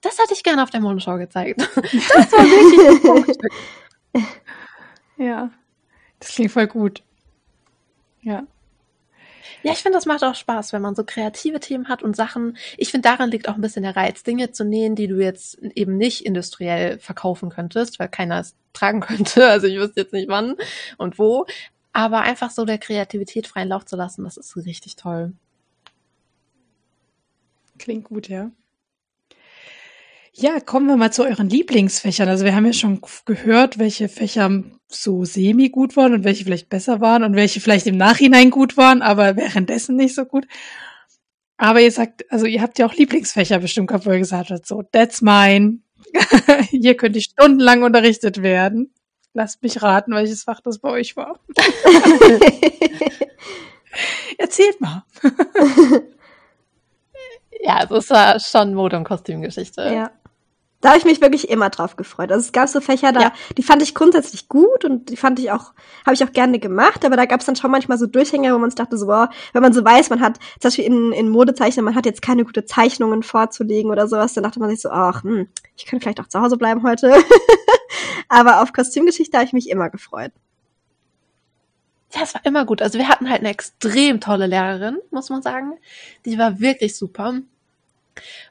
[0.00, 1.60] Das hätte ich gerne auf der Modenschau gezeigt.
[1.76, 3.44] Das war wirklich
[4.14, 4.26] ein
[5.24, 5.50] Ja,
[6.18, 7.02] das klingt voll gut.
[8.22, 8.44] Ja.
[9.62, 12.56] Ja, ich finde, das macht auch Spaß, wenn man so kreative Themen hat und Sachen.
[12.76, 15.58] Ich finde, daran liegt auch ein bisschen der Reiz, Dinge zu nähen, die du jetzt
[15.74, 19.46] eben nicht industriell verkaufen könntest, weil keiner es tragen könnte.
[19.48, 20.56] Also ich wüsste jetzt nicht wann
[20.98, 21.46] und wo.
[21.92, 25.32] Aber einfach so der Kreativität freien Lauf zu lassen, das ist richtig toll.
[27.78, 28.50] Klingt gut, ja.
[30.34, 32.28] Ja, kommen wir mal zu euren Lieblingsfächern.
[32.28, 36.68] Also wir haben ja schon gehört, welche Fächer so semi gut waren und welche vielleicht
[36.68, 40.46] besser waren und welche vielleicht im Nachhinein gut waren, aber währenddessen nicht so gut.
[41.56, 44.66] Aber ihr sagt, also ihr habt ja auch Lieblingsfächer bestimmt gehabt, wo ihr gesagt habt,
[44.66, 45.80] so, that's mine.
[46.70, 48.94] Hier könnte ich stundenlang unterrichtet werden.
[49.34, 51.38] Lasst mich raten, welches Fach das bei euch war.
[54.38, 55.04] Erzählt mal.
[57.60, 59.82] ja, Also es war schon Mode- und Kostümgeschichte.
[59.82, 60.10] Ja.
[60.80, 62.32] Da habe ich mich wirklich immer drauf gefreut.
[62.32, 63.32] Also es gab so Fächer da, ja.
[63.58, 65.72] die fand ich grundsätzlich gut und die fand ich auch,
[66.06, 68.58] habe ich auch gerne gemacht, aber da gab es dann schon manchmal so Durchhänger, wo
[68.58, 71.28] man sich dachte, so, boah, wenn man so weiß, man hat, zum Beispiel in, in
[71.28, 74.88] Modezeichnen, man hat jetzt keine gute Zeichnungen vorzulegen oder sowas, dann dachte man sich so,
[74.88, 77.12] ach, hm, ich könnte vielleicht auch zu Hause bleiben heute.
[78.28, 80.32] aber auf Kostümgeschichte habe ich mich immer gefreut.
[82.14, 82.80] Ja, es war immer gut.
[82.82, 85.74] Also wir hatten halt eine extrem tolle Lehrerin, muss man sagen.
[86.24, 87.40] Die war wirklich super.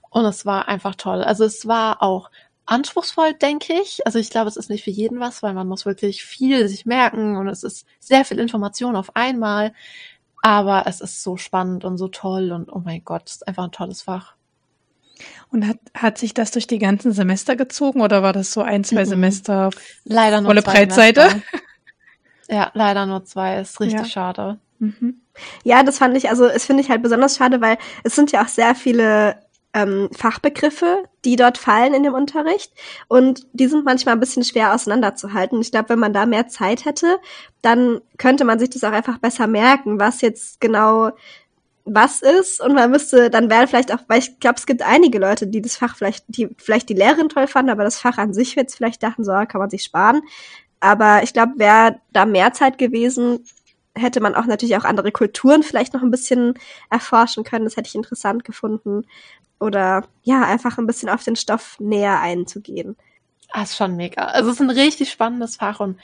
[0.09, 1.23] Und es war einfach toll.
[1.23, 2.29] Also es war auch
[2.65, 4.05] anspruchsvoll, denke ich.
[4.05, 6.85] Also ich glaube, es ist nicht für jeden was, weil man muss wirklich viel sich
[6.85, 9.73] merken und es ist sehr viel Information auf einmal.
[10.41, 13.65] Aber es ist so spannend und so toll und oh mein Gott, es ist einfach
[13.65, 14.35] ein tolles Fach.
[15.51, 18.85] Und hat, hat sich das durch die ganzen Semester gezogen oder war das so ein,
[18.85, 19.09] zwei mhm.
[19.09, 19.69] Semester
[20.05, 21.21] leider nur volle zwei Breitseite?
[21.21, 21.59] Semester.
[22.49, 23.59] Ja, leider nur zwei.
[23.59, 24.05] Ist richtig ja.
[24.05, 24.59] schade.
[24.79, 25.21] Mhm.
[25.63, 28.43] Ja, das fand ich, also es finde ich halt besonders schade, weil es sind ja
[28.43, 29.35] auch sehr viele
[29.73, 32.73] ähm, Fachbegriffe, die dort fallen in dem Unterricht.
[33.07, 35.61] Und die sind manchmal ein bisschen schwer auseinanderzuhalten.
[35.61, 37.19] Ich glaube, wenn man da mehr Zeit hätte,
[37.61, 41.11] dann könnte man sich das auch einfach besser merken, was jetzt genau
[41.85, 45.17] was ist und man müsste, dann wäre vielleicht auch, weil ich glaube, es gibt einige
[45.17, 48.33] Leute, die das Fach vielleicht, die vielleicht die Lehrerin toll fanden, aber das Fach an
[48.33, 50.21] sich jetzt vielleicht dachten, so kann man sich sparen.
[50.79, 53.43] Aber ich glaube, wäre da mehr Zeit gewesen,
[53.99, 56.55] hätte man auch natürlich auch andere Kulturen vielleicht noch ein bisschen
[56.89, 57.65] erforschen können.
[57.65, 59.05] Das hätte ich interessant gefunden
[59.59, 62.95] oder ja, einfach ein bisschen auf den Stoff näher einzugehen.
[63.51, 64.25] Ah, ist schon mega.
[64.25, 65.99] Also es ist ein richtig spannendes Fach und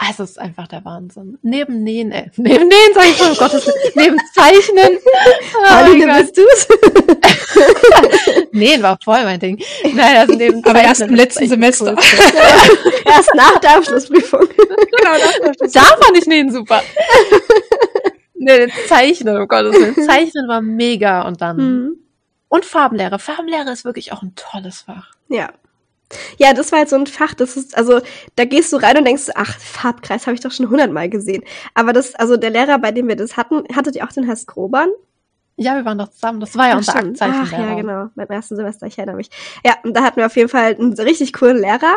[0.00, 1.38] also es ist einfach der Wahnsinn.
[1.42, 4.98] Neben Nähen, äh, neben Nähen sag ich um Gottes Willen, neben Zeichnen.
[5.56, 6.68] Oh Aline, bist du's?
[8.52, 9.60] Nähen war voll mein Ding.
[9.82, 11.96] Nein, also neben Aber erst im letzten Semester.
[11.96, 12.92] Cool.
[13.06, 14.48] erst nach der Abschlussprüfung.
[14.48, 15.72] genau, nach der Abschlussprüfung.
[15.72, 16.80] Da fand ich Nähen super.
[18.34, 20.06] nee, Zeichnen, um Gottes Willen.
[20.06, 21.98] Zeichnen war mega und dann mhm.
[22.48, 23.18] Und Farbenlehre.
[23.18, 25.10] Farbenlehre ist wirklich auch ein tolles Fach.
[25.28, 25.50] Ja.
[26.38, 28.00] Ja, das war halt so ein Fach, das ist, also,
[28.36, 31.42] da gehst du rein und denkst, ach, Farbkreis habe ich doch schon hundertmal gesehen.
[31.74, 34.36] Aber das, also der Lehrer, bei dem wir das hatten, hattet ihr auch den Herr
[34.36, 34.88] Skrobern?
[35.60, 36.38] Ja, wir waren doch zusammen.
[36.38, 37.34] Das war ja ach, unser Aktzeichen.
[37.42, 38.08] Ach ja, genau.
[38.14, 39.28] Beim ersten Semester, ich erinnere mich.
[39.66, 41.96] Ja, und da hatten wir auf jeden Fall einen richtig coolen Lehrer.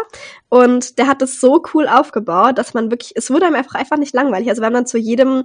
[0.50, 3.98] Und der hat das so cool aufgebaut, dass man wirklich, es wurde einem einfach, einfach
[3.98, 4.50] nicht langweilig.
[4.50, 5.44] Also wir haben dann zu jedem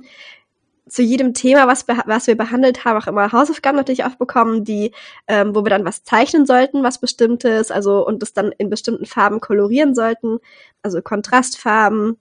[0.89, 4.93] zu jedem Thema, was, was wir behandelt haben, auch immer Hausaufgaben natürlich aufbekommen, die,
[5.27, 9.07] ähm, wo wir dann was zeichnen sollten, was bestimmtes, also und das dann in bestimmten
[9.07, 10.39] Farben kolorieren sollten,
[10.83, 12.19] also Kontrastfarben,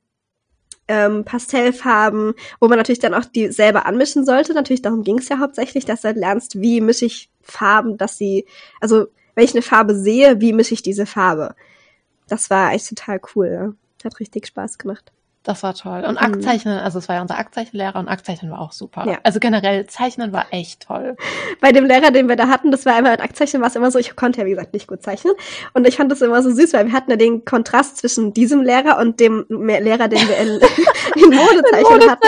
[0.88, 4.54] ähm, Pastellfarben, wo man natürlich dann auch die selber anmischen sollte.
[4.54, 8.18] Natürlich, darum ging es ja hauptsächlich, dass du halt lernst, wie mische ich Farben, dass
[8.18, 8.46] sie,
[8.82, 11.56] also wenn ich eine Farbe sehe, wie mische ich diese Farbe.
[12.28, 13.50] Das war echt total cool.
[13.52, 13.74] Ja.
[14.04, 15.12] Hat richtig Spaß gemacht.
[15.46, 16.04] Das war toll.
[16.04, 16.18] Und mhm.
[16.18, 19.06] Aktzeichnen, also es war ja unser Aktzeichenlehrer und Aktzeichnen war auch super.
[19.08, 19.20] Ja.
[19.22, 21.16] Also generell Zeichnen war echt toll.
[21.62, 23.92] Bei dem Lehrer, den wir da hatten, das war einmal mit Aktzeichnen war es immer
[23.92, 25.36] so, ich konnte ja wie gesagt nicht gut zeichnen.
[25.74, 28.64] Und ich fand das immer so süß, weil wir hatten ja den Kontrast zwischen diesem
[28.64, 30.48] Lehrer und dem Lehrer, den wir in,
[31.16, 32.28] in Modezeichnen hatten.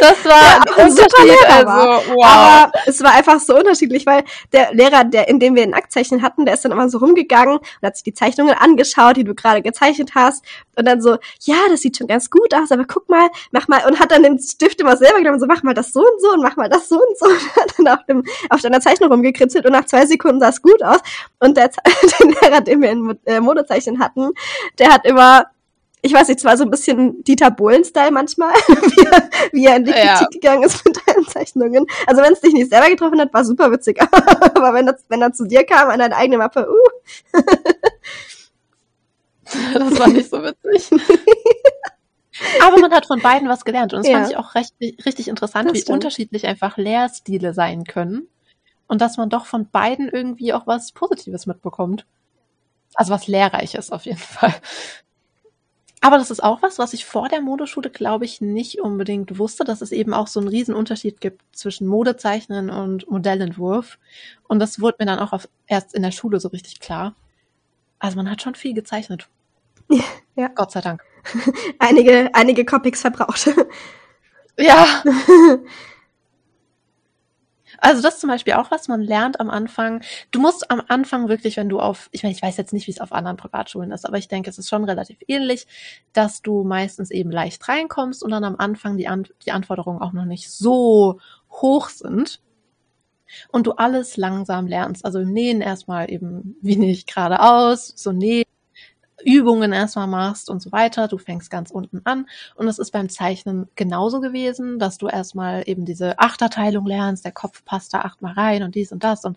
[0.00, 1.48] Das war ja, ein Unterschied.
[1.48, 2.24] Also, wow.
[2.24, 6.22] Aber es war einfach so unterschiedlich, weil der Lehrer, der, in dem wir ein Aktzeichen
[6.22, 9.34] hatten, der ist dann immer so rumgegangen und hat sich die Zeichnungen angeschaut, die du
[9.34, 10.44] gerade gezeichnet hast.
[10.76, 13.86] Und dann so, ja, das sieht schon ganz gut aus, aber guck mal, mach mal,
[13.86, 16.32] und hat dann den Stift immer selber genommen, so mach mal das so und so
[16.32, 17.26] und mach mal das so und so.
[17.30, 20.62] Und hat dann auf, dem, auf deiner Zeichnung rumgekritzelt und nach zwei Sekunden sah es
[20.62, 20.98] gut aus.
[21.38, 21.68] Und der,
[22.20, 24.30] der Lehrer, den wir in äh, Modezeichen hatten,
[24.78, 25.46] der hat immer
[26.02, 29.84] ich weiß nicht, zwar so ein bisschen Dieter Bohlen-Style manchmal, wie, er, wie er in
[29.84, 30.16] die ja.
[30.16, 31.86] Kritik gegangen ist mit deinen Zeichnungen.
[32.06, 34.00] Also wenn es dich nicht selber getroffen hat, war super witzig.
[34.00, 37.40] Aber wenn, das, wenn er zu dir kam an deine eigene Mappe, uh.
[39.74, 40.90] das war nicht so witzig.
[42.62, 43.92] Aber man hat von beiden was gelernt.
[43.92, 44.18] Und das ja.
[44.18, 45.96] fand ich auch recht, richtig interessant, das wie stimmt.
[45.96, 48.28] unterschiedlich einfach Lehrstile sein können.
[48.86, 52.06] Und dass man doch von beiden irgendwie auch was Positives mitbekommt.
[52.94, 54.54] Also was Lehrreiches auf jeden Fall.
[56.00, 59.64] Aber das ist auch was, was ich vor der Modeschule, glaube ich, nicht unbedingt wusste,
[59.64, 63.98] dass es eben auch so einen riesen Unterschied gibt zwischen Modezeichnen und Modellentwurf.
[64.48, 67.14] Und das wurde mir dann auch auf, erst in der Schule so richtig klar.
[67.98, 69.28] Also man hat schon viel gezeichnet.
[70.36, 70.48] Ja.
[70.54, 71.02] Gott sei Dank.
[71.78, 73.50] einige, einige Copics verbraucht.
[74.58, 75.02] ja.
[77.78, 80.02] Also das ist zum Beispiel auch was man lernt am Anfang.
[80.30, 82.90] Du musst am Anfang wirklich, wenn du auf, ich meine, ich weiß jetzt nicht, wie
[82.92, 85.66] es auf anderen Privatschulen ist, aber ich denke, es ist schon relativ ähnlich,
[86.12, 90.12] dass du meistens eben leicht reinkommst und dann am Anfang die, An die Anforderungen auch
[90.12, 91.20] noch nicht so
[91.50, 92.40] hoch sind
[93.50, 95.04] und du alles langsam lernst.
[95.04, 98.44] Also im Nähen erstmal eben, wie nicht geradeaus, so nähen,
[99.24, 101.08] Übungen erstmal machst und so weiter.
[101.08, 102.26] Du fängst ganz unten an.
[102.54, 107.32] Und es ist beim Zeichnen genauso gewesen, dass du erstmal eben diese Achterteilung lernst, der
[107.32, 109.36] Kopf passt da achtmal rein und dies und das und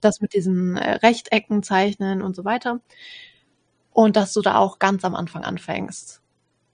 [0.00, 2.80] das mit diesen äh, Rechtecken zeichnen und so weiter.
[3.92, 6.22] Und dass du da auch ganz am Anfang anfängst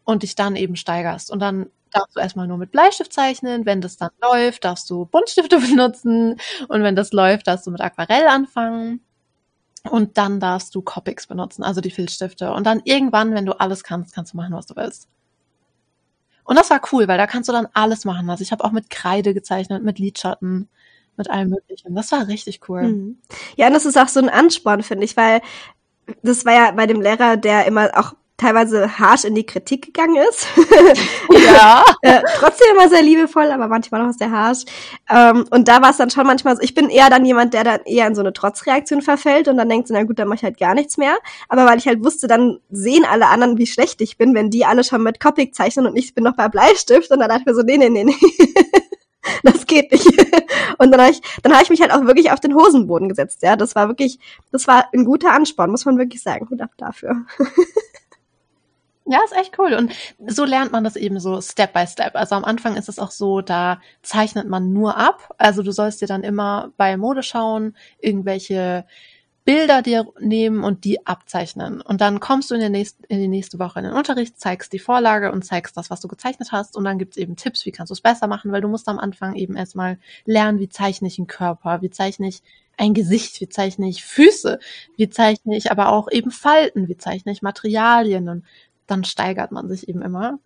[0.04, 1.30] und dich dann eben steigerst.
[1.30, 3.66] Und dann darfst du erstmal nur mit Bleistift zeichnen.
[3.66, 6.36] Wenn das dann läuft, darfst du Buntstifte benutzen.
[6.68, 9.00] Und wenn das läuft, darfst du mit Aquarell anfangen.
[9.90, 12.52] Und dann darfst du Copics benutzen, also die Filzstifte.
[12.52, 15.08] Und dann irgendwann, wenn du alles kannst, kannst du machen, was du willst.
[16.44, 18.28] Und das war cool, weil da kannst du dann alles machen.
[18.28, 20.68] Also ich habe auch mit Kreide gezeichnet, mit Lidschatten,
[21.16, 21.94] mit allem Möglichen.
[21.94, 22.82] Das war richtig cool.
[22.82, 23.18] Mhm.
[23.56, 25.40] Ja, und das ist auch so ein Ansporn, finde ich, weil
[26.22, 30.16] das war ja bei dem Lehrer, der immer auch teilweise harsh in die Kritik gegangen
[30.28, 30.46] ist.
[31.54, 31.84] Ja.
[32.02, 34.64] äh, trotzdem immer sehr liebevoll, aber manchmal auch sehr harsh.
[35.10, 37.64] Ähm, und da war es dann schon manchmal so, ich bin eher dann jemand, der
[37.64, 40.36] dann eher in so eine Trotzreaktion verfällt und dann denkt so, na gut, dann mache
[40.36, 41.16] ich halt gar nichts mehr.
[41.48, 44.64] Aber weil ich halt wusste, dann sehen alle anderen, wie schlecht ich bin, wenn die
[44.64, 47.46] alle schon mit Copic zeichnen und ich bin noch bei Bleistift und dann dachte ich
[47.46, 48.14] mir so, nee, nee, nee, nee.
[49.42, 50.06] das geht nicht.
[50.78, 53.42] Und dann habe ich, dann habe ich mich halt auch wirklich auf den Hosenboden gesetzt.
[53.42, 54.18] Ja, das war wirklich,
[54.52, 56.48] das war ein guter Ansporn, muss man wirklich sagen.
[56.50, 57.24] Hut ab dafür.
[59.06, 59.74] Ja, ist echt cool.
[59.74, 59.92] Und
[60.26, 62.14] so lernt man das eben so Step by Step.
[62.14, 65.34] Also am Anfang ist es auch so, da zeichnet man nur ab.
[65.36, 68.86] Also du sollst dir dann immer bei Mode schauen, irgendwelche
[69.44, 71.82] Bilder dir nehmen und die abzeichnen.
[71.82, 74.72] Und dann kommst du in, der nächsten, in die nächste Woche in den Unterricht, zeigst
[74.72, 76.74] die Vorlage und zeigst das, was du gezeichnet hast.
[76.74, 78.98] Und dann gibt's eben Tipps, wie kannst du es besser machen, weil du musst am
[78.98, 82.40] Anfang eben erstmal lernen, wie zeichne ich einen Körper, wie zeichne ich
[82.78, 84.58] ein Gesicht, wie zeichne ich Füße,
[84.96, 88.44] wie zeichne ich aber auch eben Falten, wie zeichne ich Materialien und
[88.86, 90.38] dann steigert man sich eben immer.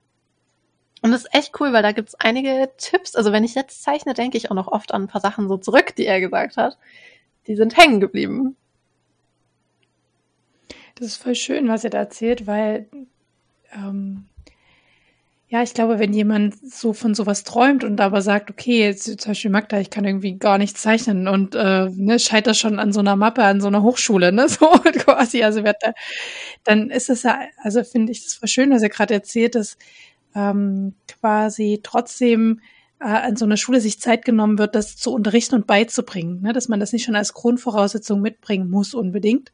[1.01, 3.14] Und das ist echt cool, weil da gibt's einige Tipps.
[3.14, 5.57] Also wenn ich jetzt zeichne, denke ich auch noch oft an ein paar Sachen so
[5.57, 6.76] zurück, die er gesagt hat.
[7.47, 8.57] Die sind hängen geblieben.
[10.97, 12.89] Das ist voll schön, was er da erzählt, weil
[13.72, 14.26] ähm,
[15.51, 19.30] ja, ich glaube, wenn jemand so von sowas träumt und aber sagt, okay, jetzt zum
[19.30, 23.01] Beispiel Magda, ich kann irgendwie gar nicht zeichnen und äh, ne, scheitert schon an so
[23.01, 25.92] einer Mappe, an so einer Hochschule, ne, so quasi, also wird da,
[26.64, 29.78] dann ist es ja, also finde ich das voll schön, was er gerade erzählt, dass
[30.34, 32.61] ähm, quasi trotzdem
[33.01, 36.53] äh, an so einer Schule sich Zeit genommen wird, das zu unterrichten und beizubringen, ne,
[36.53, 39.53] dass man das nicht schon als Grundvoraussetzung mitbringen muss unbedingt,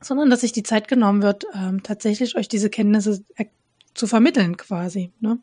[0.00, 3.22] sondern dass sich die Zeit genommen wird, ähm, tatsächlich euch diese Kenntnisse
[3.94, 5.12] zu vermitteln quasi.
[5.20, 5.38] Ne?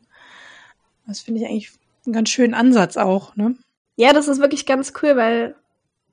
[1.06, 1.72] Das finde ich eigentlich
[2.04, 3.36] einen ganz schönen Ansatz auch.
[3.36, 3.56] Ne?
[3.96, 5.54] Ja, das ist wirklich ganz cool, weil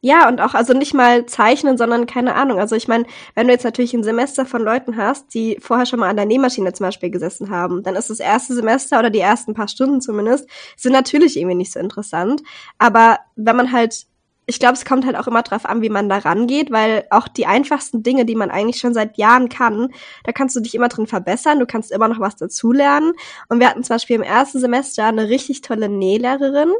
[0.06, 2.60] ja, und auch, also nicht mal zeichnen, sondern keine Ahnung.
[2.60, 3.06] Also ich meine,
[3.36, 6.26] wenn du jetzt natürlich ein Semester von Leuten hast, die vorher schon mal an der
[6.26, 10.02] Nähmaschine zum Beispiel gesessen haben, dann ist das erste Semester oder die ersten paar Stunden
[10.02, 12.44] zumindest, sind natürlich irgendwie nicht so interessant.
[12.80, 14.06] Aber wenn man halt
[14.46, 17.28] ich glaube, es kommt halt auch immer drauf an, wie man da rangeht, weil auch
[17.28, 19.94] die einfachsten Dinge, die man eigentlich schon seit Jahren kann,
[20.26, 23.14] da kannst du dich immer drin verbessern, du kannst immer noch was dazulernen.
[23.48, 26.74] Und wir hatten zum Beispiel im ersten Semester eine richtig tolle Nählehrerin,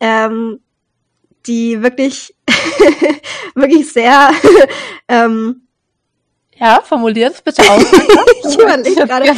[0.00, 0.60] ähm,
[1.46, 2.34] die wirklich,
[3.54, 4.30] wirklich sehr,
[5.08, 5.66] ähm,
[6.56, 7.82] ja, formuliert es bitte aus.
[8.44, 9.34] ich überlege gerade.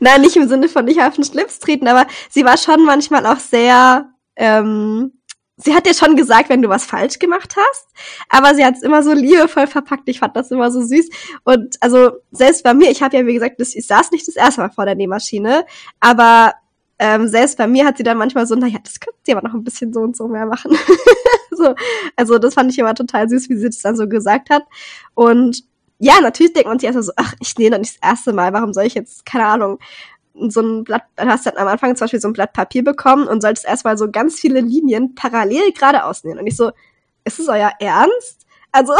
[0.00, 3.26] Nein, nicht im Sinne von nicht auf den Schlips treten, aber sie war schon manchmal
[3.26, 5.12] auch sehr, ähm,
[5.64, 7.88] sie hat dir schon gesagt, wenn du was falsch gemacht hast,
[8.28, 10.08] aber sie hat es immer so liebevoll verpackt.
[10.08, 11.08] Ich fand das immer so süß.
[11.44, 14.60] Und also selbst bei mir, ich habe ja wie gesagt, ich saß nicht das erste
[14.60, 15.64] Mal vor der Nähmaschine,
[16.00, 16.54] aber
[16.98, 19.54] ähm, selbst bei mir hat sie dann manchmal so, naja, das könnte sie aber noch
[19.54, 20.76] ein bisschen so und so mehr machen.
[21.50, 21.74] so,
[22.16, 24.62] also das fand ich immer total süß, wie sie das dann so gesagt hat.
[25.14, 25.64] Und
[25.98, 28.52] ja, natürlich denkt man sich erstmal so, ach, ich nähe doch nicht das erste Mal,
[28.52, 29.78] warum soll ich jetzt, keine Ahnung,
[30.34, 32.84] so ein Blatt, dann hast du dann am Anfang zum Beispiel so ein Blatt Papier
[32.84, 36.38] bekommen und solltest erstmal so ganz viele Linien parallel gerade ausnehmen.
[36.40, 36.70] Und ich so,
[37.24, 38.46] ist es euer Ernst?
[38.72, 38.94] Also,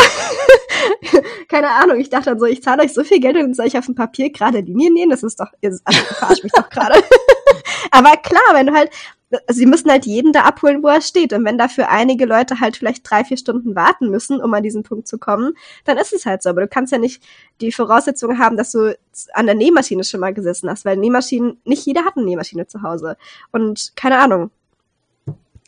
[1.49, 3.79] keine Ahnung, ich dachte dann so, ich zahle euch so viel Geld und soll ich
[3.79, 5.11] auf dem Papier gerade Linien nähen?
[5.11, 7.03] Das ist doch, also, ich verarscht mich doch gerade.
[7.91, 8.91] Aber klar, wenn du halt,
[9.22, 11.33] also sie müssen halt jeden da abholen, wo er steht.
[11.33, 14.83] Und wenn dafür einige Leute halt vielleicht drei, vier Stunden warten müssen, um an diesen
[14.83, 15.55] Punkt zu kommen,
[15.85, 16.51] dann ist es halt so.
[16.51, 17.23] Aber du kannst ja nicht
[17.61, 18.97] die Voraussetzung haben, dass du
[19.33, 22.83] an der Nähmaschine schon mal gesessen hast, weil Nähmaschinen, nicht jeder hat eine Nähmaschine zu
[22.83, 23.17] Hause.
[23.51, 24.51] Und keine Ahnung.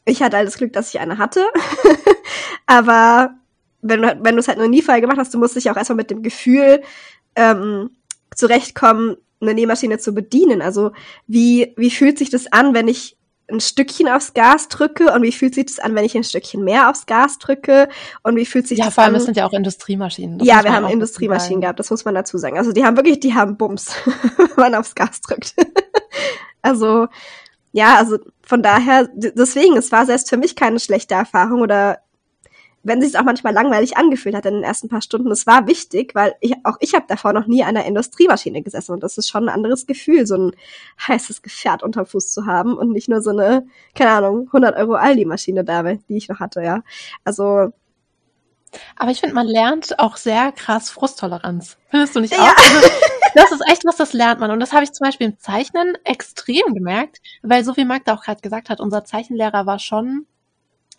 [0.05, 1.45] Ich hatte halt das Glück, dass ich eine hatte.
[2.67, 3.35] Aber
[3.81, 5.77] wenn du, wenn du es halt noch nie vorher gemacht hast, du musst dich auch
[5.77, 6.83] erstmal mit dem Gefühl
[7.37, 7.91] ähm,
[8.35, 10.63] zurechtkommen, eine Nähmaschine zu bedienen.
[10.63, 10.93] Also
[11.27, 13.17] wie, wie fühlt sich das an, wenn ich
[13.51, 16.65] ein Stückchen aufs Gas drücke und wie fühlt sich das an, wenn ich ein Stückchen
[16.65, 17.89] mehr aufs Gas drücke
[18.23, 19.21] und wie fühlt sich ja, das vor allem, an?
[19.21, 20.39] es sind ja auch Industriemaschinen.
[20.39, 22.57] Das ja, wir haben Industriemaschinen gehabt, das muss man dazu sagen.
[22.57, 23.95] Also die haben wirklich, die haben Bums,
[24.37, 25.55] wenn man aufs Gas drückt.
[26.63, 27.09] also
[27.73, 31.99] ja, also von daher, deswegen, es war selbst für mich keine schlechte Erfahrung oder
[32.85, 35.67] wenn sich es auch manchmal langweilig angefühlt hat in den ersten paar Stunden, es war
[35.67, 39.19] wichtig, weil ich, auch ich habe davor noch nie an einer Industriemaschine gesessen und das
[39.19, 40.53] ist schon ein anderes Gefühl, so ein
[41.09, 44.95] heißes Gefährt unterm Fuß zu haben und nicht nur so eine, keine Ahnung, 100 Euro
[44.95, 46.83] Aldi-Maschine da, die ich noch hatte, ja.
[47.25, 47.73] Also
[48.97, 51.77] aber ich finde, man lernt auch sehr krass Frusttoleranz.
[51.91, 52.57] Findest du nicht auch?
[52.57, 52.89] Also,
[53.35, 54.51] das ist echt was, das lernt man.
[54.51, 58.23] Und das habe ich zum Beispiel im Zeichnen extrem gemerkt, weil so wie Magda auch
[58.23, 60.27] gerade gesagt hat, unser Zeichenlehrer war schon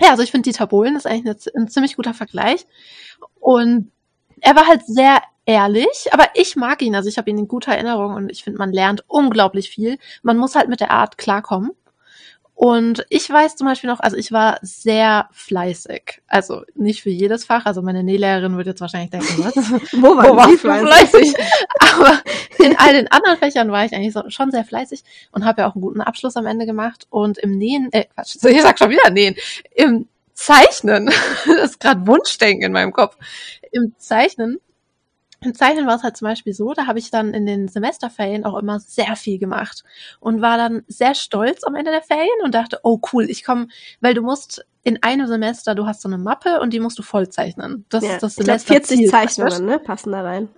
[0.01, 2.65] ja, also ich finde Dieter Bohlen ist eigentlich ein ziemlich guter Vergleich.
[3.39, 3.91] Und
[4.41, 7.73] er war halt sehr ehrlich, aber ich mag ihn, also ich habe ihn in guter
[7.73, 9.97] Erinnerung und ich finde, man lernt unglaublich viel.
[10.23, 11.71] Man muss halt mit der Art klarkommen.
[12.55, 16.21] Und ich weiß zum Beispiel noch, also ich war sehr fleißig.
[16.25, 17.65] Also nicht für jedes Fach.
[17.65, 19.55] Also meine Nählehrerin würde jetzt wahrscheinlich denken, was?
[19.91, 21.31] Wo war, Wo war fleißig?
[21.31, 21.35] fleißig?
[21.79, 22.21] Aber
[22.57, 25.03] in all den anderen Fächern war ich eigentlich so, schon sehr fleißig
[25.33, 27.07] und habe ja auch einen guten Abschluss am Ende gemacht.
[27.09, 29.35] Und im Nähen, äh, Quatsch, ich sag schon wieder Nähen,
[29.75, 31.07] im Zeichnen,
[31.45, 33.17] das ist gerade Wunschdenken in meinem Kopf.
[33.73, 34.59] Im Zeichnen
[35.41, 38.45] im Zeichnen war es halt zum Beispiel so, da habe ich dann in den Semesterferien
[38.45, 39.83] auch immer sehr viel gemacht
[40.19, 43.67] und war dann sehr stolz am Ende der Ferien und dachte, oh cool, ich komme,
[44.01, 47.03] weil du musst in einem Semester, du hast so eine Mappe und die musst du
[47.03, 47.85] voll zeichnen.
[47.89, 48.75] Das ja, ist das Semester.
[48.75, 50.49] Ich glaub, 40 Zeichnungen, ne, passen da rein.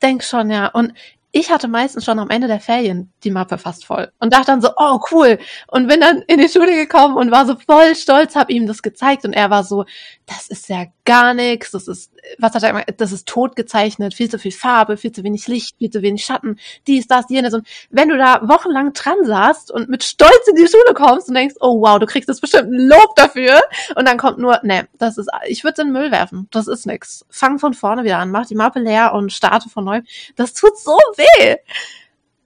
[0.00, 0.68] Denk schon, ja.
[0.68, 0.94] Und
[1.30, 4.62] ich hatte meistens schon am Ende der Ferien die Mappe fast voll und dachte dann
[4.62, 5.38] so, oh cool.
[5.66, 8.82] Und bin dann in die Schule gekommen und war so voll stolz, hab ihm das
[8.82, 9.84] gezeigt und er war so,
[10.24, 14.14] das ist ja gar nichts, das ist, was hat er immer, das ist tot gezeichnet,
[14.14, 17.54] viel zu viel Farbe, viel zu wenig Licht, viel zu wenig Schatten, dies, das, jenes.
[17.54, 21.34] Und wenn du da wochenlang dran saßt und mit Stolz in die Schule kommst und
[21.34, 23.60] denkst, oh wow, du kriegst jetzt bestimmt ein Lob dafür
[23.96, 26.86] und dann kommt nur, ne, das ist, ich würde in den Müll werfen, das ist
[26.86, 27.24] nix.
[27.30, 30.04] Fang von vorne wieder an, mach die Mappe leer und starte von neuem.
[30.36, 31.56] Das tut so weh.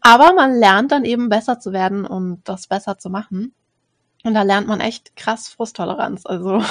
[0.01, 3.55] Aber man lernt dann eben besser zu werden und das besser zu machen.
[4.25, 6.27] Und da lernt man echt krass Frusttoleranz.
[6.27, 6.63] Also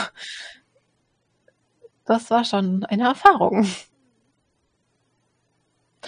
[2.05, 3.67] das war schon eine Erfahrung.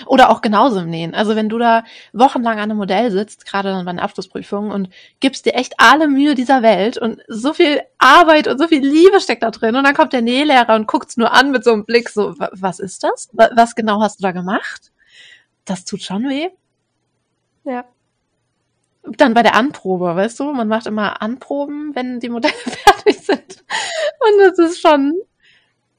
[0.07, 1.13] Oder auch genauso im Nähen.
[1.13, 1.83] Also wenn du da
[2.13, 4.89] wochenlang an einem Modell sitzt, gerade dann bei den Abschlussprüfungen und
[5.19, 9.19] gibst dir echt alle Mühe dieser Welt und so viel Arbeit und so viel Liebe
[9.21, 11.85] steckt da drin und dann kommt der Nählehrer und guckt's nur an mit so einem
[11.85, 13.29] Blick so, was ist das?
[13.33, 14.91] Was genau hast du da gemacht?
[15.65, 16.49] Das tut schon weh.
[17.63, 17.85] Ja.
[19.03, 23.63] Dann bei der Anprobe, weißt du, man macht immer Anproben, wenn die Modelle fertig sind.
[24.19, 25.13] Und das ist schon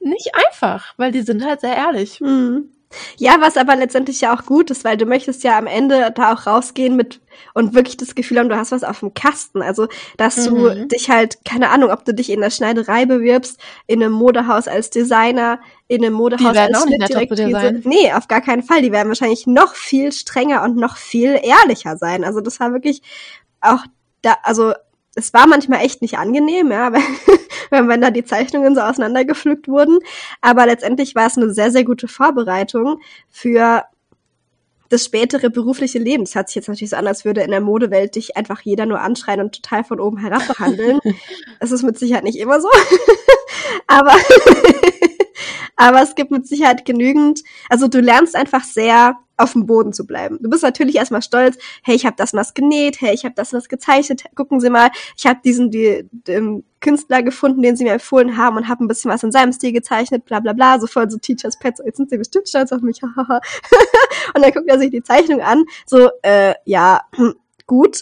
[0.05, 2.21] nicht einfach, weil die sind halt sehr ehrlich.
[2.21, 2.69] Mhm.
[3.17, 6.33] Ja, was aber letztendlich ja auch gut ist, weil du möchtest ja am Ende da
[6.33, 7.19] auch rausgehen mit
[7.53, 9.61] und wirklich das Gefühl haben, du hast was auf dem Kasten.
[9.61, 9.87] Also,
[10.17, 10.55] dass mhm.
[10.55, 14.67] du dich halt, keine Ahnung, ob du dich in der Schneiderei bewirbst, in einem Modehaus
[14.67, 17.81] als Designer, in einem Modehaus als Schnittdirektrice.
[17.83, 18.81] Nee, auf gar keinen Fall.
[18.81, 22.23] Die werden wahrscheinlich noch viel strenger und noch viel ehrlicher sein.
[22.23, 23.01] Also, das war wirklich
[23.61, 23.83] auch
[24.21, 24.73] da, also
[25.15, 26.91] es war manchmal echt nicht angenehm, ja,
[27.69, 29.99] wenn, wenn da die Zeichnungen so auseinandergepflückt wurden.
[30.41, 33.83] Aber letztendlich war es eine sehr, sehr gute Vorbereitung für
[34.89, 36.25] das spätere berufliche Leben.
[36.25, 38.85] Das hört sich jetzt natürlich so an, als würde in der Modewelt dich einfach jeder
[38.85, 40.99] nur anschreien und total von oben herab behandeln.
[41.59, 42.67] Es ist mit Sicherheit nicht immer so.
[43.87, 44.13] aber,
[45.75, 50.05] aber es gibt mit Sicherheit genügend, also du lernst einfach sehr auf dem Boden zu
[50.05, 50.37] bleiben.
[50.41, 53.53] Du bist natürlich erstmal stolz, hey, ich habe das was genäht, hey, ich habe das
[53.53, 57.93] was gezeichnet, gucken Sie mal, ich habe diesen die, den Künstler gefunden, den Sie mir
[57.93, 60.87] empfohlen haben und habe ein bisschen was in seinem Stil gezeichnet, bla bla bla, so
[60.87, 63.41] voll so Teachers Pets, jetzt sind Sie bestimmt stolz auf mich, hahaha.
[64.33, 67.01] und dann guckt er sich die Zeichnung an, so, äh, ja,
[67.67, 67.99] gut,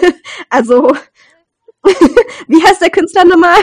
[0.50, 0.92] also,
[2.48, 3.58] wie heißt der Künstler nochmal?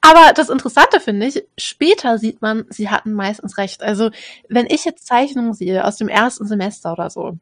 [0.00, 3.82] Aber das Interessante finde ich, später sieht man, sie hatten meistens recht.
[3.82, 4.10] Also,
[4.48, 7.36] wenn ich jetzt Zeichnungen sehe aus dem ersten Semester oder so,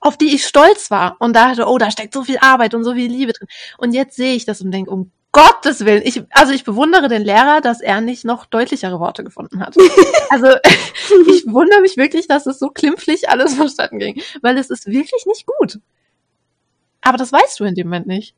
[0.00, 2.94] auf die ich stolz war und dachte, oh, da steckt so viel Arbeit und so
[2.94, 3.48] viel Liebe drin.
[3.78, 7.22] Und jetzt sehe ich das und denke, um Gottes Willen, ich, also ich bewundere den
[7.22, 9.76] Lehrer, dass er nicht noch deutlichere Worte gefunden hat.
[10.28, 10.48] Also
[11.28, 15.24] ich wundere mich wirklich, dass es so klimpflich alles verstanden ging, weil es ist wirklich
[15.26, 15.78] nicht gut.
[17.00, 18.34] Aber das weißt du in dem Moment nicht.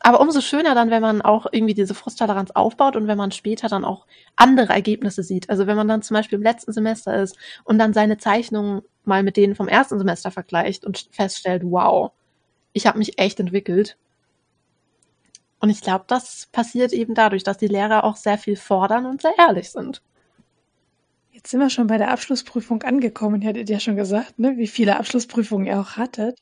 [0.00, 3.68] Aber umso schöner dann, wenn man auch irgendwie diese Frusttoleranz aufbaut und wenn man später
[3.68, 4.06] dann auch
[4.36, 5.50] andere Ergebnisse sieht.
[5.50, 9.22] Also wenn man dann zum Beispiel im letzten Semester ist und dann seine Zeichnungen mal
[9.22, 12.12] mit denen vom ersten Semester vergleicht und feststellt, wow,
[12.72, 13.96] ich habe mich echt entwickelt.
[15.60, 19.22] Und ich glaube, das passiert eben dadurch, dass die Lehrer auch sehr viel fordern und
[19.22, 20.02] sehr ehrlich sind.
[21.32, 23.42] Jetzt sind wir schon bei der Abschlussprüfung angekommen.
[23.42, 26.38] Ihr hattet ja schon gesagt, ne, wie viele Abschlussprüfungen ihr auch hattet.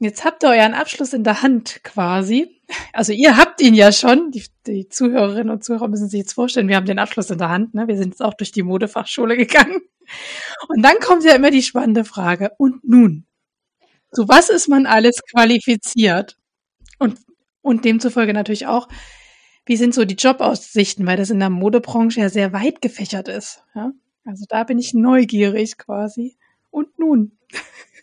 [0.00, 2.53] Jetzt habt ihr euren Abschluss in der Hand quasi.
[2.92, 4.30] Also ihr habt ihn ja schon.
[4.30, 7.50] Die, die Zuhörerinnen und Zuhörer müssen sich jetzt vorstellen, wir haben den Abschluss in der
[7.50, 7.74] Hand.
[7.74, 7.88] Ne?
[7.88, 9.80] Wir sind jetzt auch durch die Modefachschule gegangen.
[10.68, 12.52] Und dann kommt ja immer die spannende Frage.
[12.58, 13.26] Und nun?
[14.12, 16.38] Zu was ist man alles qualifiziert?
[16.98, 17.18] Und,
[17.62, 18.88] und demzufolge natürlich auch,
[19.66, 23.64] wie sind so die Jobaussichten, weil das in der Modebranche ja sehr weit gefächert ist.
[23.74, 23.92] Ja?
[24.24, 26.36] Also da bin ich neugierig quasi.
[26.70, 27.38] Und nun?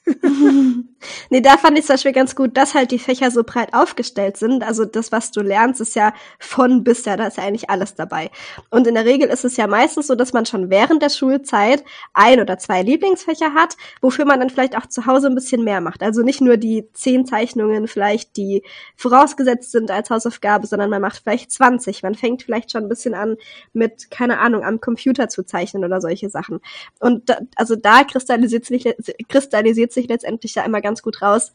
[1.30, 4.38] nee, da fand ich zum Beispiel ganz gut, dass halt die Fächer so breit aufgestellt
[4.38, 4.64] sind.
[4.64, 7.96] Also das, was du lernst, ist ja von bis ja, da ist ja eigentlich alles
[7.96, 8.32] dabei.
[8.70, 11.84] Und in der Regel ist es ja meistens so, dass man schon während der Schulzeit
[12.14, 15.82] ein oder zwei Lieblingsfächer hat, wofür man dann vielleicht auch zu Hause ein bisschen mehr
[15.82, 16.02] macht.
[16.02, 18.64] Also nicht nur die zehn Zeichnungen vielleicht, die
[18.96, 22.04] vorausgesetzt sind als Hausaufgabe, sondern man macht vielleicht 20.
[22.04, 23.38] Man fängt vielleicht schon ein bisschen an
[23.74, 26.60] mit, keine Ahnung, am Computer zu zeichnen oder solche Sachen.
[27.00, 28.86] Und da, also da kristallisiert sich,
[29.28, 31.52] kristallisiert sich letztendlich ja immer ganz gut raus,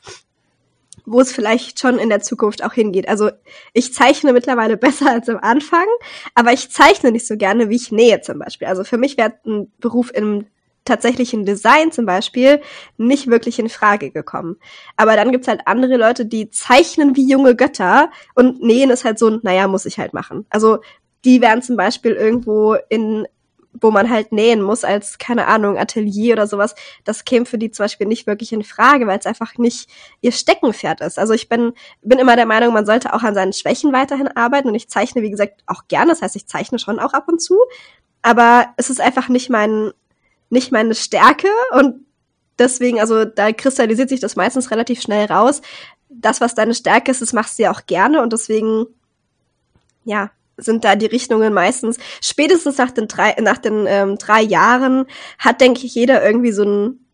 [1.05, 3.09] wo es vielleicht schon in der Zukunft auch hingeht.
[3.09, 3.31] Also
[3.73, 5.87] ich zeichne mittlerweile besser als am Anfang,
[6.35, 8.69] aber ich zeichne nicht so gerne, wie ich nähe zum Beispiel.
[8.69, 10.47] Also für mich wäre ein Beruf im
[10.87, 12.61] tatsächlichen Design zum Beispiel
[12.97, 14.57] nicht wirklich in Frage gekommen.
[14.97, 19.19] Aber dann gibt's halt andere Leute, die zeichnen wie junge Götter und nähen ist halt
[19.19, 20.47] so, naja, muss ich halt machen.
[20.49, 20.79] Also
[21.25, 23.27] die werden zum Beispiel irgendwo in
[23.81, 26.75] wo man halt nähen muss als, keine Ahnung, Atelier oder sowas,
[27.05, 29.91] das käme für die zum Beispiel nicht wirklich in Frage, weil es einfach nicht
[30.21, 31.19] ihr Steckenpferd ist.
[31.19, 31.73] Also ich bin,
[32.03, 35.23] bin immer der Meinung, man sollte auch an seinen Schwächen weiterhin arbeiten und ich zeichne,
[35.23, 36.13] wie gesagt, auch gerne.
[36.13, 37.59] Das heißt, ich zeichne schon auch ab und zu.
[38.23, 39.93] Aber es ist einfach nicht mein,
[40.51, 41.49] nicht meine Stärke
[41.79, 42.07] und
[42.59, 45.63] deswegen, also da kristallisiert sich das meistens relativ schnell raus.
[46.09, 48.87] Das, was deine Stärke ist, das machst du ja auch gerne und deswegen,
[50.05, 51.99] ja, sind da die Richtungen meistens.
[52.23, 55.07] Spätestens nach den drei, nach den ähm, drei Jahren
[55.39, 57.07] hat, denke ich, jeder irgendwie so ein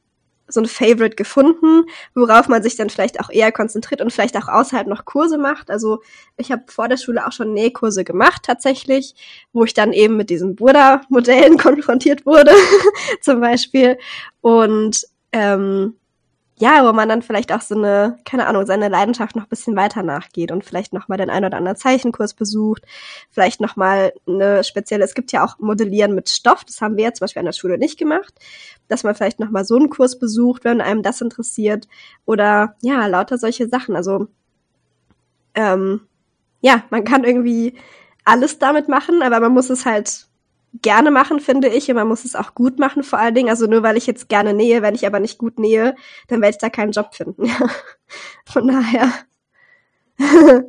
[0.53, 4.49] so ein Favorite gefunden, worauf man sich dann vielleicht auch eher konzentriert und vielleicht auch
[4.49, 5.71] außerhalb noch Kurse macht.
[5.71, 6.03] Also
[6.37, 9.15] ich habe vor der Schule auch schon Nähkurse gemacht tatsächlich,
[9.53, 12.53] wo ich dann eben mit diesen Buddha-Modellen konfrontiert wurde,
[13.21, 13.99] zum Beispiel.
[14.41, 15.95] Und ähm,
[16.63, 19.75] ja, wo man dann vielleicht auch so eine, keine Ahnung, seine Leidenschaft noch ein bisschen
[19.75, 22.85] weiter nachgeht und vielleicht nochmal den ein oder anderen Zeichenkurs besucht,
[23.33, 27.19] vielleicht nochmal eine spezielle, es gibt ja auch Modellieren mit Stoff, das haben wir jetzt
[27.19, 28.33] zum Beispiel an der Schule nicht gemacht,
[28.87, 31.89] dass man vielleicht nochmal so einen Kurs besucht, wenn einem das interessiert
[32.27, 34.29] oder ja, lauter solche Sachen, also
[35.57, 36.03] ähm,
[36.61, 37.75] ja, man kann irgendwie
[38.25, 40.29] alles damit machen, aber man muss es halt
[40.81, 41.89] gerne machen, finde ich.
[41.89, 43.51] Und man muss es auch gut machen, vor allen Dingen.
[43.51, 45.95] Also nur weil ich jetzt gerne nähe, wenn ich aber nicht gut nähe,
[46.29, 47.51] dann werde ich da keinen Job finden.
[48.47, 49.13] Von daher.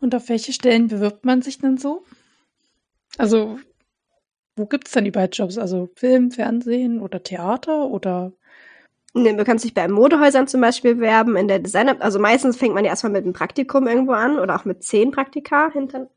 [0.00, 2.04] Und auf welche Stellen bewirbt man sich denn so?
[3.16, 3.58] Also,
[4.56, 5.58] wo gibt's denn überall Jobs?
[5.58, 8.32] Also Film, Fernsehen oder Theater oder?
[9.14, 12.74] Nee, du kannst dich bei Modehäusern zum Beispiel bewerben, in der Design, also meistens fängt
[12.74, 16.08] man ja erstmal mit einem Praktikum irgendwo an oder auch mit zehn Praktika hinter,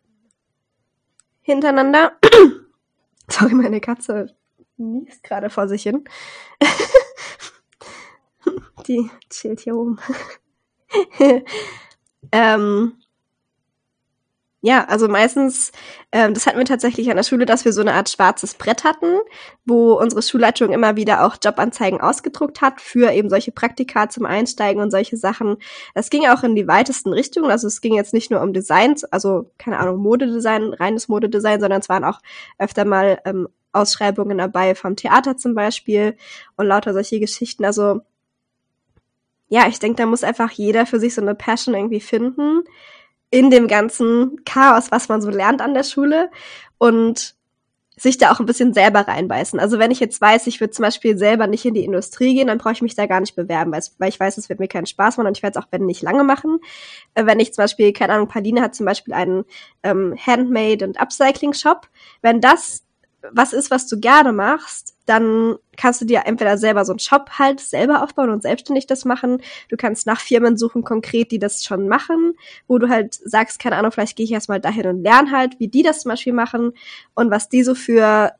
[1.41, 2.17] hintereinander.
[3.29, 4.35] Sorry, meine Katze
[4.77, 6.05] niest gerade vor sich hin.
[8.87, 9.99] Die chillt hier oben.
[12.31, 13.00] ähm,
[14.63, 15.71] ja, also meistens,
[16.11, 18.83] ähm, das hatten wir tatsächlich an der Schule, dass wir so eine Art schwarzes Brett
[18.83, 19.17] hatten,
[19.65, 24.79] wo unsere Schulleitung immer wieder auch Jobanzeigen ausgedruckt hat für eben solche Praktika zum Einsteigen
[24.79, 25.57] und solche Sachen.
[25.95, 27.49] Das ging auch in die weitesten Richtungen.
[27.49, 31.81] Also es ging jetzt nicht nur um Designs, also keine Ahnung, Modedesign, reines Modedesign, sondern
[31.81, 32.19] es waren auch
[32.59, 36.15] öfter mal ähm, Ausschreibungen dabei vom Theater zum Beispiel
[36.55, 37.65] und lauter solche Geschichten.
[37.65, 38.01] Also
[39.49, 42.63] ja, ich denke, da muss einfach jeder für sich so eine Passion irgendwie finden
[43.31, 46.29] in dem ganzen Chaos, was man so lernt an der Schule
[46.77, 47.35] und
[47.97, 49.59] sich da auch ein bisschen selber reinbeißen.
[49.59, 52.47] Also wenn ich jetzt weiß, ich würde zum Beispiel selber nicht in die Industrie gehen,
[52.47, 54.87] dann brauche ich mich da gar nicht bewerben, weil ich weiß, es wird mir keinen
[54.87, 56.59] Spaß machen und ich werde es auch wenn nicht lange machen.
[57.13, 59.45] Äh, wenn ich zum Beispiel, keine Ahnung, Pauline hat zum Beispiel einen
[59.83, 61.87] ähm, Handmade- und Upcycling-Shop.
[62.21, 62.83] Wenn das
[63.31, 67.31] was ist, was du gerne machst, dann kannst du dir entweder selber so einen Shop
[67.37, 69.41] halt selber aufbauen und selbstständig das machen.
[69.67, 72.35] Du kannst nach Firmen suchen konkret, die das schon machen,
[72.69, 75.67] wo du halt sagst, keine Ahnung, vielleicht gehe ich erstmal dahin und lerne halt, wie
[75.67, 76.71] die das zum Beispiel machen
[77.13, 78.31] und was die so für,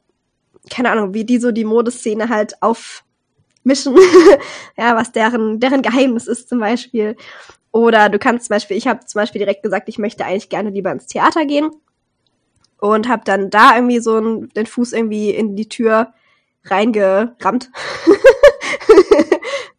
[0.69, 3.97] keine Ahnung, wie die so die Modeszene halt aufmischen,
[4.77, 7.17] ja, was deren, deren Geheimnis ist zum Beispiel.
[7.73, 10.69] Oder du kannst zum Beispiel, ich habe zum Beispiel direkt gesagt, ich möchte eigentlich gerne
[10.69, 11.69] lieber ins Theater gehen
[12.79, 16.13] und habe dann da irgendwie so einen, den Fuß irgendwie in die Tür
[16.65, 17.71] reingerammt.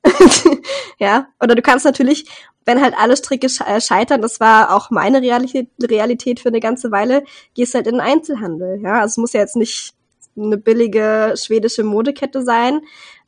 [0.99, 2.27] ja, oder du kannst natürlich,
[2.65, 6.91] wenn halt alle Stricke äh, scheitern, das war auch meine Realität, Realität für eine ganze
[6.91, 8.81] Weile, gehst halt in den Einzelhandel.
[8.83, 9.95] Ja, also es muss ja jetzt nicht
[10.37, 12.81] eine billige schwedische Modekette sein,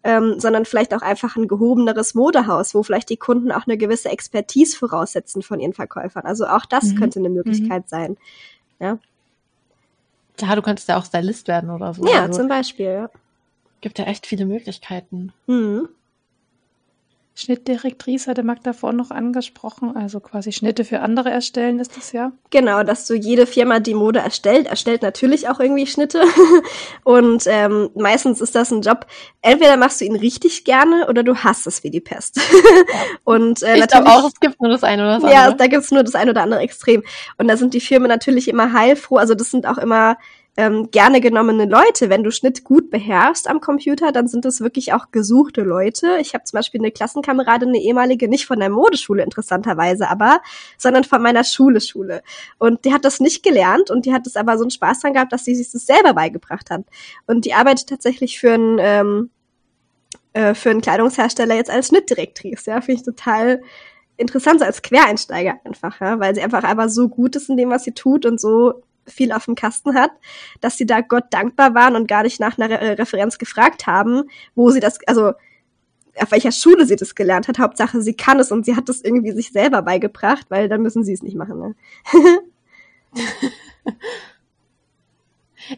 [0.04, 4.10] ähm, sondern vielleicht auch einfach ein gehobeneres Modehaus, wo vielleicht die Kunden auch eine gewisse
[4.10, 6.24] Expertise voraussetzen von ihren Verkäufern.
[6.24, 6.96] Also auch das mhm.
[6.96, 7.88] könnte eine Möglichkeit mhm.
[7.88, 8.16] sein.
[8.80, 8.98] Ja.
[10.40, 12.06] Ja, du könntest ja auch Stylist werden oder so.
[12.06, 13.10] Ja, also, zum Beispiel, ja.
[13.84, 15.34] Gibt ja echt viele Möglichkeiten.
[15.46, 15.90] Mhm.
[17.34, 22.32] Schnittdirektrice hatte Magda vorhin noch angesprochen, also quasi Schnitte für andere erstellen ist das ja.
[22.48, 26.22] Genau, dass so jede Firma, die Mode erstellt, erstellt natürlich auch irgendwie Schnitte.
[27.04, 29.04] Und ähm, meistens ist das ein Job,
[29.42, 32.40] entweder machst du ihn richtig gerne oder du hasst es wie die Pest.
[33.24, 35.34] Und äh, ich glaube auch, es gibt nur das eine oder das andere.
[35.34, 37.02] Ja, da gibt es nur das eine oder andere Extrem.
[37.36, 40.16] Und da sind die Firmen natürlich immer heilfroh, also das sind auch immer
[40.56, 42.10] ähm, gerne genommene Leute.
[42.10, 46.18] Wenn du Schnitt gut beherrschst am Computer, dann sind das wirklich auch gesuchte Leute.
[46.20, 50.40] Ich habe zum Beispiel eine Klassenkameradin, eine ehemalige, nicht von der Modeschule interessanterweise, aber,
[50.78, 52.22] sondern von meiner Schule Schule.
[52.58, 55.14] Und die hat das nicht gelernt und die hat es aber so einen Spaß dran
[55.14, 56.82] gehabt, dass sie sich das selber beigebracht hat.
[57.26, 59.30] Und die arbeitet tatsächlich für ein ähm,
[60.34, 62.70] äh, für einen Kleidungshersteller jetzt als Schnittdirektrice.
[62.70, 63.62] Ja, finde ich total
[64.16, 67.70] interessant, so als Quereinsteiger einfach, ja, weil sie einfach einfach so gut ist in dem,
[67.70, 70.10] was sie tut und so viel auf dem Kasten hat,
[70.60, 74.24] dass sie da Gott dankbar waren und gar nicht nach einer Re Referenz gefragt haben,
[74.54, 75.32] wo sie das, also
[76.16, 77.58] auf welcher Schule sie das gelernt hat.
[77.58, 81.04] Hauptsache, sie kann es und sie hat das irgendwie sich selber beigebracht, weil dann müssen
[81.04, 81.58] sie es nicht machen.
[81.58, 81.74] Ne?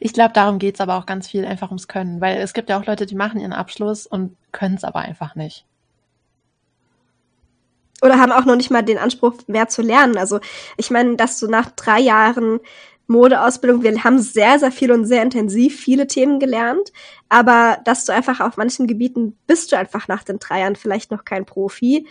[0.00, 2.78] ich glaube, darum geht's aber auch ganz viel einfach ums Können, weil es gibt ja
[2.78, 5.64] auch Leute, die machen ihren Abschluss und können es aber einfach nicht
[8.02, 10.16] oder haben auch noch nicht mal den Anspruch, mehr zu lernen.
[10.16, 10.40] Also
[10.76, 12.60] ich meine, dass du nach drei Jahren
[13.06, 16.92] Modeausbildung, wir haben sehr, sehr viel und sehr intensiv viele Themen gelernt,
[17.28, 21.10] aber dass du einfach auf manchen Gebieten bist du einfach nach den drei Jahren vielleicht
[21.10, 22.06] noch kein Profi.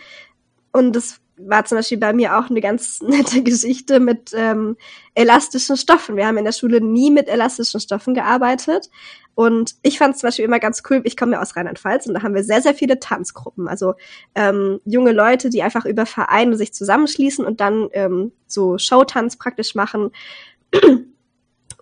[0.72, 4.76] Und das war zum Beispiel bei mir auch eine ganz nette Geschichte mit ähm,
[5.14, 6.16] elastischen Stoffen.
[6.16, 8.90] Wir haben in der Schule nie mit elastischen Stoffen gearbeitet.
[9.34, 12.22] Und ich fand zum Beispiel immer ganz cool, ich komme ja aus Rheinland-Pfalz und da
[12.22, 13.68] haben wir sehr, sehr viele Tanzgruppen.
[13.68, 13.94] Also
[14.34, 19.74] ähm, junge Leute, die einfach über Vereine sich zusammenschließen und dann ähm, so Showtanz praktisch
[19.74, 20.10] machen.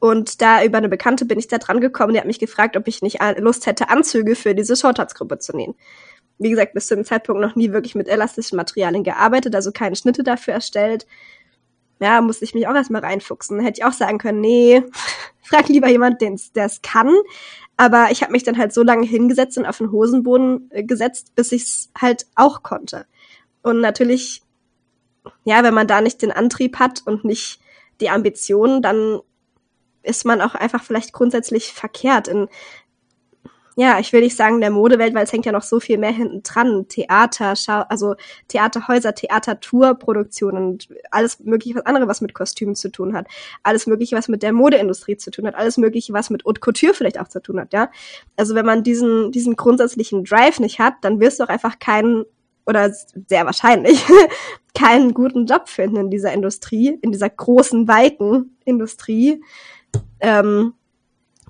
[0.00, 2.86] Und da über eine Bekannte bin ich da dran gekommen, die hat mich gefragt, ob
[2.88, 5.74] ich nicht Lust hätte, Anzüge für diese Showtanzgruppe zu nähen.
[6.38, 9.96] Wie gesagt, bis zu dem Zeitpunkt noch nie wirklich mit elastischen Materialien gearbeitet, also keine
[9.96, 11.06] Schnitte dafür erstellt.
[12.00, 13.60] Ja, musste ich mich auch erstmal reinfuchsen.
[13.60, 14.82] Hätte ich auch sagen können, nee,
[15.42, 16.34] frag lieber jemand, der
[16.66, 17.10] es kann.
[17.76, 21.34] Aber ich habe mich dann halt so lange hingesetzt und auf den Hosenboden äh, gesetzt,
[21.34, 23.06] bis ich es halt auch konnte.
[23.62, 24.42] Und natürlich,
[25.44, 27.60] ja, wenn man da nicht den Antrieb hat und nicht
[28.04, 29.20] die Ambitionen, dann
[30.02, 32.48] ist man auch einfach vielleicht grundsätzlich verkehrt in
[33.76, 36.12] ja, ich will nicht sagen der Modewelt, weil es hängt ja noch so viel mehr
[36.12, 36.86] hinten dran.
[36.88, 38.14] Theater, Schau also
[38.46, 43.26] Theaterhäuser, Theatertourproduktionen und alles mögliche was andere, was mit Kostümen zu tun hat.
[43.64, 45.56] Alles mögliche, was mit der Modeindustrie zu tun hat.
[45.56, 47.90] Alles mögliche, was mit Haute Couture vielleicht auch zu tun hat, ja.
[48.36, 52.24] Also wenn man diesen, diesen grundsätzlichen Drive nicht hat, dann wirst du auch einfach keinen
[52.66, 54.04] oder sehr wahrscheinlich
[54.74, 59.42] keinen guten Job finden in dieser Industrie, in dieser großen, weiten Industrie.
[60.20, 60.74] Ähm,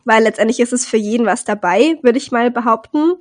[0.04, 3.14] weil letztendlich ist es für jeden was dabei, würde ich mal behaupten,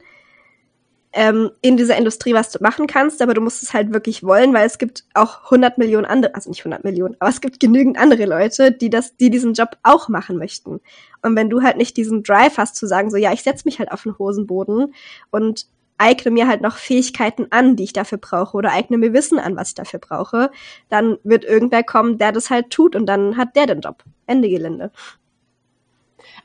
[1.13, 4.53] ähm, in dieser Industrie was du machen kannst, aber du musst es halt wirklich wollen,
[4.53, 7.97] weil es gibt auch 100 Millionen andere, also nicht 100 Millionen, aber es gibt genügend
[7.97, 10.81] andere Leute, die das, die diesen Job auch machen möchten.
[11.21, 13.77] Und wenn du halt nicht diesen Drive hast zu sagen, so ja, ich setz mich
[13.77, 14.93] halt auf den Hosenboden
[15.29, 15.67] und
[16.03, 19.55] eigne mir halt noch Fähigkeiten an, die ich dafür brauche oder eigne mir Wissen an,
[19.55, 20.51] was ich dafür brauche,
[20.89, 24.03] dann wird irgendwer kommen, der das halt tut und dann hat der den Job.
[24.27, 24.91] Ende Gelände.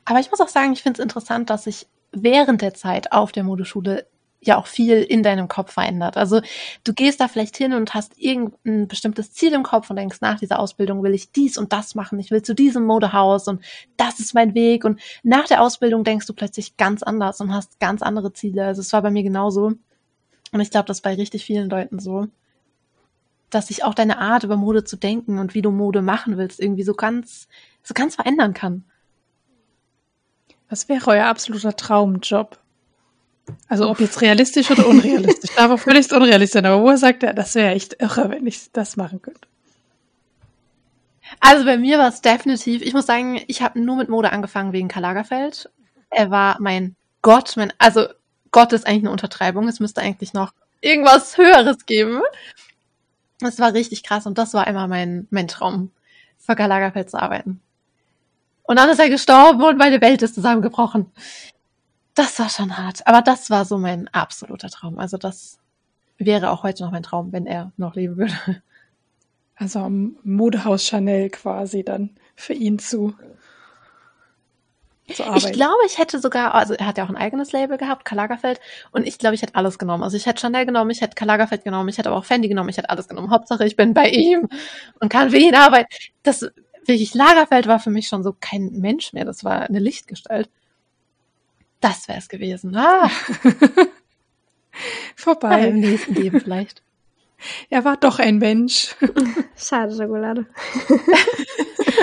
[0.05, 3.31] Aber ich muss auch sagen, ich finde es interessant, dass sich während der Zeit auf
[3.31, 4.07] der Modeschule
[4.41, 6.15] ja auch viel in deinem Kopf verändert.
[6.15, 6.41] Also
[6.83, 10.39] du gehst da vielleicht hin und hast irgendein bestimmtes Ziel im Kopf und denkst, nach
[10.39, 13.63] dieser Ausbildung will ich dies und das machen, ich will zu diesem Modehaus und
[13.97, 14.85] das ist mein Weg.
[14.85, 18.65] Und nach der Ausbildung denkst du plötzlich ganz anders und hast ganz andere Ziele.
[18.65, 19.73] Also es war bei mir genauso.
[20.51, 22.27] Und ich glaube, das ist bei richtig vielen Leuten so,
[23.49, 26.59] dass sich auch deine Art über Mode zu denken und wie du Mode machen willst,
[26.59, 27.47] irgendwie so ganz,
[27.83, 28.85] so ganz verändern kann.
[30.69, 32.59] Was wäre euer absoluter Traumjob?
[33.67, 35.55] Also ob jetzt realistisch oder unrealistisch.
[35.55, 38.71] Darf auch völlig unrealistisch sein, aber wo sagt er, das wäre echt irre, wenn ich
[38.71, 39.47] das machen könnte.
[41.39, 44.73] Also bei mir war es definitiv, ich muss sagen, ich habe nur mit Mode angefangen
[44.73, 45.69] wegen Karl Lagerfeld.
[46.09, 48.07] Er war mein Gott, mein, also
[48.51, 49.67] Gott ist eigentlich eine Untertreibung.
[49.67, 52.21] Es müsste eigentlich noch irgendwas Höheres geben.
[53.41, 55.91] Es war richtig krass und das war immer mein, mein Traum,
[56.37, 57.61] für Karl Lagerfeld zu arbeiten.
[58.63, 61.11] Und dann ist er gestorben und meine Welt ist zusammengebrochen.
[62.19, 63.07] Das war schon hart.
[63.07, 64.99] Aber das war so mein absoluter Traum.
[64.99, 65.57] Also das
[66.17, 68.33] wäre auch heute noch mein Traum, wenn er noch leben würde.
[69.55, 73.13] Also am Modehaus Chanel quasi dann für ihn zu.
[75.13, 75.47] zu arbeiten.
[75.47, 78.17] Ich glaube, ich hätte sogar, also er hat ja auch ein eigenes Label gehabt, Karl
[78.17, 78.59] Lagerfeld,
[78.91, 80.03] und ich glaube, ich hätte alles genommen.
[80.03, 82.47] Also ich hätte Chanel genommen, ich hätte Karl Lagerfeld genommen, ich hätte aber auch Fendi
[82.49, 83.31] genommen, ich hätte alles genommen.
[83.31, 84.49] Hauptsache, ich bin bei ihm
[84.99, 85.87] und kann für ihn arbeiten.
[86.23, 86.49] Das
[86.85, 89.25] wirklich Lagerfeld war für mich schon so kein Mensch mehr.
[89.25, 90.49] Das war eine Lichtgestalt.
[91.81, 92.75] Das wäre es gewesen.
[92.75, 93.09] Ah.
[95.15, 95.67] Vorbei.
[95.67, 96.83] Im nächsten Leben vielleicht.
[97.69, 98.95] Er war doch ein Mensch.
[99.55, 100.45] Schade, Schokolade.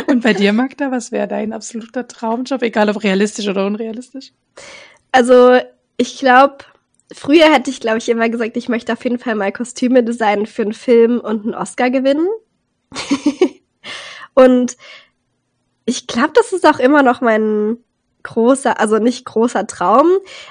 [0.06, 4.32] Und bei dir, Magda, was wäre dein absoluter Traumjob, egal ob realistisch oder unrealistisch?
[5.12, 5.58] Also,
[5.96, 6.58] ich glaube,
[7.12, 10.46] früher hätte ich, glaube ich, immer gesagt, ich möchte auf jeden Fall mal Kostüme designen
[10.46, 12.28] für einen Film und einen Oscar gewinnen.
[14.34, 14.76] und
[15.84, 17.78] ich glaube, das ist auch immer noch mein
[18.26, 20.08] großer, also nicht großer Traum,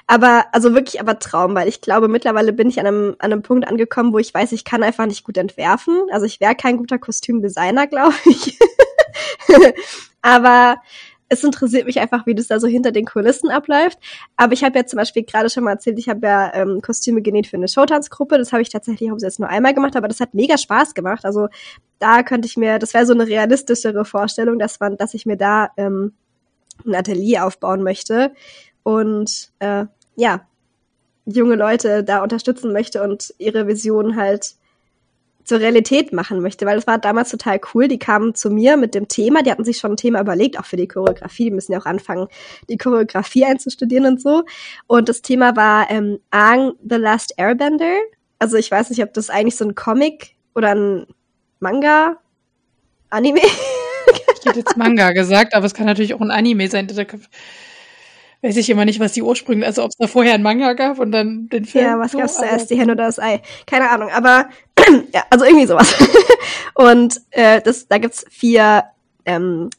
[0.07, 3.41] aber also wirklich aber Traum, weil ich glaube, mittlerweile bin ich an einem, an einem
[3.41, 6.07] Punkt angekommen, wo ich weiß, ich kann einfach nicht gut entwerfen.
[6.11, 8.57] Also ich wäre kein guter Kostümdesigner, glaube ich.
[10.21, 10.77] aber
[11.27, 13.97] es interessiert mich einfach, wie das da so hinter den Kulissen abläuft.
[14.37, 17.21] Aber ich habe ja zum Beispiel gerade schon mal erzählt, ich habe ja ähm, Kostüme
[17.21, 18.37] genäht für eine Showtanzgruppe.
[18.37, 21.25] Das habe ich tatsächlich auch jetzt nur einmal gemacht, aber das hat mega Spaß gemacht.
[21.25, 21.49] Also
[21.99, 25.35] da könnte ich mir, das wäre so eine realistischere Vorstellung, dass man, dass ich mir
[25.35, 26.13] da ähm,
[26.85, 28.33] ein Atelier aufbauen möchte
[28.83, 29.85] und äh,
[30.15, 30.47] ja,
[31.25, 34.55] junge Leute da unterstützen möchte und ihre Vision halt
[35.45, 37.87] zur Realität machen möchte, weil das war damals total cool.
[37.87, 40.65] Die kamen zu mir mit dem Thema, die hatten sich schon ein Thema überlegt, auch
[40.65, 41.45] für die Choreografie.
[41.45, 42.27] Die müssen ja auch anfangen,
[42.67, 44.43] die Choreografie einzustudieren und so.
[44.87, 47.95] Und das Thema war ähm, Aang the Last Airbender.
[48.39, 51.05] Also ich weiß nicht, ob das eigentlich so ein Comic oder ein
[51.59, 52.17] Manga,
[53.11, 53.41] Anime
[54.45, 56.85] Ich hätte jetzt Manga gesagt, aber es kann natürlich auch ein Anime sein.
[56.85, 56.95] Da
[58.43, 60.99] weiß ich immer nicht, was die Ursprünge, also ob es da vorher ein Manga gab
[60.99, 61.83] und dann den Film.
[61.83, 63.41] Ja, was so, gab's zuerst, die Henne oder das Ei?
[63.65, 64.49] Keine Ahnung, aber
[65.13, 65.95] ja, also irgendwie sowas.
[66.75, 68.83] und äh, das, da gibt's vier,
[69.25, 69.71] ähm,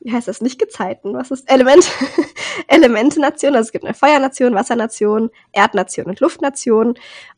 [0.00, 1.90] wie heißt das, nicht Gezeiten, was ist Element?
[2.68, 6.94] Elemente-Nation, also es gibt eine Feuernation, Wassernation, Erdnation und Luftnation.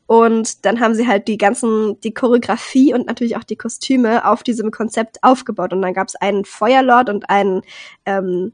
[0.06, 4.42] Und dann haben sie halt die ganzen, die Choreografie und natürlich auch die Kostüme auf
[4.42, 5.72] diesem Konzept aufgebaut.
[5.72, 7.62] Und dann gab es einen Feuerlord und einen
[8.06, 8.52] ähm,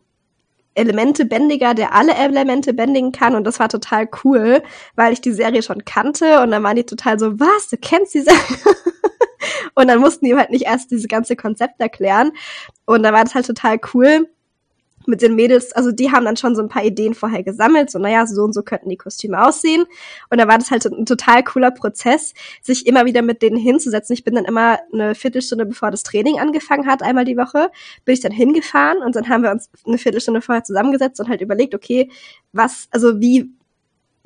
[0.75, 3.35] Elemente-Bändiger, der alle Elemente bändigen kann.
[3.35, 4.63] Und das war total cool,
[4.95, 6.41] weil ich die Serie schon kannte.
[6.41, 8.39] Und dann waren die total so, was, du kennst die Serie?
[9.75, 12.33] und dann mussten die halt nicht erst diese ganze Konzept erklären.
[12.85, 14.29] Und da war das halt total cool
[15.09, 17.99] mit den Mädels, also die haben dann schon so ein paar Ideen vorher gesammelt, so
[17.99, 19.87] naja, so und so könnten die Kostüme aussehen.
[20.31, 24.13] Und da war das halt ein total cooler Prozess, sich immer wieder mit denen hinzusetzen.
[24.13, 27.71] Ich bin dann immer eine Viertelstunde, bevor das Training angefangen hat, einmal die Woche,
[28.05, 31.41] bin ich dann hingefahren und dann haben wir uns eine Viertelstunde vorher zusammengesetzt und halt
[31.41, 32.11] überlegt, okay,
[32.53, 33.51] was, also wie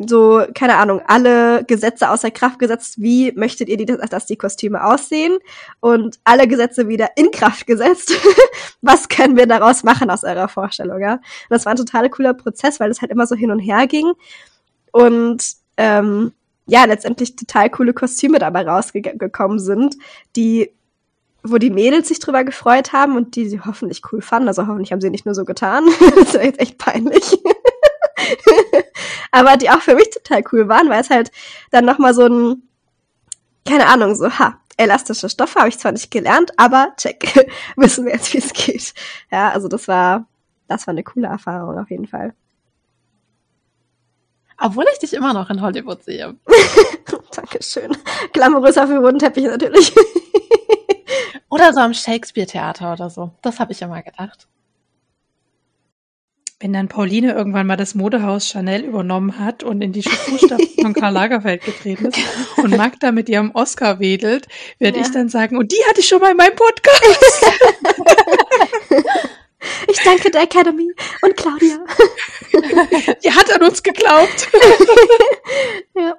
[0.08, 4.84] so, keine Ahnung, alle Gesetze außer Kraft gesetzt, wie möchtet ihr, die, dass die Kostüme
[4.84, 5.38] aussehen?
[5.80, 8.12] Und alle Gesetze wieder in Kraft gesetzt.
[8.82, 11.14] Was können wir daraus machen aus eurer Vorstellung, ja?
[11.14, 13.86] Und das war ein total cooler Prozess, weil es halt immer so hin und her
[13.86, 14.12] ging.
[14.92, 15.44] Und
[15.76, 16.32] ähm,
[16.66, 19.96] ja, letztendlich total coole Kostüme dabei rausgekommen sind,
[20.36, 20.70] die
[21.44, 24.46] wo die Mädels sich drüber gefreut haben und die sie hoffentlich cool fanden.
[24.46, 25.84] Also hoffentlich haben sie nicht nur so getan.
[26.16, 27.36] das wäre jetzt echt peinlich
[29.30, 31.30] aber die auch für mich total cool waren, weil es halt
[31.70, 32.62] dann nochmal so ein,
[33.66, 38.12] keine Ahnung, so, ha, elastische Stoffe habe ich zwar nicht gelernt, aber check, wissen wir
[38.12, 38.94] jetzt, wie es geht.
[39.30, 40.26] Ja, also das war,
[40.68, 42.34] das war eine coole Erfahrung auf jeden Fall.
[44.58, 46.36] Obwohl ich dich immer noch in Hollywood sehe.
[47.34, 47.96] Dankeschön.
[48.32, 49.92] Glamouröser für roten Teppich natürlich.
[51.48, 53.32] oder so am Shakespeare-Theater oder so.
[53.42, 54.46] Das habe ich immer gedacht.
[56.62, 60.94] Wenn dann Pauline irgendwann mal das Modehaus Chanel übernommen hat und in die Fußstapfen von
[60.94, 62.18] Karl Lagerfeld getreten ist
[62.56, 64.46] und Magda mit ihrem Oscar wedelt,
[64.78, 65.04] werde ja.
[65.04, 67.44] ich dann sagen, und die hatte ich schon mal in meinem Podcast.
[69.88, 71.78] Ich danke der Academy und Claudia.
[73.22, 74.48] Die hat an uns geglaubt.
[75.94, 76.16] ja.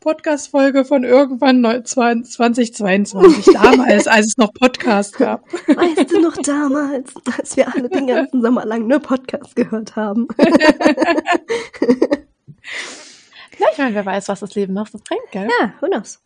[0.00, 5.44] Podcast-Folge von irgendwann 2022, damals, als es noch Podcast gab.
[5.52, 10.26] Weißt du noch damals, als wir alle den ganzen Sommer lang nur Podcast gehört haben?
[13.58, 15.46] Ja, ich meine, wer weiß, was das Leben noch so bringt, gell?
[15.60, 16.22] Ja, who knows?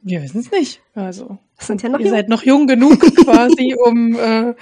[0.00, 0.80] Wir wissen es nicht.
[0.94, 2.14] Also, sind ja noch ihr jung.
[2.14, 4.54] seid noch jung genug quasi, um äh,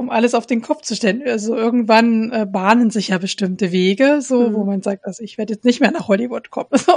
[0.00, 1.22] um alles auf den Kopf zu stellen.
[1.26, 4.54] Also irgendwann äh, bahnen sich ja bestimmte Wege, so mhm.
[4.54, 6.70] wo man sagt, also ich werde jetzt nicht mehr nach Hollywood kommen.
[6.80, 6.96] So,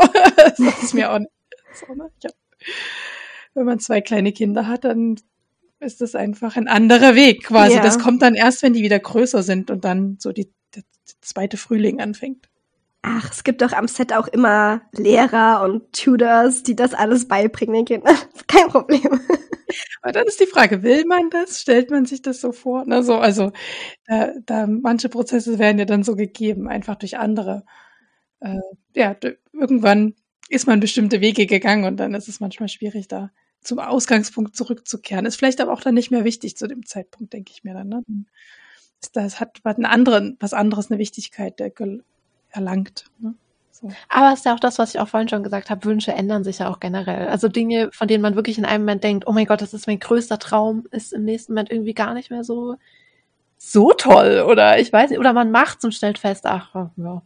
[0.64, 1.32] das ist mir auch nicht.
[1.74, 2.10] So, ne?
[2.24, 2.34] hab,
[3.56, 5.18] wenn man zwei kleine Kinder hat, dann
[5.82, 7.76] ist das einfach ein anderer Weg quasi.
[7.76, 7.82] Ja.
[7.82, 10.84] Das kommt dann erst, wenn die wieder größer sind und dann so die, der
[11.20, 12.48] zweite Frühling anfängt.
[13.06, 17.76] Ach, es gibt doch am Set auch immer Lehrer und Tutors, die das alles beibringen
[17.76, 18.16] den Kindern.
[18.48, 19.20] Kein Problem.
[20.02, 21.60] Aber dann ist die Frage, will man das?
[21.60, 22.86] Stellt man sich das so vor?
[22.88, 23.52] Na, so, also
[24.06, 27.66] da, da manche Prozesse werden ja dann so gegeben, einfach durch andere.
[28.40, 28.60] Äh,
[28.96, 29.18] ja,
[29.52, 30.16] irgendwann
[30.48, 35.26] ist man bestimmte Wege gegangen und dann ist es manchmal schwierig, da zum Ausgangspunkt zurückzukehren.
[35.26, 37.90] Ist vielleicht aber auch dann nicht mehr wichtig zu dem Zeitpunkt, denke ich mir dann.
[37.90, 38.04] Ne?
[39.12, 41.70] Das hat, hat anderen, was anderes eine Wichtigkeit der
[42.54, 43.06] erlangt.
[43.20, 43.34] Ne?
[43.72, 43.92] So.
[44.08, 46.44] Aber es ist ja auch das, was ich auch vorhin schon gesagt habe, Wünsche ändern
[46.44, 47.28] sich ja auch generell.
[47.28, 49.88] Also Dinge, von denen man wirklich in einem Moment denkt, oh mein Gott, das ist
[49.88, 52.76] mein größter Traum, ist im nächsten Moment irgendwie gar nicht mehr so,
[53.58, 54.46] so toll.
[54.48, 57.22] Oder ich weiß nicht, oder man macht's und stellt fest, ach, ja.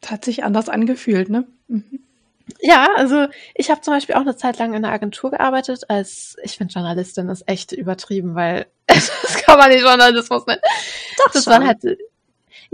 [0.00, 1.46] Das hat sich anders angefühlt, ne?
[1.68, 2.00] Mhm.
[2.60, 6.36] Ja, also ich habe zum Beispiel auch eine Zeit lang in einer Agentur gearbeitet, als
[6.42, 9.10] ich finde Journalistin ist echt übertrieben, weil das
[9.44, 10.60] kann man nicht Journalismus nennen.
[11.18, 11.52] Doch das schon.
[11.54, 11.82] waren halt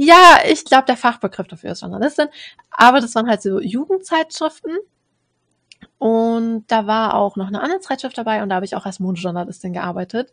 [0.02, 2.28] ja, ich glaube, der Fachbegriff dafür ist Journalistin,
[2.70, 4.78] aber das waren halt so Jugendzeitschriften.
[5.98, 8.98] Und da war auch noch eine andere Zeitschrift dabei und da habe ich auch als
[8.98, 10.32] Modejournalistin gearbeitet.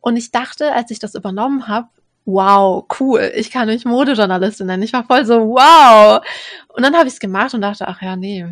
[0.00, 1.88] Und ich dachte, als ich das übernommen habe,
[2.24, 4.82] wow, cool, ich kann mich Modejournalistin nennen.
[4.82, 6.24] Ich war voll so, wow.
[6.68, 8.46] Und dann habe ich es gemacht und dachte, ach ja, nee,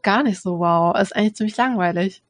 [0.00, 0.98] gar nicht so wow.
[0.98, 2.22] Ist eigentlich ziemlich langweilig.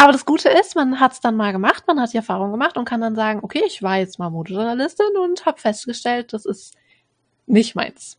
[0.00, 2.78] Aber das Gute ist, man hat es dann mal gemacht, man hat die Erfahrung gemacht
[2.78, 6.74] und kann dann sagen, okay, ich war jetzt mal Modejournalistin und habe festgestellt, das ist
[7.46, 8.16] nicht meins.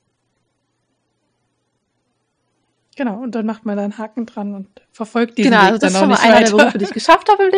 [2.95, 5.79] Genau, und dann macht man da einen Haken dran und verfolgt diesen Genau, Weg also
[5.79, 6.55] das dann ist auch schon mal nicht einer der.
[6.55, 7.49] Berufe, die ich geschafft habe im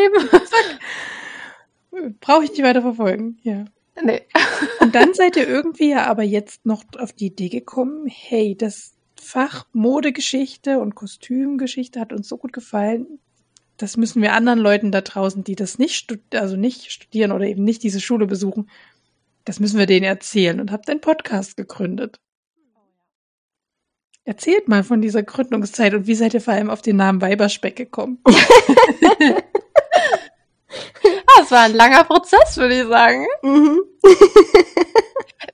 [1.91, 2.15] Leben.
[2.21, 3.65] Brauche ich nicht weiter verfolgen, ja.
[4.01, 4.21] nee.
[4.79, 8.93] Und dann seid ihr irgendwie ja aber jetzt noch auf die Idee gekommen, hey, das
[9.19, 13.19] Fach Modegeschichte und Kostümgeschichte hat uns so gut gefallen.
[13.77, 17.63] Das müssen wir anderen Leuten da draußen, die das nicht, also nicht studieren oder eben
[17.63, 18.69] nicht diese Schule besuchen,
[19.45, 22.19] das müssen wir denen erzählen und habt einen Podcast gegründet.
[24.25, 27.75] Erzählt mal von dieser Gründungszeit und wie seid ihr vor allem auf den Namen Weiberspeck
[27.75, 28.19] gekommen?
[31.37, 33.25] Das war ein langer Prozess, würde ich sagen.
[33.41, 33.81] Mhm.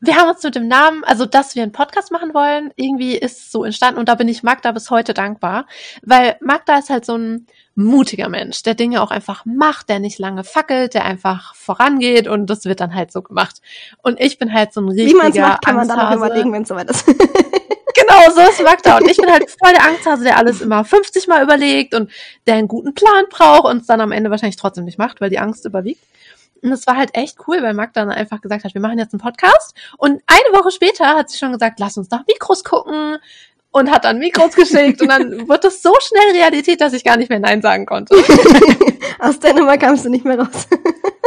[0.02, 3.40] Wir haben uns mit dem Namen, also dass wir einen Podcast machen wollen, irgendwie ist
[3.40, 5.66] es so entstanden und da bin ich Magda bis heute dankbar,
[6.04, 7.48] weil Magda ist halt so ein
[7.80, 12.48] mutiger Mensch, der Dinge auch einfach macht, der nicht lange fackelt, der einfach vorangeht und
[12.48, 13.62] das wird dann halt so gemacht.
[14.04, 16.06] Und ich bin halt so ein richtiger Wie man es macht, kann man dann noch
[16.06, 16.26] Angsthase.
[16.26, 17.06] überlegen, wenn es soweit ist.
[17.96, 18.98] Genau, so ist Magda.
[18.98, 22.12] Und ich bin halt voll der Angsthase, der alles immer 50 Mal überlegt und
[22.48, 25.30] der einen guten Plan braucht und es dann am Ende wahrscheinlich trotzdem nicht macht, weil
[25.30, 26.04] die Angst überwiegt.
[26.62, 29.14] Und es war halt echt cool, weil Magda dann einfach gesagt hat, wir machen jetzt
[29.14, 29.76] einen Podcast.
[29.98, 33.18] Und eine Woche später hat sie schon gesagt, lass uns nach Mikros gucken
[33.72, 35.02] und hat dann Mikros geschickt.
[35.02, 38.16] und dann wird das so schnell Realität, dass ich gar nicht mehr Nein sagen konnte.
[39.20, 40.68] Aus der Nummer kamst du nicht mehr raus.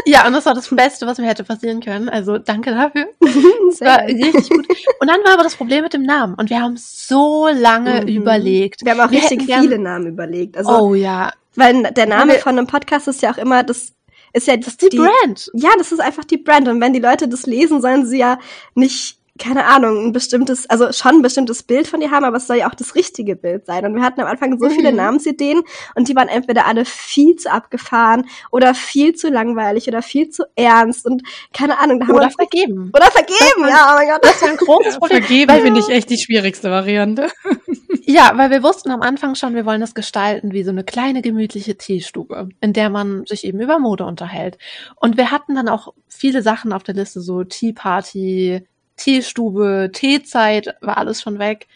[0.05, 2.09] Ja, und das war das Beste, was mir hätte passieren können.
[2.09, 3.07] Also danke dafür.
[3.21, 4.67] Das war richtig gut.
[4.99, 6.35] Und dann war aber das Problem mit dem Namen.
[6.35, 8.09] Und wir haben so lange Mhm.
[8.09, 8.85] überlegt.
[8.85, 10.57] Wir haben auch Wir richtig gern- viele Namen überlegt.
[10.57, 13.93] Also, oh ja, weil der Name wir- von einem Podcast ist ja auch immer, das
[14.33, 15.49] ist ja das ist die, Brand.
[15.55, 16.67] Ja, das ist einfach die Brand.
[16.67, 18.41] Und wenn die Leute das lesen, sollen sie ja
[18.75, 22.47] nicht, keine Ahnung, ein bestimmtes, also schon ein bestimmtes Bild von dir haben, aber es
[22.47, 23.85] soll ja auch das richtige Bild sein.
[23.87, 24.97] Und wir hatten am Anfang so viele Mhm.
[24.99, 25.63] Namensideen
[25.95, 30.45] und die waren entweder alle viel zu abgefahren oder viel zu langweilig oder viel zu
[30.55, 31.23] ernst und
[31.53, 32.91] keine Ahnung, da haben wir Oder uns vergeben.
[32.95, 34.23] oder vergeben, ja, oh mein Gott.
[34.23, 35.23] Das war ein großes Problem.
[35.23, 37.31] Vergeben weil, finde ich echt die schwierigste Variante.
[38.03, 41.23] ja, weil wir wussten am Anfang schon, wir wollen das gestalten wie so eine kleine
[41.23, 44.59] gemütliche Teestube, in der man sich eben über Mode unterhält.
[44.97, 48.67] Und wir hatten dann auch viele Sachen auf der Liste, so Tea Party,
[48.97, 51.69] Teestube, Teezeit, war alles schon weg.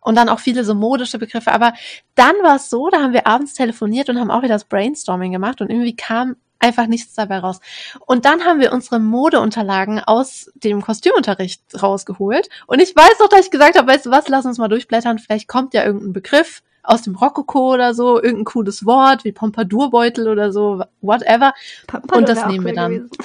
[0.00, 1.52] Und dann auch viele so modische Begriffe.
[1.52, 1.74] Aber
[2.14, 5.32] dann war es so, da haben wir abends telefoniert und haben auch wieder das Brainstorming
[5.32, 7.60] gemacht und irgendwie kam einfach nichts dabei raus.
[8.06, 12.48] Und dann haben wir unsere Modeunterlagen aus dem Kostümunterricht rausgeholt.
[12.66, 15.18] Und ich weiß noch, dass ich gesagt habe, weißt du was, lass uns mal durchblättern,
[15.18, 20.26] vielleicht kommt ja irgendein Begriff aus dem Rokoko oder so, irgendein cooles Wort wie Pompadourbeutel
[20.26, 21.52] oder so, whatever.
[21.86, 23.10] Pompadour Und das nehmen wir dann.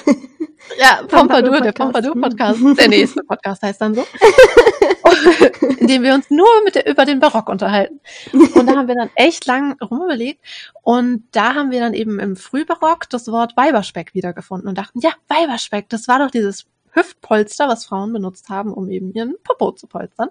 [0.80, 2.62] Ja, Pompadour, der Pompadour-Podcast.
[2.62, 2.80] Pompadour-Podcast.
[2.80, 4.06] Der nächste Podcast heißt dann so.
[5.78, 8.00] in dem wir uns nur mit der, über den Barock unterhalten.
[8.32, 10.40] Und da haben wir dann echt lang rumüberlegt.
[10.82, 15.12] Und da haben wir dann eben im Frühbarock das Wort Weiberspeck wiedergefunden und dachten, ja,
[15.28, 19.88] Weiberspeck, das war doch dieses Hüftpolster, was Frauen benutzt haben, um eben ihren Popo zu
[19.88, 20.30] polstern.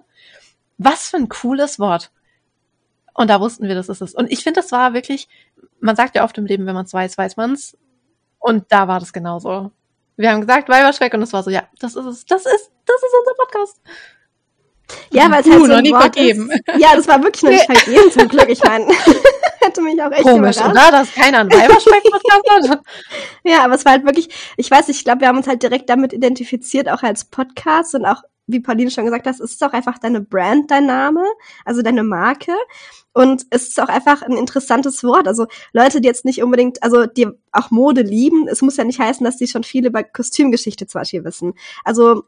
[0.79, 2.11] Was für ein cooles Wort.
[3.13, 4.13] Und da wussten wir, das ist es.
[4.15, 5.27] Und ich finde, das war wirklich,
[5.79, 7.77] man sagt ja oft im Leben, wenn man es weiß, weiß man es.
[8.39, 9.71] Und da war das genauso.
[10.17, 12.95] Wir haben gesagt, Weiberspeck und es war so, ja, das ist es, das ist, das
[12.97, 13.81] ist unser Podcast.
[15.11, 16.51] Ja, weil es Uh, halt so noch ein nie Wort vergeben.
[16.51, 16.61] ist.
[16.79, 18.49] Ja, das war wirklich noch nicht vergeben zum Glück.
[18.49, 18.85] Ich meine,
[19.61, 20.71] hätte mich auch echt Komisch, überrascht.
[20.77, 20.91] oder?
[20.91, 22.81] Dass keiner einen Weiberspeck-Podcast hat.
[23.45, 25.63] Ja, aber es war halt wirklich, ich weiß nicht, ich glaube, wir haben uns halt
[25.63, 29.63] direkt damit identifiziert, auch als Podcast und auch, wie Pauline schon gesagt hat, es ist
[29.63, 31.23] auch einfach deine Brand, dein Name,
[31.65, 32.53] also deine Marke.
[33.13, 35.27] Und es ist auch einfach ein interessantes Wort.
[35.27, 38.99] Also Leute, die jetzt nicht unbedingt, also die auch Mode lieben, es muss ja nicht
[38.99, 41.53] heißen, dass die schon viel über Kostümgeschichte zum Beispiel wissen.
[41.83, 42.23] Also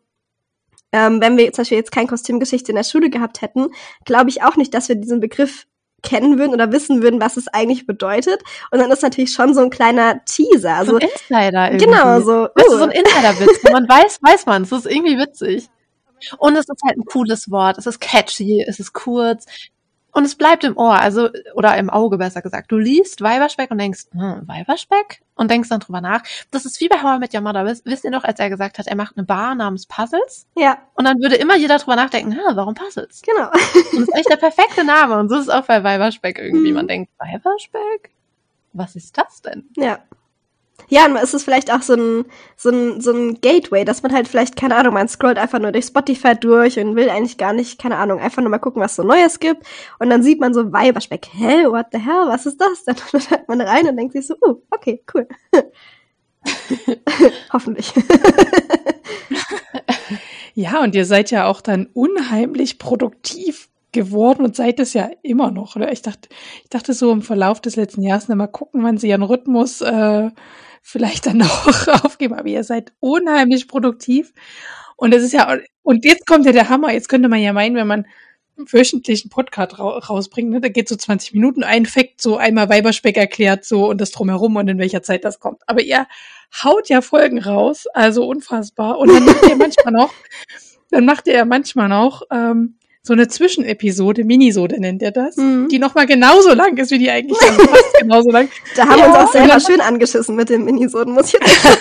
[0.91, 3.67] ähm, wenn wir zum Beispiel jetzt keine Kostümgeschichte in der Schule gehabt hätten,
[4.05, 5.65] glaube ich auch nicht, dass wir diesen Begriff
[6.03, 8.41] kennen würden oder wissen würden, was es eigentlich bedeutet.
[8.71, 10.75] Und dann ist natürlich schon so ein kleiner Teaser.
[10.75, 11.85] Also so ein Insider irgendwie.
[11.85, 12.47] Genau, so.
[12.53, 12.77] Weißt du, uh.
[12.77, 13.63] so ein Insider-Witz.
[13.63, 14.63] Wenn man weiß, weiß man.
[14.63, 15.69] Es ist irgendwie witzig.
[16.37, 17.77] Und es ist halt ein cooles Wort.
[17.77, 19.45] Es ist catchy, es ist kurz.
[20.11, 22.71] Und es bleibt im Ohr, also, oder im Auge besser gesagt.
[22.71, 25.21] Du liest Weiberspeck und denkst, hm, Weiberspeck?
[25.35, 26.21] Und denkst dann drüber nach.
[26.51, 27.65] Das ist wie bei How I Met Your Mother.
[27.65, 30.47] Wisst, wisst ihr noch, als er gesagt hat, er macht eine Bar namens Puzzles?
[30.55, 33.21] Ja, Und dann würde immer jeder drüber nachdenken, ha, warum Puzzles?
[33.23, 33.49] genau.
[33.49, 35.19] Und das ist echt der perfekte Name.
[35.19, 36.69] Und so ist es auch bei Weiberspeck irgendwie.
[36.69, 36.75] Mhm.
[36.75, 38.11] Man denkt, Weiberspeck?
[38.71, 39.69] Was ist das denn?
[39.75, 39.99] Ja.
[40.87, 42.25] Ja, und es ist vielleicht auch so ein,
[42.55, 45.71] so ein, so ein Gateway, dass man halt vielleicht, keine Ahnung, man scrollt einfach nur
[45.71, 48.95] durch Spotify durch und will eigentlich gar nicht, keine Ahnung, einfach nur mal gucken, was
[48.95, 49.63] so Neues gibt.
[49.99, 51.27] Und dann sieht man so Weiberspeck.
[51.33, 52.83] Hä, what the hell, was ist das?
[52.85, 52.95] Dann
[53.29, 55.27] hört man rein und denkt sich so, uh, okay, cool.
[57.51, 57.91] Hoffentlich.
[60.57, 65.49] Ja, und ihr seid ja auch dann unheimlich produktiv geworden und seid es ja immer
[65.49, 65.75] noch.
[65.75, 66.29] Oder ich dachte,
[66.63, 69.81] ich dachte so im Verlauf des letzten Jahres, na mal gucken, wann sie ihren Rhythmus
[69.81, 70.29] äh,
[70.83, 72.35] vielleicht dann noch aufgeben.
[72.35, 74.33] Aber ihr seid unheimlich produktiv.
[74.97, 76.93] Und es ist ja, und jetzt kommt ja der Hammer.
[76.93, 78.05] Jetzt könnte man ja meinen, wenn man
[78.57, 82.69] einen wöchentlichen Podcast ra rausbringt, ne, da geht so 20 Minuten, ein Fact, so einmal
[82.69, 85.61] Weiberspeck erklärt, so und das drumherum und in welcher Zeit das kommt.
[85.67, 86.07] Aber ihr
[86.63, 88.97] haut ja Folgen raus, also unfassbar.
[88.97, 90.13] Und dann macht ihr manchmal noch,
[90.91, 95.67] dann macht ihr ja manchmal noch ähm, so eine Zwischenepisode, Minisode nennt ihr das, Mhm.
[95.69, 98.49] die nochmal genauso lang ist wie die eigentlich, also fast genauso lang.
[98.75, 99.59] Da haben Ja, wir uns auch selber ja.
[99.59, 101.77] schön angeschissen mit dem Minisoden, muss ich jetzt sagen.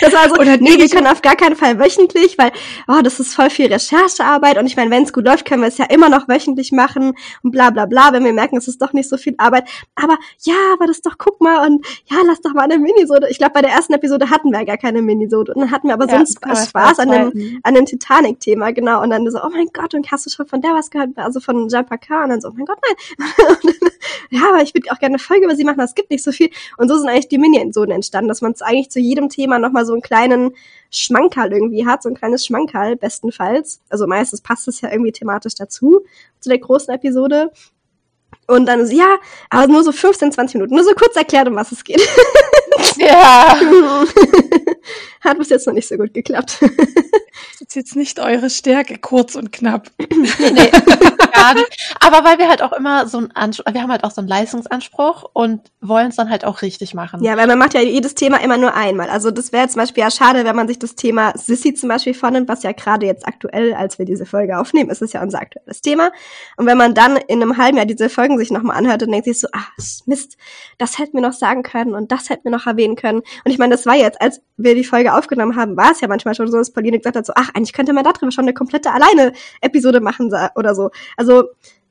[0.00, 2.52] Das war so, Oder nee, wir können auf gar keinen Fall wöchentlich, weil,
[2.88, 5.68] oh, das ist voll viel Recherchearbeit und ich meine, wenn es gut läuft, können wir
[5.68, 8.80] es ja immer noch wöchentlich machen und bla bla bla, wenn wir merken, es ist
[8.82, 9.64] doch nicht so viel Arbeit.
[9.94, 13.28] Aber ja, aber das doch, guck mal und ja, lass doch mal eine Minisode.
[13.30, 15.94] Ich glaube, bei der ersten Episode hatten wir gar keine Minisode und dann hatten wir
[15.94, 16.38] aber Ja, sonst
[16.68, 19.02] Spaß an dem, an dem Titanic-Thema, genau.
[19.02, 21.10] Und dann so, oh mein Gott, und hast du schon von der was gehört?
[21.16, 22.24] Also von Jean Pacar.
[22.24, 22.78] Und dann so, oh mein Gott,
[23.18, 23.28] nein.
[23.38, 23.74] Dann,
[24.30, 26.32] ja, aber ich würde auch gerne eine Folge über sie machen, es gibt nicht so
[26.32, 26.50] viel.
[26.76, 29.92] Und so sind eigentlich die Mini-Episoden entstanden, dass man eigentlich zu jedem Thema nochmal so
[29.92, 30.54] einen kleinen
[30.90, 33.80] Schmankerl irgendwie hat, so ein kleines Schmankerl bestenfalls.
[33.88, 36.04] Also meistens passt es ja irgendwie thematisch dazu,
[36.40, 37.50] zu der großen Episode.
[38.46, 39.16] Und dann so, ja,
[39.50, 42.00] aber nur so 15, 20 Minuten, nur so kurz erklärt, um was es geht.
[43.04, 43.58] Ja.
[45.20, 46.58] Hat bis jetzt noch nicht so gut geklappt.
[46.60, 49.90] Das ist jetzt nicht eure Stärke, kurz und knapp.
[49.98, 50.70] Nee,
[51.32, 51.96] gar nicht.
[52.00, 54.28] Aber weil wir halt auch immer so einen Anspruch, wir haben halt auch so einen
[54.28, 57.22] Leistungsanspruch und wollen es dann halt auch richtig machen.
[57.22, 59.08] Ja, weil man macht ja jedes Thema immer nur einmal.
[59.10, 62.14] Also das wäre zum Beispiel ja schade, wenn man sich das Thema Sissy zum Beispiel
[62.14, 65.40] vornimmt, was ja gerade jetzt aktuell, als wir diese Folge aufnehmen, ist es ja unser
[65.40, 66.12] aktuelles Thema.
[66.56, 69.26] Und wenn man dann in einem halben Jahr diese Folgen sich nochmal anhört und denkt
[69.26, 69.66] sich so, ah,
[70.06, 70.36] Mist,
[70.78, 73.18] das hätten wir noch sagen können und das hätten wir noch erwähnen können.
[73.18, 76.08] Und ich meine, das war jetzt, als wir die Folge aufgenommen haben, war es ja
[76.08, 78.54] manchmal schon so, dass Pauline gesagt hat, so, ach, eigentlich könnte man darüber schon eine
[78.54, 80.90] komplette alleine Episode machen oder so.
[81.16, 81.44] Also,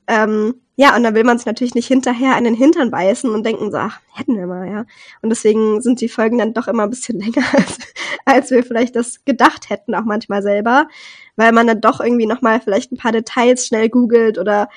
[0.07, 3.45] ähm, ja, und dann will man sich natürlich nicht hinterher an den Hintern beißen und
[3.45, 4.85] denken so, ach, hätten wir mal, ja.
[5.21, 7.77] Und deswegen sind die Folgen dann doch immer ein bisschen länger, als,
[8.25, 10.87] als wir vielleicht das gedacht hätten, auch manchmal selber,
[11.35, 14.67] weil man dann doch irgendwie nochmal vielleicht ein paar Details schnell googelt oder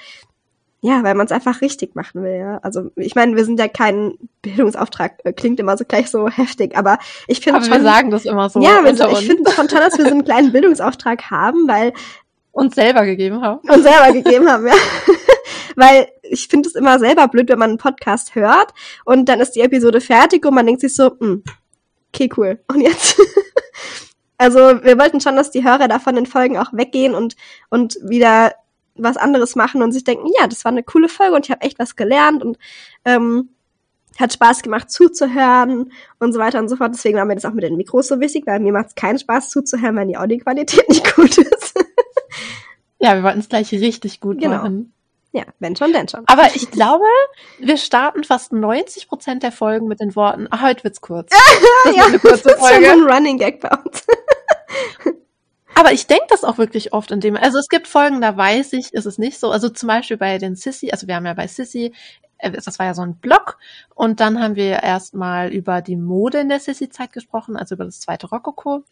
[0.86, 2.58] ja, weil man es einfach richtig machen will, ja.
[2.62, 6.76] Also ich meine, wir sind ja kein Bildungsauftrag, äh, klingt immer so gleich so heftig,
[6.76, 9.80] aber ich finde schon, wir sagen das immer so ja, wir, ich finde schon toll,
[9.80, 11.92] dass wir so einen kleinen Bildungsauftrag haben, weil
[12.52, 13.68] uns selber gegeben haben.
[13.68, 14.74] uns selber gegeben haben, ja.
[15.78, 18.72] Weil ich finde es immer selber blöd, wenn man einen Podcast hört
[19.04, 21.42] und dann ist die Episode fertig und man denkt sich so, hm,
[22.14, 22.60] okay, cool.
[22.68, 23.20] Und jetzt?
[24.38, 27.36] also wir wollten schon, dass die Hörer da von den Folgen auch weggehen und,
[27.68, 28.52] und wieder
[28.98, 31.62] was anderes machen und sich denken, ja, das war eine coole Folge und ich habe
[31.62, 32.58] echt was gelernt und
[33.04, 33.50] ähm,
[34.18, 36.92] hat Spaß gemacht zuzuhören und so weiter und so fort.
[36.94, 39.18] Deswegen war mir das auch mit den Mikros so wichtig, weil mir macht es keinen
[39.18, 41.74] Spaß zuzuhören, wenn die Audioqualität nicht gut ist.
[42.98, 44.56] Ja, wir wollten es gleich richtig gut Genau.
[44.56, 44.92] machen.
[45.32, 46.22] ja, wenn schon, denn schon.
[46.26, 47.04] Aber ich glaube,
[47.58, 51.30] wir starten fast 90 Prozent der Folgen mit den Worten, ah, heute wird's kurz.
[51.84, 52.90] Das ja, wird eine kurze das ist schon Folge.
[52.90, 54.06] ein Running Gag bei uns.
[55.78, 58.72] Aber ich denke das auch wirklich oft in dem, also es gibt Folgen, da weiß
[58.72, 59.50] ich, ist es nicht so.
[59.50, 61.92] Also zum Beispiel bei den Sissy, also wir haben ja bei Sissy,
[62.38, 63.58] äh, das war ja so ein Blog
[63.94, 68.00] und dann haben wir erstmal über die Mode in der Sissy-Zeit gesprochen, also über das
[68.00, 68.84] zweite Rokoko.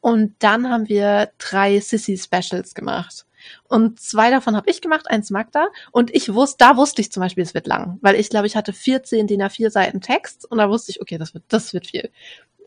[0.00, 3.24] Und dann haben wir drei Sissy-Specials gemacht.
[3.68, 5.68] Und zwei davon habe ich gemacht, eins Magda.
[5.92, 8.56] Und ich wusste, da wusste ich zum Beispiel, es wird lang, weil ich glaube, ich
[8.56, 11.86] hatte 14 DIN A4 Seiten Text und da wusste ich, okay, das wird, das wird
[11.86, 12.10] viel.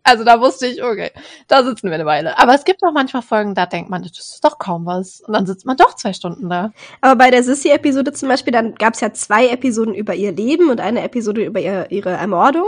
[0.08, 1.12] Also da wusste ich, okay,
[1.48, 2.38] da sitzen wir eine Weile.
[2.38, 5.22] Aber es gibt auch manchmal Folgen, da denkt man, das ist doch kaum was.
[5.22, 6.72] Und dann sitzt man doch zwei Stunden da.
[7.02, 10.70] Aber bei der Sissy-Episode zum Beispiel, dann gab es ja zwei Episoden über ihr Leben
[10.70, 12.68] und eine Episode über ihr, ihre Ermordung.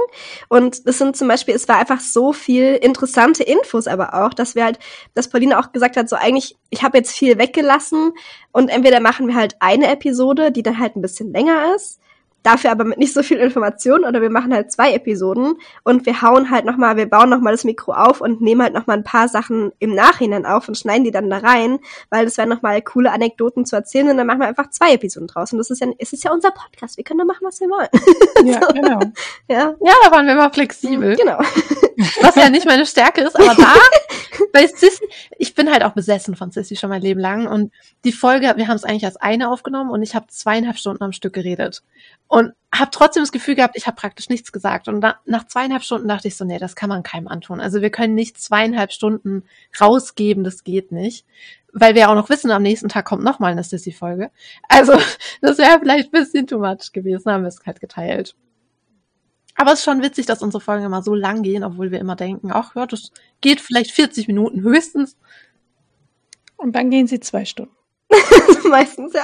[0.49, 4.55] Und es sind zum Beispiel, es war einfach so viel interessante Infos aber auch, dass
[4.55, 4.79] wir halt,
[5.13, 8.13] dass Pauline auch gesagt hat, so eigentlich, ich habe jetzt viel weggelassen
[8.51, 11.99] und entweder machen wir halt eine Episode, die dann halt ein bisschen länger ist.
[12.47, 16.21] Dafür aber mit nicht so viel Information oder wir machen halt zwei Episoden und wir
[16.21, 19.27] hauen halt nochmal, wir bauen nochmal das Mikro auf und nehmen halt nochmal ein paar
[19.27, 21.79] Sachen im Nachhinein auf und schneiden die dann da rein,
[22.09, 25.27] weil das wären nochmal coole Anekdoten zu erzählen und dann machen wir einfach zwei Episoden
[25.27, 27.59] draus und das ist ja, es ist ja unser Podcast, wir können da machen, was
[27.59, 27.89] wir wollen.
[28.47, 28.73] Ja, so.
[28.73, 28.99] genau.
[29.49, 29.75] Ja.
[29.81, 31.15] ja, da waren wir mal flexibel.
[31.15, 31.39] Genau.
[32.21, 33.73] Was ja nicht meine Stärke ist, aber da,
[34.53, 35.03] bei Sissy,
[35.37, 37.71] ich bin halt auch besessen von Sissy schon mein Leben lang und
[38.07, 41.11] die Folge, wir haben es eigentlich als eine aufgenommen und ich habe zweieinhalb Stunden am
[41.11, 41.83] Stück geredet
[42.27, 45.83] und habe trotzdem das Gefühl gehabt, ich habe praktisch nichts gesagt und da, nach zweieinhalb
[45.83, 47.59] Stunden dachte ich so, nee, das kann man keinem antun.
[47.59, 49.43] Also wir können nicht zweieinhalb Stunden
[49.79, 51.25] rausgeben, das geht nicht,
[51.73, 54.31] weil wir auch noch wissen, am nächsten Tag kommt noch mal eine Sissy-Folge.
[54.69, 54.93] Also
[55.41, 58.35] das wäre vielleicht ein bisschen too much gewesen, haben wir es halt geteilt.
[59.55, 62.15] Aber es ist schon witzig, dass unsere Folgen immer so lang gehen, obwohl wir immer
[62.15, 63.11] denken, ach ja, das
[63.41, 65.17] geht vielleicht 40 Minuten höchstens.
[66.55, 67.76] Und dann gehen sie zwei Stunden.
[68.69, 69.23] Meistens, ja.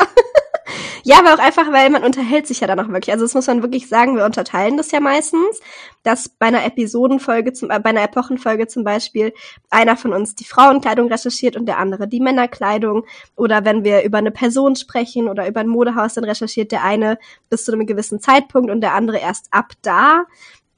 [1.06, 3.12] Ja, aber auch einfach, weil man unterhält sich ja dann auch wirklich.
[3.12, 5.60] Also das muss man wirklich sagen, wir unterteilen das ja meistens,
[6.04, 9.34] dass bei einer Episodenfolge, zum, äh, bei einer Epochenfolge zum Beispiel,
[9.70, 13.06] einer von uns die Frauenkleidung recherchiert und der andere die Männerkleidung.
[13.36, 17.20] Oder wenn wir über eine Person sprechen oder über ein Modehaus, dann recherchiert der eine
[17.50, 20.24] bis zu einem gewissen Zeitpunkt und der andere erst ab da.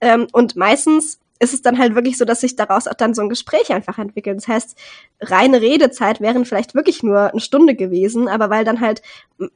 [0.02, 3.22] Ähm, und meistens ist es dann halt wirklich so, dass sich daraus auch dann so
[3.22, 4.38] ein Gespräch einfach entwickelt.
[4.38, 4.78] Das heißt,
[5.22, 9.02] reine Redezeit wären vielleicht wirklich nur eine Stunde gewesen, aber weil dann halt,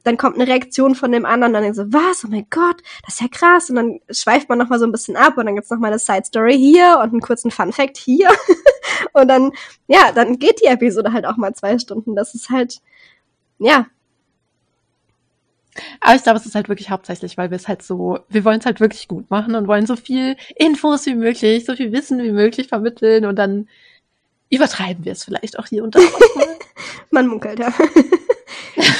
[0.02, 3.20] dann kommt eine Reaktion von dem anderen, dann so, was, oh mein Gott, das ist
[3.22, 5.78] ja krass, und dann schweift man nochmal so ein bisschen ab und dann gibt's noch
[5.78, 8.28] mal eine Side Story hier und einen kurzen Fun Fact hier
[9.14, 9.52] und dann,
[9.86, 12.14] ja, dann geht die Episode halt auch mal zwei Stunden.
[12.14, 12.80] Das ist halt,
[13.58, 13.86] ja,
[16.00, 18.60] aber ich glaube, es ist halt wirklich hauptsächlich, weil wir es halt so, wir wollen
[18.60, 22.22] es halt wirklich gut machen und wollen so viel Infos wie möglich, so viel Wissen
[22.22, 23.68] wie möglich vermitteln und dann
[24.50, 26.00] übertreiben wir es vielleicht auch hier und da.
[27.10, 27.72] Man munkelt, ja.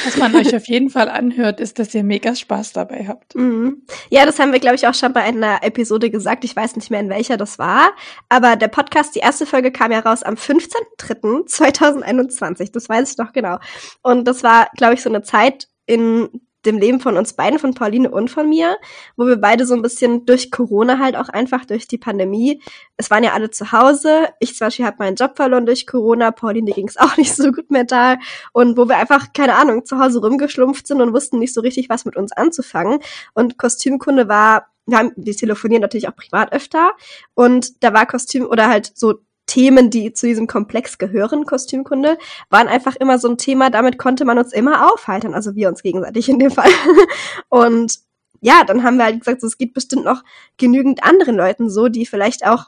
[0.04, 3.34] Was man euch auf jeden Fall anhört, ist, dass ihr mega Spaß dabei habt.
[3.34, 3.82] Mhm.
[4.08, 6.44] Ja, das haben wir, glaube ich, auch schon bei einer Episode gesagt.
[6.44, 7.92] Ich weiß nicht mehr, in welcher das war.
[8.28, 12.72] Aber der Podcast, die erste Folge kam ja raus am 15.03.2021.
[12.72, 13.58] Das weiß ich noch genau.
[14.02, 16.28] Und das war, glaube ich, so eine Zeit, in
[16.66, 18.76] dem Leben von uns beiden, von Pauline und von mir,
[19.16, 22.62] wo wir beide so ein bisschen durch Corona halt auch einfach, durch die Pandemie,
[22.96, 24.28] es waren ja alle zu Hause.
[24.40, 27.50] Ich zum Beispiel habe meinen Job verloren durch Corona, Pauline ging es auch nicht so
[27.52, 28.18] gut mental
[28.52, 31.88] und wo wir einfach, keine Ahnung, zu Hause rumgeschlumpft sind und wussten nicht so richtig,
[31.88, 33.00] was mit uns anzufangen.
[33.34, 36.92] Und Kostümkunde war, wir, haben, wir telefonieren natürlich auch privat öfter
[37.34, 39.20] und da war Kostüm oder halt so
[39.50, 42.18] Themen, die zu diesem Komplex gehören, Kostümkunde,
[42.50, 45.82] waren einfach immer so ein Thema, damit konnte man uns immer aufhalten, also wir uns
[45.82, 46.70] gegenseitig in dem Fall.
[47.48, 47.98] Und
[48.40, 50.22] ja, dann haben wir halt gesagt, so, es geht bestimmt noch
[50.56, 52.66] genügend anderen Leuten so, die vielleicht auch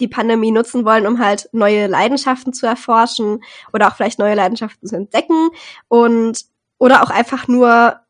[0.00, 4.88] die Pandemie nutzen wollen, um halt neue Leidenschaften zu erforschen oder auch vielleicht neue Leidenschaften
[4.88, 5.50] zu entdecken
[5.86, 6.44] und
[6.78, 8.00] oder auch einfach nur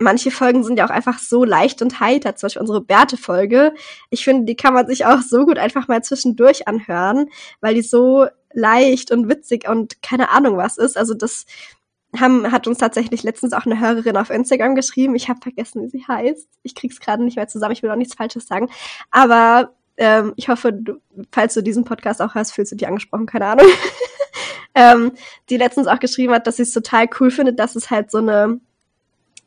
[0.00, 3.74] manche Folgen sind ja auch einfach so leicht und heiter, zum Beispiel unsere Bärte-Folge.
[4.08, 7.28] Ich finde, die kann man sich auch so gut einfach mal zwischendurch anhören,
[7.60, 10.96] weil die so leicht und witzig und keine Ahnung was ist.
[10.96, 11.44] Also das
[12.18, 15.14] haben, hat uns tatsächlich letztens auch eine Hörerin auf Instagram geschrieben.
[15.14, 16.48] Ich habe vergessen, wie sie heißt.
[16.62, 17.72] Ich krieg's gerade nicht mehr zusammen.
[17.72, 18.68] Ich will auch nichts Falsches sagen.
[19.10, 20.94] Aber ähm, ich hoffe, du,
[21.30, 23.26] falls du diesen Podcast auch hast, fühlst du dich angesprochen.
[23.26, 23.66] Keine Ahnung.
[24.74, 25.12] ähm,
[25.50, 28.18] die letztens auch geschrieben hat, dass sie es total cool findet, dass es halt so
[28.18, 28.60] eine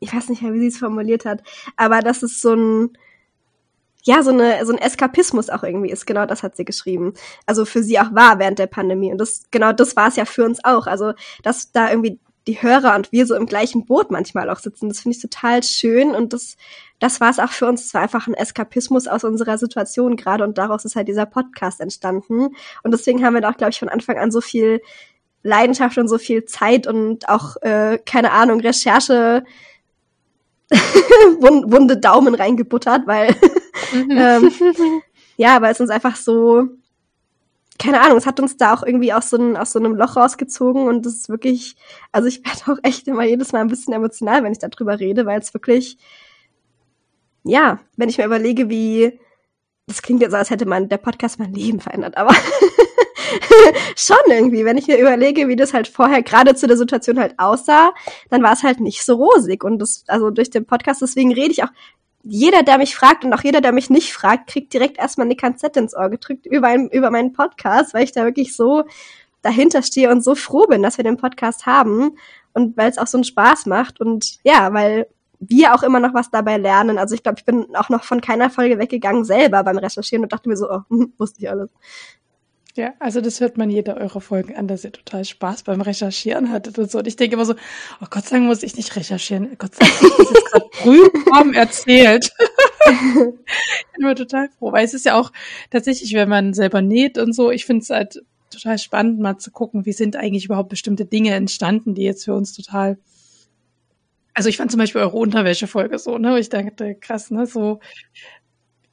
[0.03, 1.41] ich weiß nicht mehr, wie sie es formuliert hat,
[1.77, 2.97] aber dass es so ein,
[4.03, 6.05] ja, so, eine, so ein Eskapismus auch irgendwie ist.
[6.05, 7.13] Genau das hat sie geschrieben.
[7.45, 9.11] Also für sie auch war während der Pandemie.
[9.11, 10.87] Und das, genau das war es ja für uns auch.
[10.87, 14.89] Also, dass da irgendwie die Hörer und wir so im gleichen Boot manchmal auch sitzen,
[14.89, 16.11] das finde ich total schön.
[16.13, 16.57] Und das,
[16.99, 17.85] das war es auch für uns.
[17.85, 20.43] Es war einfach ein Eskapismus aus unserer Situation gerade.
[20.43, 22.49] Und daraus ist halt dieser Podcast entstanden.
[22.83, 24.81] Und deswegen haben wir da auch, glaube ich, von Anfang an so viel
[25.43, 29.43] Leidenschaft und so viel Zeit und auch, äh, keine Ahnung, Recherche
[31.39, 33.35] wunde Daumen reingebuttert, weil
[33.93, 34.11] mhm.
[34.17, 34.51] ähm,
[35.37, 36.69] ja, weil es uns einfach so
[37.79, 40.15] keine Ahnung, es hat uns da auch irgendwie aus so, ein, aus so einem Loch
[40.15, 41.75] rausgezogen und das ist wirklich,
[42.11, 45.25] also ich werde auch echt immer jedes Mal ein bisschen emotional, wenn ich darüber rede,
[45.25, 45.97] weil es wirklich,
[47.43, 49.19] ja, wenn ich mir überlege, wie,
[49.87, 52.33] das klingt jetzt so, als hätte man der Podcast mein Leben verändert, aber
[53.95, 57.35] schon irgendwie, wenn ich mir überlege, wie das halt vorher gerade zu der Situation halt
[57.37, 57.93] aussah,
[58.29, 59.63] dann war es halt nicht so rosig.
[59.63, 61.71] Und das, also durch den Podcast, deswegen rede ich auch,
[62.23, 65.35] jeder, der mich fragt und auch jeder, der mich nicht fragt, kriegt direkt erstmal eine
[65.35, 68.85] Kanzette ins Ohr gedrückt über, ein, über meinen Podcast, weil ich da wirklich so
[69.41, 72.17] dahinter stehe und so froh bin, dass wir den Podcast haben
[72.53, 75.07] und weil es auch so einen Spaß macht und ja, weil
[75.39, 76.97] wir auch immer noch was dabei lernen.
[76.97, 80.31] Also ich glaube, ich bin auch noch von keiner Folge weggegangen selber beim Recherchieren und
[80.31, 80.81] dachte mir so, oh,
[81.17, 81.69] wusste ich alles.
[82.75, 86.51] Ja, also das hört man jede eurer Folgen an, dass ihr total Spaß beim Recherchieren
[86.51, 86.97] hattet und so.
[86.99, 87.53] Und ich denke immer so,
[88.01, 89.55] oh Gott sei Dank muss ich nicht recherchieren.
[89.59, 92.31] Gott sei Dank ist das jetzt gerade prüfform erzählt.
[92.87, 93.15] ich
[93.93, 95.31] bin immer total froh, weil es ist ja auch
[95.69, 99.51] tatsächlich, wenn man selber näht und so, ich finde es halt total spannend, mal zu
[99.51, 102.97] gucken, wie sind eigentlich überhaupt bestimmte Dinge entstanden, die jetzt für uns total
[104.35, 106.39] also ich fand zum Beispiel eure Unterwäsche-Folge so, ne?
[106.39, 107.45] Ich dachte, krass, ne?
[107.45, 107.79] So,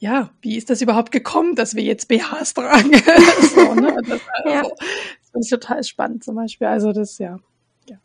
[0.00, 2.90] ja, wie ist das überhaupt gekommen, dass wir jetzt BHs tragen?
[3.54, 3.94] so, ne?
[4.08, 4.62] Das, also, ja.
[4.62, 6.66] das finde ich total spannend zum Beispiel.
[6.66, 7.38] Also das, ja,
[7.86, 7.98] ja.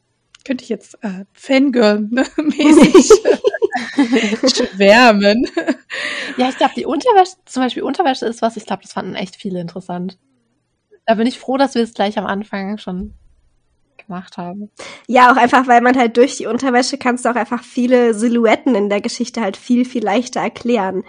[0.44, 3.12] könnte ich jetzt äh, Fangirl-mäßig
[4.76, 5.48] schwärmen.
[6.38, 9.38] Ja, ich glaube, die Unterwäsche, zum Beispiel Unterwäsche ist was, ich glaube, das fanden echt
[9.38, 10.20] viele interessant.
[11.06, 13.14] Da bin ich froh, dass wir es gleich am Anfang schon
[14.06, 14.70] gemacht haben.
[15.08, 18.76] Ja, auch einfach, weil man halt durch die Unterwäsche kannst du auch einfach viele Silhouetten
[18.76, 21.04] in der Geschichte halt viel, viel leichter erklären.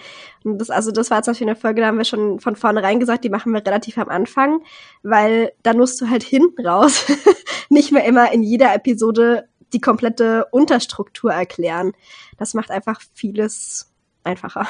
[0.44, 3.00] Und das, also das war zum Beispiel eine Folge, da haben wir schon von vornherein
[3.00, 4.62] gesagt, die machen wir relativ am Anfang,
[5.02, 7.06] weil dann musst du halt hinten raus
[7.68, 11.92] nicht mehr immer in jeder Episode die komplette Unterstruktur erklären.
[12.38, 13.92] Das macht einfach vieles
[14.22, 14.66] einfacher.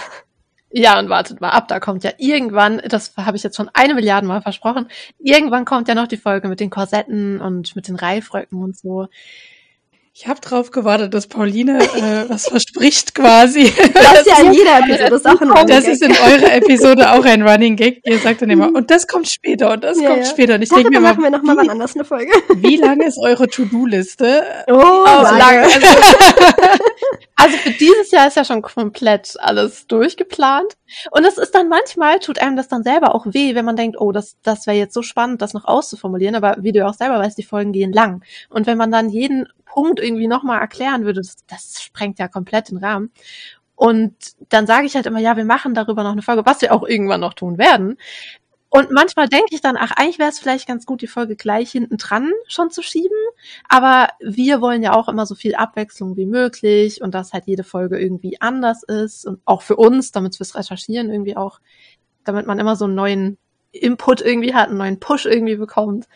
[0.79, 3.95] Ja, und wartet mal ab, da kommt ja irgendwann, das habe ich jetzt schon eine
[3.95, 4.89] Milliarde Mal versprochen,
[5.19, 9.07] irgendwann kommt ja noch die Folge mit den Korsetten und mit den Reifröcken und so.
[10.19, 13.71] Ich habe drauf gewartet, dass Pauline äh, was verspricht quasi.
[13.93, 16.55] Das ist ja in jeder Episode, das ist auch ein Running Das ist in eurer
[16.55, 18.01] Episode auch ein Running Gag.
[18.03, 20.31] Ihr sagt dann immer, und das kommt später und das ja, kommt ja.
[20.31, 20.55] später.
[20.55, 22.33] Und ich denke mir machen wir noch mal wann anders eine Folge.
[22.57, 24.43] Wie lange ist eure To-Do-Liste?
[24.69, 25.39] Oh, oh lange.
[25.39, 25.63] lange.
[25.65, 25.87] Also,
[27.37, 30.79] also für dieses Jahr ist ja schon komplett alles durchgeplant.
[31.11, 34.01] Und es ist dann manchmal, tut einem das dann selber auch weh, wenn man denkt,
[34.01, 36.37] oh, das, das wäre jetzt so spannend, das noch auszuformulieren.
[36.37, 38.23] Aber wie du ja auch selber weißt, die Folgen gehen lang.
[38.49, 39.47] Und wenn man dann jeden
[39.77, 43.13] Punkt irgendwie nochmal erklären würde, das, das sprengt ja komplett den Rahmen.
[43.75, 44.15] Und
[44.49, 46.83] dann sage ich halt immer, ja, wir machen darüber noch eine Folge, was wir auch
[46.89, 47.99] irgendwann noch tun werden.
[48.71, 51.73] Und manchmal denke ich dann, ach, eigentlich wäre es vielleicht ganz gut, die Folge gleich
[51.73, 53.19] hinten dran schon zu schieben.
[53.69, 57.65] Aber wir wollen ja auch immer so viel Abwechslung wie möglich und dass halt jede
[57.65, 61.61] Folge irgendwie anders ist und auch für uns, damit fürs Recherchieren irgendwie auch,
[62.25, 63.37] damit man immer so einen neuen
[63.73, 66.09] Input irgendwie hat, einen neuen Push irgendwie bekommt.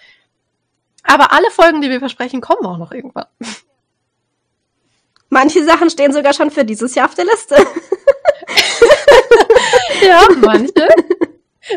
[1.05, 3.27] Aber alle Folgen, die wir versprechen, kommen auch noch irgendwann.
[5.29, 7.57] Manche Sachen stehen sogar schon für dieses Jahr auf der Liste.
[10.03, 10.89] ja, manche.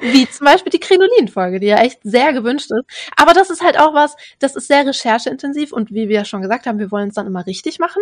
[0.01, 3.11] Wie zum Beispiel die Krinolin-Folge, die ja echt sehr gewünscht ist.
[3.15, 6.65] Aber das ist halt auch was, das ist sehr rechercheintensiv und wie wir schon gesagt
[6.65, 8.01] haben, wir wollen es dann immer richtig machen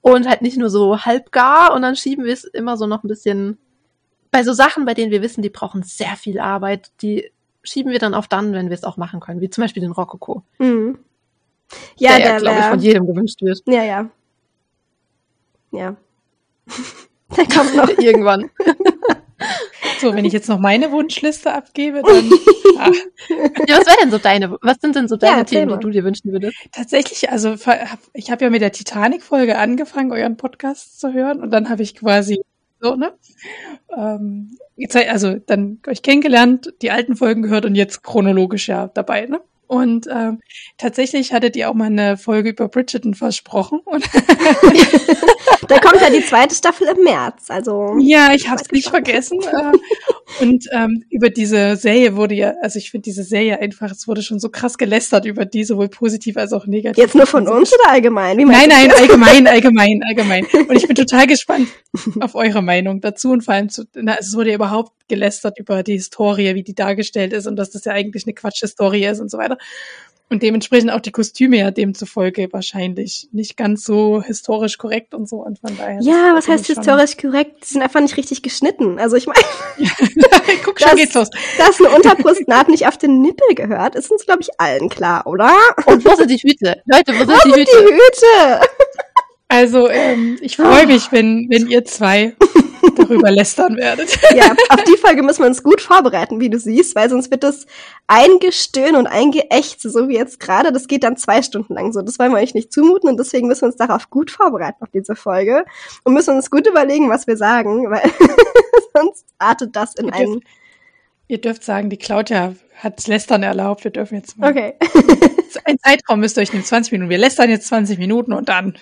[0.00, 3.08] und halt nicht nur so halbgar und dann schieben wir es immer so noch ein
[3.08, 3.58] bisschen
[4.30, 7.30] bei so Sachen, bei denen wir wissen, die brauchen sehr viel Arbeit, die
[7.68, 9.92] schieben wir dann auf dann, wenn wir es auch machen können, wie zum Beispiel den
[9.92, 10.42] Rokoko.
[10.58, 10.98] Mhm.
[11.96, 13.62] Ja, der, der glaube ich, von jedem gewünscht wird.
[13.66, 14.08] Ja, ja.
[15.70, 15.96] Ja.
[17.36, 17.88] der kommt noch.
[17.98, 18.50] Irgendwann.
[20.00, 22.30] So, wenn ich jetzt noch meine Wunschliste abgebe, dann.
[22.78, 22.90] Ah.
[23.66, 24.56] Ja, was wäre denn so deine?
[24.62, 26.56] Was sind denn so deine ja, Themen, die du dir wünschen würdest?
[26.72, 27.54] Tatsächlich, also
[28.12, 31.96] ich habe ja mit der Titanic-Folge angefangen, euren Podcast zu hören, und dann habe ich
[31.96, 32.42] quasi
[32.80, 33.12] so, ne?
[33.96, 34.56] Ähm,
[35.08, 39.40] also dann euch kennengelernt, die alten Folgen gehört und jetzt chronologisch ja dabei, ne?
[39.68, 40.40] Und ähm,
[40.78, 43.80] tatsächlich hattet ihr auch mal eine Folge über Bridgerton versprochen.
[43.84, 44.02] Und
[45.68, 47.44] da kommt ja die zweite Staffel im März.
[47.48, 49.40] Also ja, ich habe es nicht vergessen.
[49.40, 54.06] Äh, und ähm, über diese Serie wurde ja, also ich finde diese Serie einfach, es
[54.06, 57.02] wurde schon so krass gelästert über die, sowohl positiv als auch negativ.
[57.02, 58.38] Jetzt nur von also, uns oder allgemein?
[58.38, 60.46] Wie nein, nein, allgemein, allgemein, allgemein.
[60.68, 61.68] Und ich bin total gespannt
[62.20, 65.82] auf eure Meinung dazu und vor allem zu, na, es wurde ja überhaupt gelästert über
[65.82, 69.30] die Historie, wie die dargestellt ist und dass das ja eigentlich eine Quatschhistorie ist und
[69.30, 69.58] so weiter.
[70.30, 75.36] Und dementsprechend auch die Kostüme ja demzufolge wahrscheinlich nicht ganz so historisch korrekt und so.
[75.36, 76.00] Und von daher.
[76.02, 77.64] Ja, was heißt historisch korrekt?
[77.64, 78.98] Die sind einfach nicht richtig geschnitten.
[78.98, 79.40] Also ich meine.
[80.64, 81.30] Guck, schon geht's los.
[81.56, 85.52] Dass eine Unterbrustnaht nicht auf den Nippel gehört, ist uns, glaube ich, allen klar, oder?
[85.86, 86.82] Und wo sind die Hüte?
[86.84, 87.70] Leute, wo sind wo die sind Hüte?
[87.78, 88.60] Die Hüte?
[89.48, 92.36] Also, ähm, ich freue mich, wenn, wenn ihr zwei
[93.08, 94.18] darüber lästern werdet.
[94.34, 97.42] Ja, auf die Folge müssen wir uns gut vorbereiten, wie du siehst, weil sonst wird
[97.42, 97.66] das
[98.06, 100.70] eingestöhn und eingeächzt, so wie jetzt gerade.
[100.70, 102.02] Das geht dann zwei Stunden lang so.
[102.02, 104.90] Das wollen wir euch nicht zumuten und deswegen müssen wir uns darauf gut vorbereiten, auf
[104.92, 105.64] diese Folge.
[106.04, 108.02] Und müssen uns gut überlegen, was wir sagen, weil
[108.94, 110.32] sonst artet das in ihr einen...
[110.32, 110.46] Dürft,
[111.28, 113.84] ihr dürft sagen, die Claudia hat Lästern erlaubt.
[113.84, 114.50] Wir dürfen jetzt mal...
[114.50, 114.74] Okay.
[115.64, 117.10] Ein Zeitraum müsst ihr euch nehmen, 20 Minuten.
[117.10, 118.78] Wir lästern jetzt 20 Minuten und dann.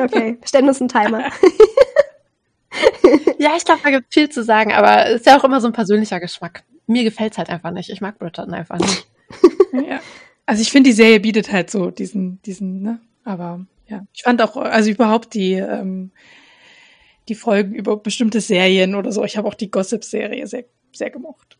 [0.00, 1.30] okay, stellen uns einen Timer.
[3.38, 5.66] ja, ich glaube, da gibt viel zu sagen, aber es ist ja auch immer so
[5.66, 6.64] ein persönlicher Geschmack.
[6.86, 7.90] Mir gefällt's halt einfach nicht.
[7.90, 9.06] Ich mag Bridgerton einfach nicht.
[9.72, 10.00] ja.
[10.46, 13.00] Also ich finde, die Serie bietet halt so diesen, diesen, ne?
[13.24, 16.10] Aber ja, ich fand auch, also überhaupt die, ähm,
[17.28, 19.24] die Folgen über bestimmte Serien oder so.
[19.24, 21.58] Ich habe auch die Gossip-Serie sehr, sehr gemocht.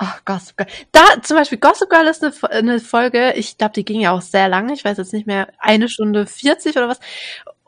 [0.00, 0.68] Ach, Gossip Girl.
[0.92, 4.20] Da, zum Beispiel, Gossip Girl ist eine, eine Folge, ich glaube, die ging ja auch
[4.20, 7.00] sehr lange, ich weiß jetzt nicht mehr, eine Stunde 40 oder was.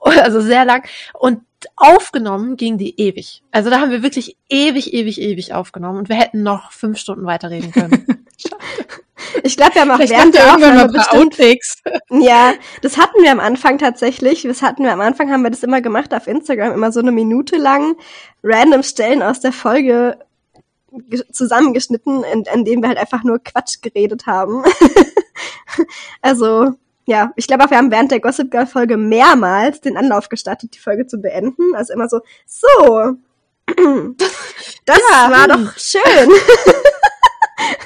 [0.23, 0.85] Also sehr lang.
[1.13, 1.43] Und
[1.77, 3.43] aufgenommen ging die ewig.
[3.51, 7.27] Also da haben wir wirklich ewig, ewig, ewig aufgenommen und wir hätten noch fünf Stunden
[7.27, 8.27] weiterreden können.
[9.43, 11.83] Ich glaube, wir haben auch während der Aufnahme bestimmt, Outtakes.
[12.11, 14.43] ja, das hatten wir am Anfang tatsächlich.
[14.43, 17.13] Das hatten wir am Anfang, haben wir das immer gemacht auf Instagram, immer so eine
[17.13, 17.97] Minute lang
[18.43, 20.19] random Stellen aus der Folge
[20.93, 24.65] ge- zusammengeschnitten, in, in denen wir halt einfach nur Quatsch geredet haben.
[26.23, 26.73] also,
[27.11, 30.75] ja, ich glaube auch, wir haben während der Gossip Girl Folge mehrmals den Anlauf gestartet,
[30.75, 31.75] die Folge zu beenden.
[31.75, 33.17] Also immer so, so,
[34.87, 35.65] das Ja, war hm.
[35.65, 36.29] doch schön.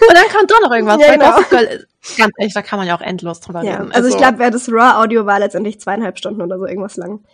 [0.09, 1.01] Und dann kommt doch noch irgendwas.
[1.01, 1.33] Ja, genau.
[1.33, 1.87] Gossip Girl,
[2.19, 3.93] ganz ehrlich, da kann man ja auch endlos drüber Ja, reden.
[3.93, 7.25] also ich glaube, wer das Raw-Audio war letztendlich zweieinhalb Stunden oder so irgendwas lang.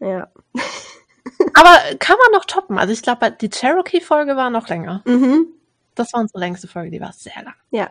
[0.00, 0.28] Ja.
[1.54, 2.78] Aber kann man noch toppen.
[2.78, 5.02] Also ich glaube, die Cherokee-Folge war noch länger.
[5.06, 5.46] Mhm.
[5.94, 7.54] Das war unsere längste Folge, die war sehr lang.
[7.70, 7.88] Ja.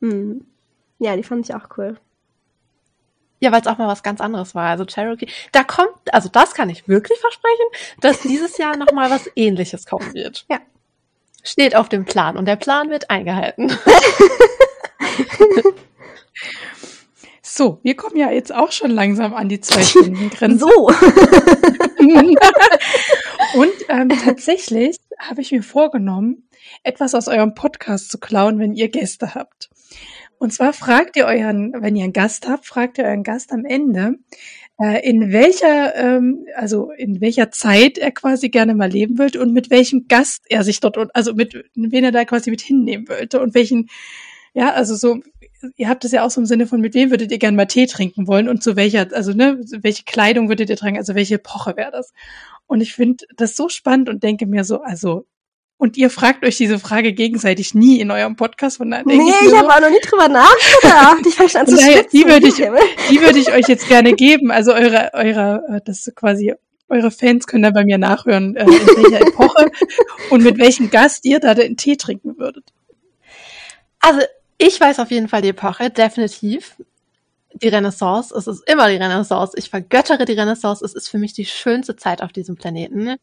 [0.00, 0.44] Mhm.
[0.98, 1.96] Ja, die fand ich auch cool.
[3.40, 4.68] Ja, weil es auch mal was ganz anderes war.
[4.68, 7.66] Also Cherokee, da kommt, also das kann ich wirklich versprechen,
[8.00, 10.44] dass dieses Jahr noch mal was Ähnliches kommen wird.
[10.48, 10.58] Ja.
[11.44, 13.72] Steht auf dem Plan und der Plan wird eingehalten.
[17.58, 20.60] So, wir kommen ja jetzt auch schon langsam an die zwei Stunden Grenze.
[20.60, 20.86] So.
[23.54, 26.48] Und ähm, tatsächlich habe ich mir vorgenommen,
[26.84, 29.70] etwas aus eurem Podcast zu klauen, wenn ihr Gäste habt.
[30.38, 33.64] Und zwar fragt ihr euren, wenn ihr einen Gast habt, fragt ihr euren Gast am
[33.64, 34.14] Ende,
[34.80, 39.52] äh, in welcher, ähm, also in welcher Zeit er quasi gerne mal leben wollte und
[39.52, 43.40] mit welchem Gast er sich dort, also mit wen er da quasi mit hinnehmen wollte
[43.40, 43.88] und welchen,
[44.54, 45.20] ja, also so,
[45.76, 47.66] ihr habt es ja auch so im Sinne von, mit wem würdet ihr gerne mal
[47.66, 51.36] Tee trinken wollen und zu welcher, also ne, welche Kleidung würdet ihr tragen, also welche
[51.36, 52.12] Epoche wäre das?
[52.68, 55.26] Und ich finde das so spannend und denke mir so, also,
[55.78, 59.30] und ihr fragt euch diese Frage gegenseitig nie in eurem Podcast, von daher denke nee,
[59.42, 61.24] ich, ich habe auch noch nie drüber nachgedacht.
[61.26, 62.08] Ich fange schon an zu schwitzen.
[62.12, 62.54] die würde ich-
[63.10, 64.50] die würde ich euch jetzt gerne geben.
[64.50, 66.52] Also eure, eure, äh, das ist quasi,
[66.88, 69.70] eure Fans können dann bei mir nachhören, äh, in welcher Epoche
[70.30, 72.64] und mit welchem Gast ihr da den Tee trinken würdet.
[74.00, 74.20] Also
[74.58, 76.74] ich weiß auf jeden Fall die Epoche, definitiv.
[77.54, 79.54] Die Renaissance, es ist immer die Renaissance.
[79.56, 80.84] Ich vergöttere die Renaissance.
[80.84, 83.16] Es ist für mich die schönste Zeit auf diesem Planeten.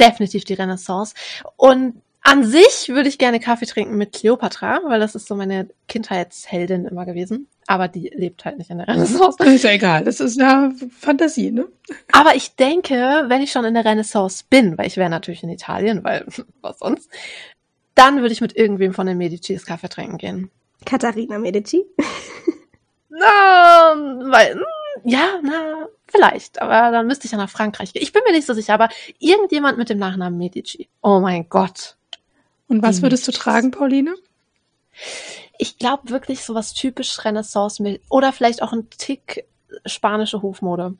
[0.00, 1.14] Definitiv die Renaissance.
[1.56, 5.68] Und an sich würde ich gerne Kaffee trinken mit Cleopatra, weil das ist so meine
[5.88, 7.48] Kindheitsheldin immer gewesen.
[7.66, 9.36] Aber die lebt halt nicht in der Renaissance.
[9.38, 11.68] Das ist ja egal, das ist ja Fantasie, ne?
[12.12, 15.50] Aber ich denke, wenn ich schon in der Renaissance bin, weil ich wäre natürlich in
[15.50, 16.26] Italien, weil
[16.60, 17.08] was sonst,
[17.94, 20.50] dann würde ich mit irgendwem von den Medicis Kaffee trinken gehen.
[20.84, 21.84] Katharina Medici.
[23.08, 23.94] Na,
[24.30, 24.62] weil, hm,
[25.04, 26.60] ja, na, vielleicht.
[26.60, 28.02] Aber dann müsste ich ja nach Frankreich gehen.
[28.02, 28.88] Ich bin mir nicht so sicher, aber
[29.18, 30.88] irgendjemand mit dem Nachnamen Medici.
[31.02, 31.96] Oh mein Gott.
[32.68, 34.14] Und was würdest du tragen, Pauline?
[35.58, 39.44] Ich glaube wirklich so was typisch Renaissance oder vielleicht auch ein Tick
[39.84, 40.94] spanische Hofmode.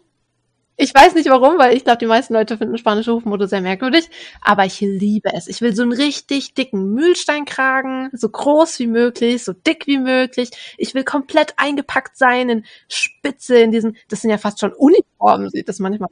[0.82, 4.08] Ich weiß nicht warum, weil ich glaube, die meisten Leute finden spanische Hofmode sehr merkwürdig,
[4.40, 5.46] aber ich liebe es.
[5.46, 10.48] Ich will so einen richtig dicken Mühlsteinkragen, so groß wie möglich, so dick wie möglich.
[10.78, 15.50] Ich will komplett eingepackt sein in Spitze, in diesen, das sind ja fast schon Uniformen,
[15.50, 16.08] sieht das manchmal.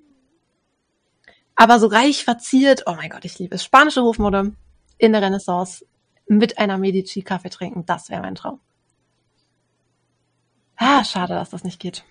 [1.55, 3.65] Aber so reich verziert, oh mein Gott, ich liebe es.
[3.65, 4.53] Spanische Hofmode
[4.99, 5.86] in der Renaissance
[6.27, 8.61] mit einer Medici Kaffee trinken, das wäre mein Traum.
[10.77, 12.05] Ah, schade, dass das nicht geht.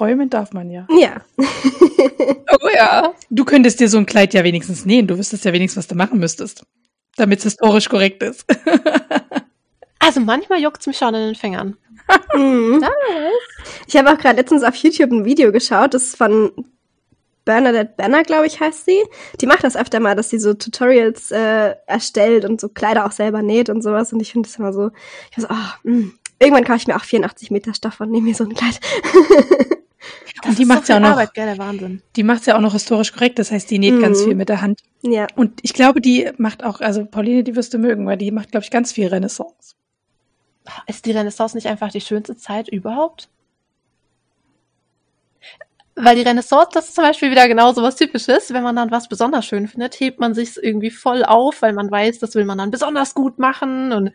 [0.00, 0.86] Träumen darf man ja.
[0.98, 1.20] Ja.
[2.62, 3.14] Oh ja.
[3.30, 5.06] Du könntest dir so ein Kleid ja wenigstens nähen.
[5.06, 6.64] Du wüsstest ja wenigstens, was du machen müsstest.
[7.16, 8.44] Damit es historisch korrekt ist.
[10.02, 11.76] Also manchmal juckt's mich schon in den Fingern.
[12.34, 12.82] Mhm.
[13.86, 16.50] Ich habe auch gerade letztens auf YouTube ein Video geschaut, das ist von
[17.44, 18.98] Bernadette Banner, glaube ich, heißt sie.
[19.40, 23.12] Die macht das öfter mal, dass sie so Tutorials äh, erstellt und so Kleider auch
[23.12, 24.12] selber näht und sowas.
[24.12, 24.90] Und ich finde das immer so,
[25.30, 26.10] ich so, oh, mh.
[26.40, 28.80] irgendwann kaufe ich mir auch 84 Meter Stoff und nehme mir so ein Kleid.
[30.46, 31.10] Und die ist macht's so ja auch noch.
[31.10, 32.02] Arbeit, gell, der Wahnsinn.
[32.16, 33.38] Die macht's ja auch noch historisch korrekt.
[33.38, 34.24] Das heißt, die näht ganz Mhm.
[34.24, 34.80] viel mit der Hand.
[35.02, 35.26] ja.
[35.36, 38.50] Und ich glaube, die macht auch, also Pauline, die wirst du mögen, weil die macht,
[38.52, 39.74] glaube ich, ganz viel Renaissance.
[40.86, 43.28] Ist die Renaissance nicht einfach die schönste Zeit überhaupt?
[45.96, 48.52] Weil die Renaissance, das ist zum Beispiel wieder genau so was Typisches.
[48.52, 51.90] Wenn man dann was besonders schön findet, hebt man sich irgendwie voll auf, weil man
[51.90, 53.92] weiß, das will man dann besonders gut machen.
[53.92, 54.12] Und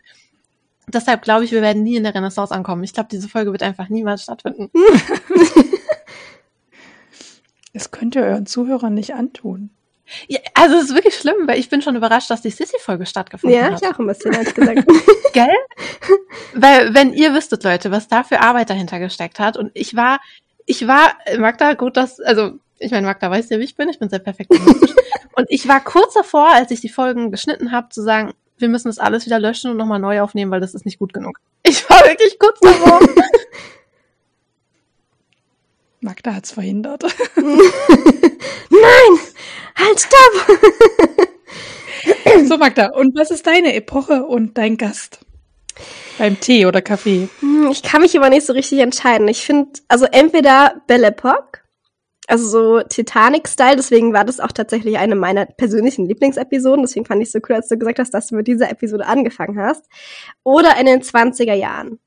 [0.88, 2.82] deshalb glaube ich, wir werden nie in der Renaissance ankommen.
[2.82, 4.70] Ich glaube, diese Folge wird einfach niemals stattfinden.
[7.76, 9.68] Das könnt ihr euren Zuhörern nicht antun.
[10.28, 13.58] Ja, also es ist wirklich schlimm, weil ich bin schon überrascht, dass die Sissy-Folge stattgefunden
[13.58, 13.82] Ja, hat.
[13.82, 14.82] ich auch ein bisschen, ehrlich gesagt.
[15.34, 15.54] Gell?
[16.54, 19.58] Weil, wenn ihr wüsstet, Leute, was da für Arbeit dahinter gesteckt hat.
[19.58, 20.20] Und ich war,
[20.64, 23.98] ich war, Magda, gut, dass, also, ich meine, Magda weiß ja, wie ich bin, ich
[23.98, 24.94] bin sehr perfektionistisch.
[25.36, 28.88] Und ich war kurz davor, als ich die Folgen geschnitten habe, zu sagen, wir müssen
[28.88, 31.40] das alles wieder löschen und nochmal neu aufnehmen, weil das ist nicht gut genug.
[31.62, 33.00] Ich war wirklich kurz davor.
[36.06, 37.02] Magda hat's verhindert.
[37.36, 39.18] Nein!
[39.76, 40.58] Halt, stopp!
[42.46, 45.18] so, Magda, und was ist deine Epoche und dein Gast?
[46.16, 47.28] Beim Tee oder Kaffee?
[47.40, 49.26] Hm, Ich kann mich immer nicht so richtig entscheiden.
[49.28, 51.62] Ich finde, also entweder Belle Epoque,
[52.28, 56.82] also so Titanic-Style, deswegen war das auch tatsächlich eine meiner persönlichen Lieblingsepisoden.
[56.82, 59.06] Deswegen fand ich es so cool, als du gesagt hast, dass du mit dieser Episode
[59.06, 59.84] angefangen hast.
[60.44, 61.98] Oder in den 20er Jahren.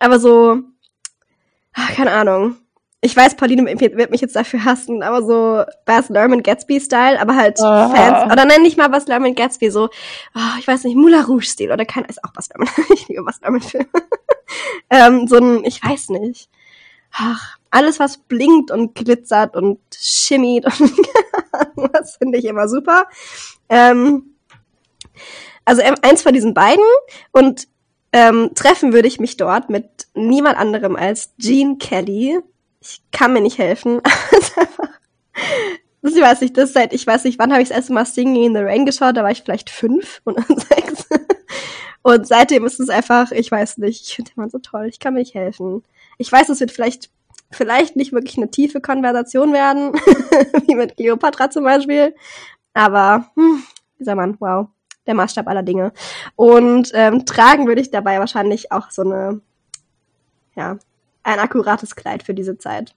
[0.00, 0.58] Aber so,
[1.72, 2.56] ach, keine Ahnung.
[3.04, 7.60] Ich weiß, Pauline wird mich jetzt dafür hassen, aber so Baz Luhrmann Gatsby-Style, aber halt
[7.60, 7.90] Ah.
[7.90, 9.90] Fans, oder nenn nicht mal Baz Luhrmann Gatsby, so,
[10.34, 13.40] oh, ich weiß nicht, Moulin Rouge-Stil, oder kein, ist auch Baz Luhrmann, ich liebe Baz
[13.42, 13.86] Luhrmann-Filme.
[14.90, 16.48] ähm, so ein, ich weiß nicht.
[17.12, 20.92] Ach, alles, was blinkt und glitzert und schimmit und
[21.76, 23.06] was finde ich immer super.
[23.68, 24.34] Ähm,
[25.66, 26.84] also ähm, eins von diesen beiden
[27.32, 27.68] und
[28.12, 32.40] ähm, treffen würde ich mich dort mit niemand anderem als Gene Kelly.
[32.84, 34.00] Ich kann mir nicht helfen.
[36.04, 38.04] Das ich weiß nicht, das seit, ich weiß nicht, wann habe ich das erste Mal
[38.04, 41.08] Singing in the Rain geschaut, da war ich vielleicht fünf oder sechs.
[42.02, 44.98] Und seitdem ist es einfach, ich weiß nicht, ich finde den Mann so toll, ich
[44.98, 45.82] kann mir nicht helfen.
[46.18, 47.10] Ich weiß, es wird vielleicht,
[47.50, 49.94] vielleicht nicht wirklich eine tiefe Konversation werden,
[50.66, 52.14] wie mit Cleopatra zum Beispiel.
[52.74, 53.62] Aber, hm,
[53.98, 54.68] dieser Mann, wow,
[55.06, 55.94] der Maßstab aller Dinge.
[56.36, 59.40] Und ähm, tragen würde ich dabei wahrscheinlich auch so eine,
[60.54, 60.76] ja,
[61.24, 62.94] ein akkurates Kleid für diese Zeit.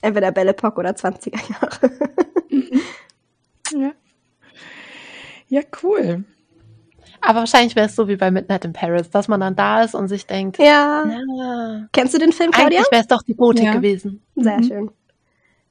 [0.00, 1.90] Entweder Belle Epoque oder 20er Jahre.
[3.72, 3.92] Ja.
[5.48, 6.24] Ja, cool.
[7.20, 9.94] Aber wahrscheinlich wäre es so wie bei Midnight in Paris, dass man dann da ist
[9.94, 11.04] und sich denkt, ja.
[11.04, 12.78] na, Kennst du den Film, Claudia?
[12.78, 13.72] eigentlich wäre es doch die Gotik Ja.
[13.74, 14.22] gewesen.
[14.36, 14.62] Sehr Mhm.
[14.64, 14.90] schön.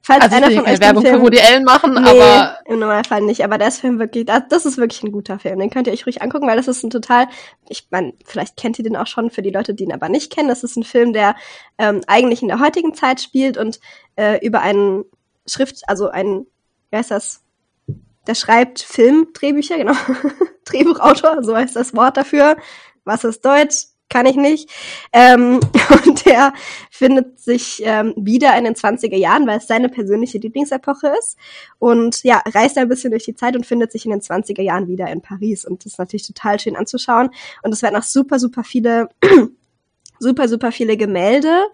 [0.08, 2.10] Falls Also ich einer will hier von keine Werbung Film für Woody Allen machen, Nee,
[2.10, 3.44] aber im Normalfall nicht.
[3.44, 5.60] Aber der ist Film wirklich, das, das ist wirklich ein guter Film.
[5.60, 7.28] Den könnt ihr euch ruhig angucken, weil das ist ein total,
[7.68, 10.32] ich meine, vielleicht kennt ihr den auch schon für die Leute, die ihn aber nicht
[10.32, 10.48] kennen.
[10.48, 11.36] Das ist ein Film, der
[11.78, 13.82] ähm, eigentlich in der heutigen Zeit spielt und
[14.16, 15.04] äh, über einen
[15.46, 16.46] Schrift, also ein,
[16.90, 17.44] wie heißt das?
[18.28, 19.96] Der schreibt Filmdrehbücher, genau.
[20.64, 22.56] Drehbuchautor, so heißt das Wort dafür.
[23.04, 23.88] Was ist Deutsch?
[24.10, 24.70] Kann ich nicht.
[25.12, 25.60] Ähm,
[26.06, 26.54] und der
[26.90, 31.38] findet sich ähm, wieder in den 20er Jahren, weil es seine persönliche Lieblingsepoche ist.
[31.80, 34.88] Und ja, reist ein bisschen durch die Zeit und findet sich in den 20er Jahren
[34.88, 35.66] wieder in Paris.
[35.66, 37.30] Und das ist natürlich total schön anzuschauen.
[37.64, 39.10] Und es werden auch super, super viele,
[40.20, 41.66] super, super viele Gemälde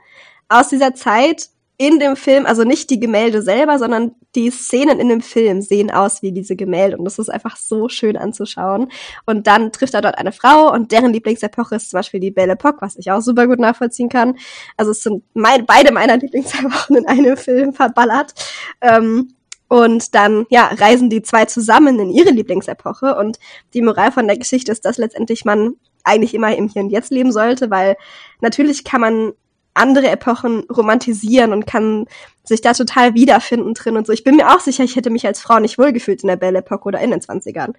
[0.50, 5.10] aus dieser Zeit in dem Film, also nicht die Gemälde selber, sondern die Szenen in
[5.10, 8.92] dem Film sehen aus wie diese Gemälde und das ist einfach so schön anzuschauen.
[9.26, 12.54] Und dann trifft er dort eine Frau und deren Lieblingsepoche ist zum Beispiel die Belle
[12.54, 14.38] Epoque, was ich auch super gut nachvollziehen kann.
[14.78, 18.34] Also es sind mein, beide meiner Lieblingsepochen in einem Film verballert.
[18.82, 19.34] Ähm,
[19.68, 23.16] und dann, ja, reisen die zwei zusammen in ihre Lieblingsepoche.
[23.16, 23.40] Und
[23.74, 27.12] die Moral von der Geschichte ist, dass letztendlich man eigentlich immer im Hier und Jetzt
[27.12, 27.98] leben sollte, weil
[28.40, 29.34] natürlich kann man
[29.74, 32.06] andere Epochen romantisieren und kann
[32.44, 34.14] sich da total wiederfinden drin und so.
[34.14, 36.60] Ich bin mir auch sicher, ich hätte mich als Frau nicht wohlgefühlt in der Belle
[36.60, 37.74] Epoque oder in den 20ern.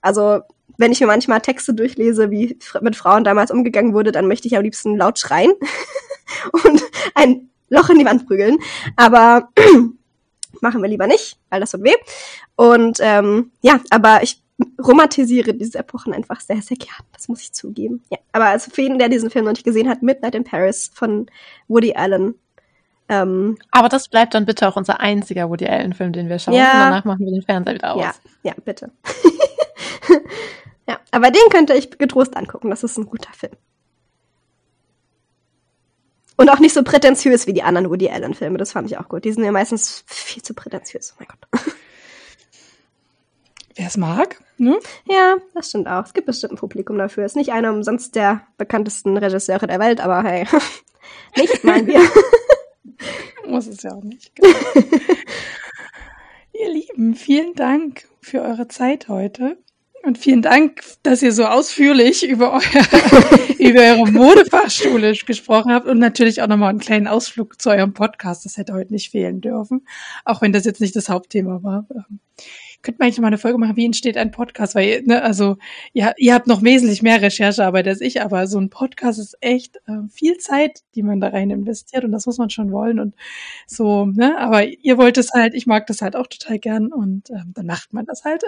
[0.00, 0.40] Also,
[0.76, 4.56] wenn ich mir manchmal Texte durchlese, wie mit Frauen damals umgegangen wurde, dann möchte ich
[4.56, 5.52] am liebsten laut schreien
[6.52, 6.82] und
[7.14, 8.58] ein Loch in die Wand prügeln.
[8.96, 9.48] Aber
[10.60, 11.94] machen wir lieber nicht, weil das tut weh.
[12.56, 14.42] Und ähm, ja, aber ich
[14.82, 17.04] romantisiere diese Epochen einfach sehr, sehr gern.
[17.12, 18.02] Das muss ich zugeben.
[18.10, 20.90] Ja, aber also für jeden, der diesen Film noch nicht gesehen hat, Midnight in Paris
[20.92, 21.26] von
[21.68, 22.34] Woody Allen.
[23.08, 26.54] Ähm, aber das bleibt dann bitte auch unser einziger Woody Allen Film, den wir schauen.
[26.54, 26.72] Ja.
[26.72, 28.02] Und danach machen wir den Fernseher wieder aus.
[28.02, 28.92] ja, ja, bitte.
[30.88, 32.70] ja, aber den könnt ihr euch getrost angucken.
[32.70, 33.52] Das ist ein guter Film.
[36.36, 38.58] Und auch nicht so prätentiös wie die anderen Woody Allen Filme.
[38.58, 39.24] Das fand ich auch gut.
[39.24, 41.14] Die sind ja meistens viel zu prätentiös.
[41.14, 41.64] Oh mein Gott.
[43.80, 44.78] Wer es mag, ne?
[45.06, 46.04] Ja, das stimmt auch.
[46.04, 47.24] Es gibt bestimmt ein Publikum dafür.
[47.24, 50.46] Ist nicht einer umsonst der bekanntesten Regisseure der Welt, aber hey,
[51.38, 52.02] nicht meinen wir.
[53.48, 54.36] Muss es ja auch nicht.
[54.36, 54.54] Genau.
[56.52, 59.56] ihr Lieben, vielen Dank für eure Zeit heute.
[60.02, 65.98] Und vielen Dank, dass ihr so ausführlich über, euer, über eure Modefachschule gesprochen habt und
[65.98, 68.44] natürlich auch nochmal einen kleinen Ausflug zu eurem Podcast.
[68.44, 69.86] Das hätte heute nicht fehlen dürfen,
[70.26, 71.86] auch wenn das jetzt nicht das Hauptthema war.
[72.80, 74.74] Ähm, Könnt man eigentlich mal eine Folge machen, wie entsteht ein Podcast?
[74.74, 75.56] Weil, ne, also,
[75.92, 79.76] ja, ihr habt noch wesentlich mehr Recherchearbeit als ich, aber so ein Podcast ist echt
[79.86, 83.14] äh, viel Zeit, die man da rein investiert und das muss man schon wollen und
[83.66, 87.30] so, ne, aber ihr wollt es halt, ich mag das halt auch total gern und
[87.30, 88.42] ähm, dann macht man das halt.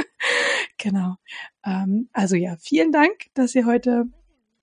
[0.78, 1.16] genau.
[1.64, 4.06] Ähm, also ja, vielen Dank, dass ihr heute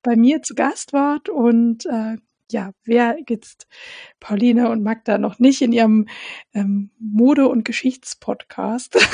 [0.04, 2.18] bei mir zu Gast wart und äh,
[2.52, 3.68] ja, wer jetzt
[4.20, 6.08] Pauline und Magda noch nicht in ihrem
[6.54, 8.98] ähm, Mode- und Geschichtspodcast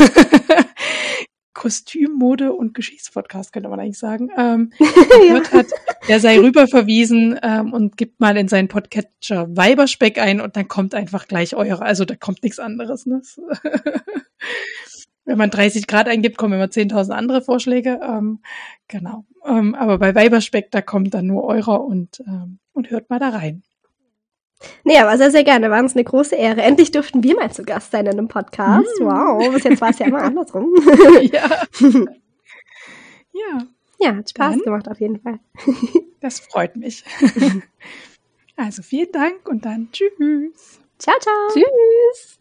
[1.53, 5.67] Kostümmode und Geschichtspodcast, könnte man eigentlich sagen, ähm, gehört hat,
[6.07, 10.95] der sei rüberverwiesen ähm, und gibt mal in seinen Podcatcher Weiberspeck ein und dann kommt
[10.95, 13.05] einfach gleich eure, also da kommt nichts anderes.
[13.05, 13.21] Ne?
[15.25, 17.99] Wenn man 30 Grad eingibt, kommen immer 10.000 andere Vorschläge.
[18.03, 18.39] Ähm,
[18.87, 19.25] genau.
[19.45, 23.29] Ähm, aber bei Weiberspeck, da kommt dann nur eurer und, ähm, und hört mal da
[23.29, 23.63] rein.
[24.83, 25.69] Nee, aber sehr, sehr gerne.
[25.69, 26.61] War uns eine große Ehre.
[26.61, 28.99] Endlich durften wir mal zu Gast sein in einem Podcast.
[28.99, 29.05] Mm.
[29.05, 30.73] Wow, bis jetzt war es ja immer andersrum.
[31.21, 31.49] ja.
[33.33, 33.67] ja.
[33.99, 35.39] Ja, hat Spaß dann, gemacht auf jeden Fall.
[36.21, 37.03] das freut mich.
[38.55, 40.79] also vielen Dank und dann tschüss.
[40.97, 41.49] Ciao, ciao.
[41.53, 42.40] Tschüss.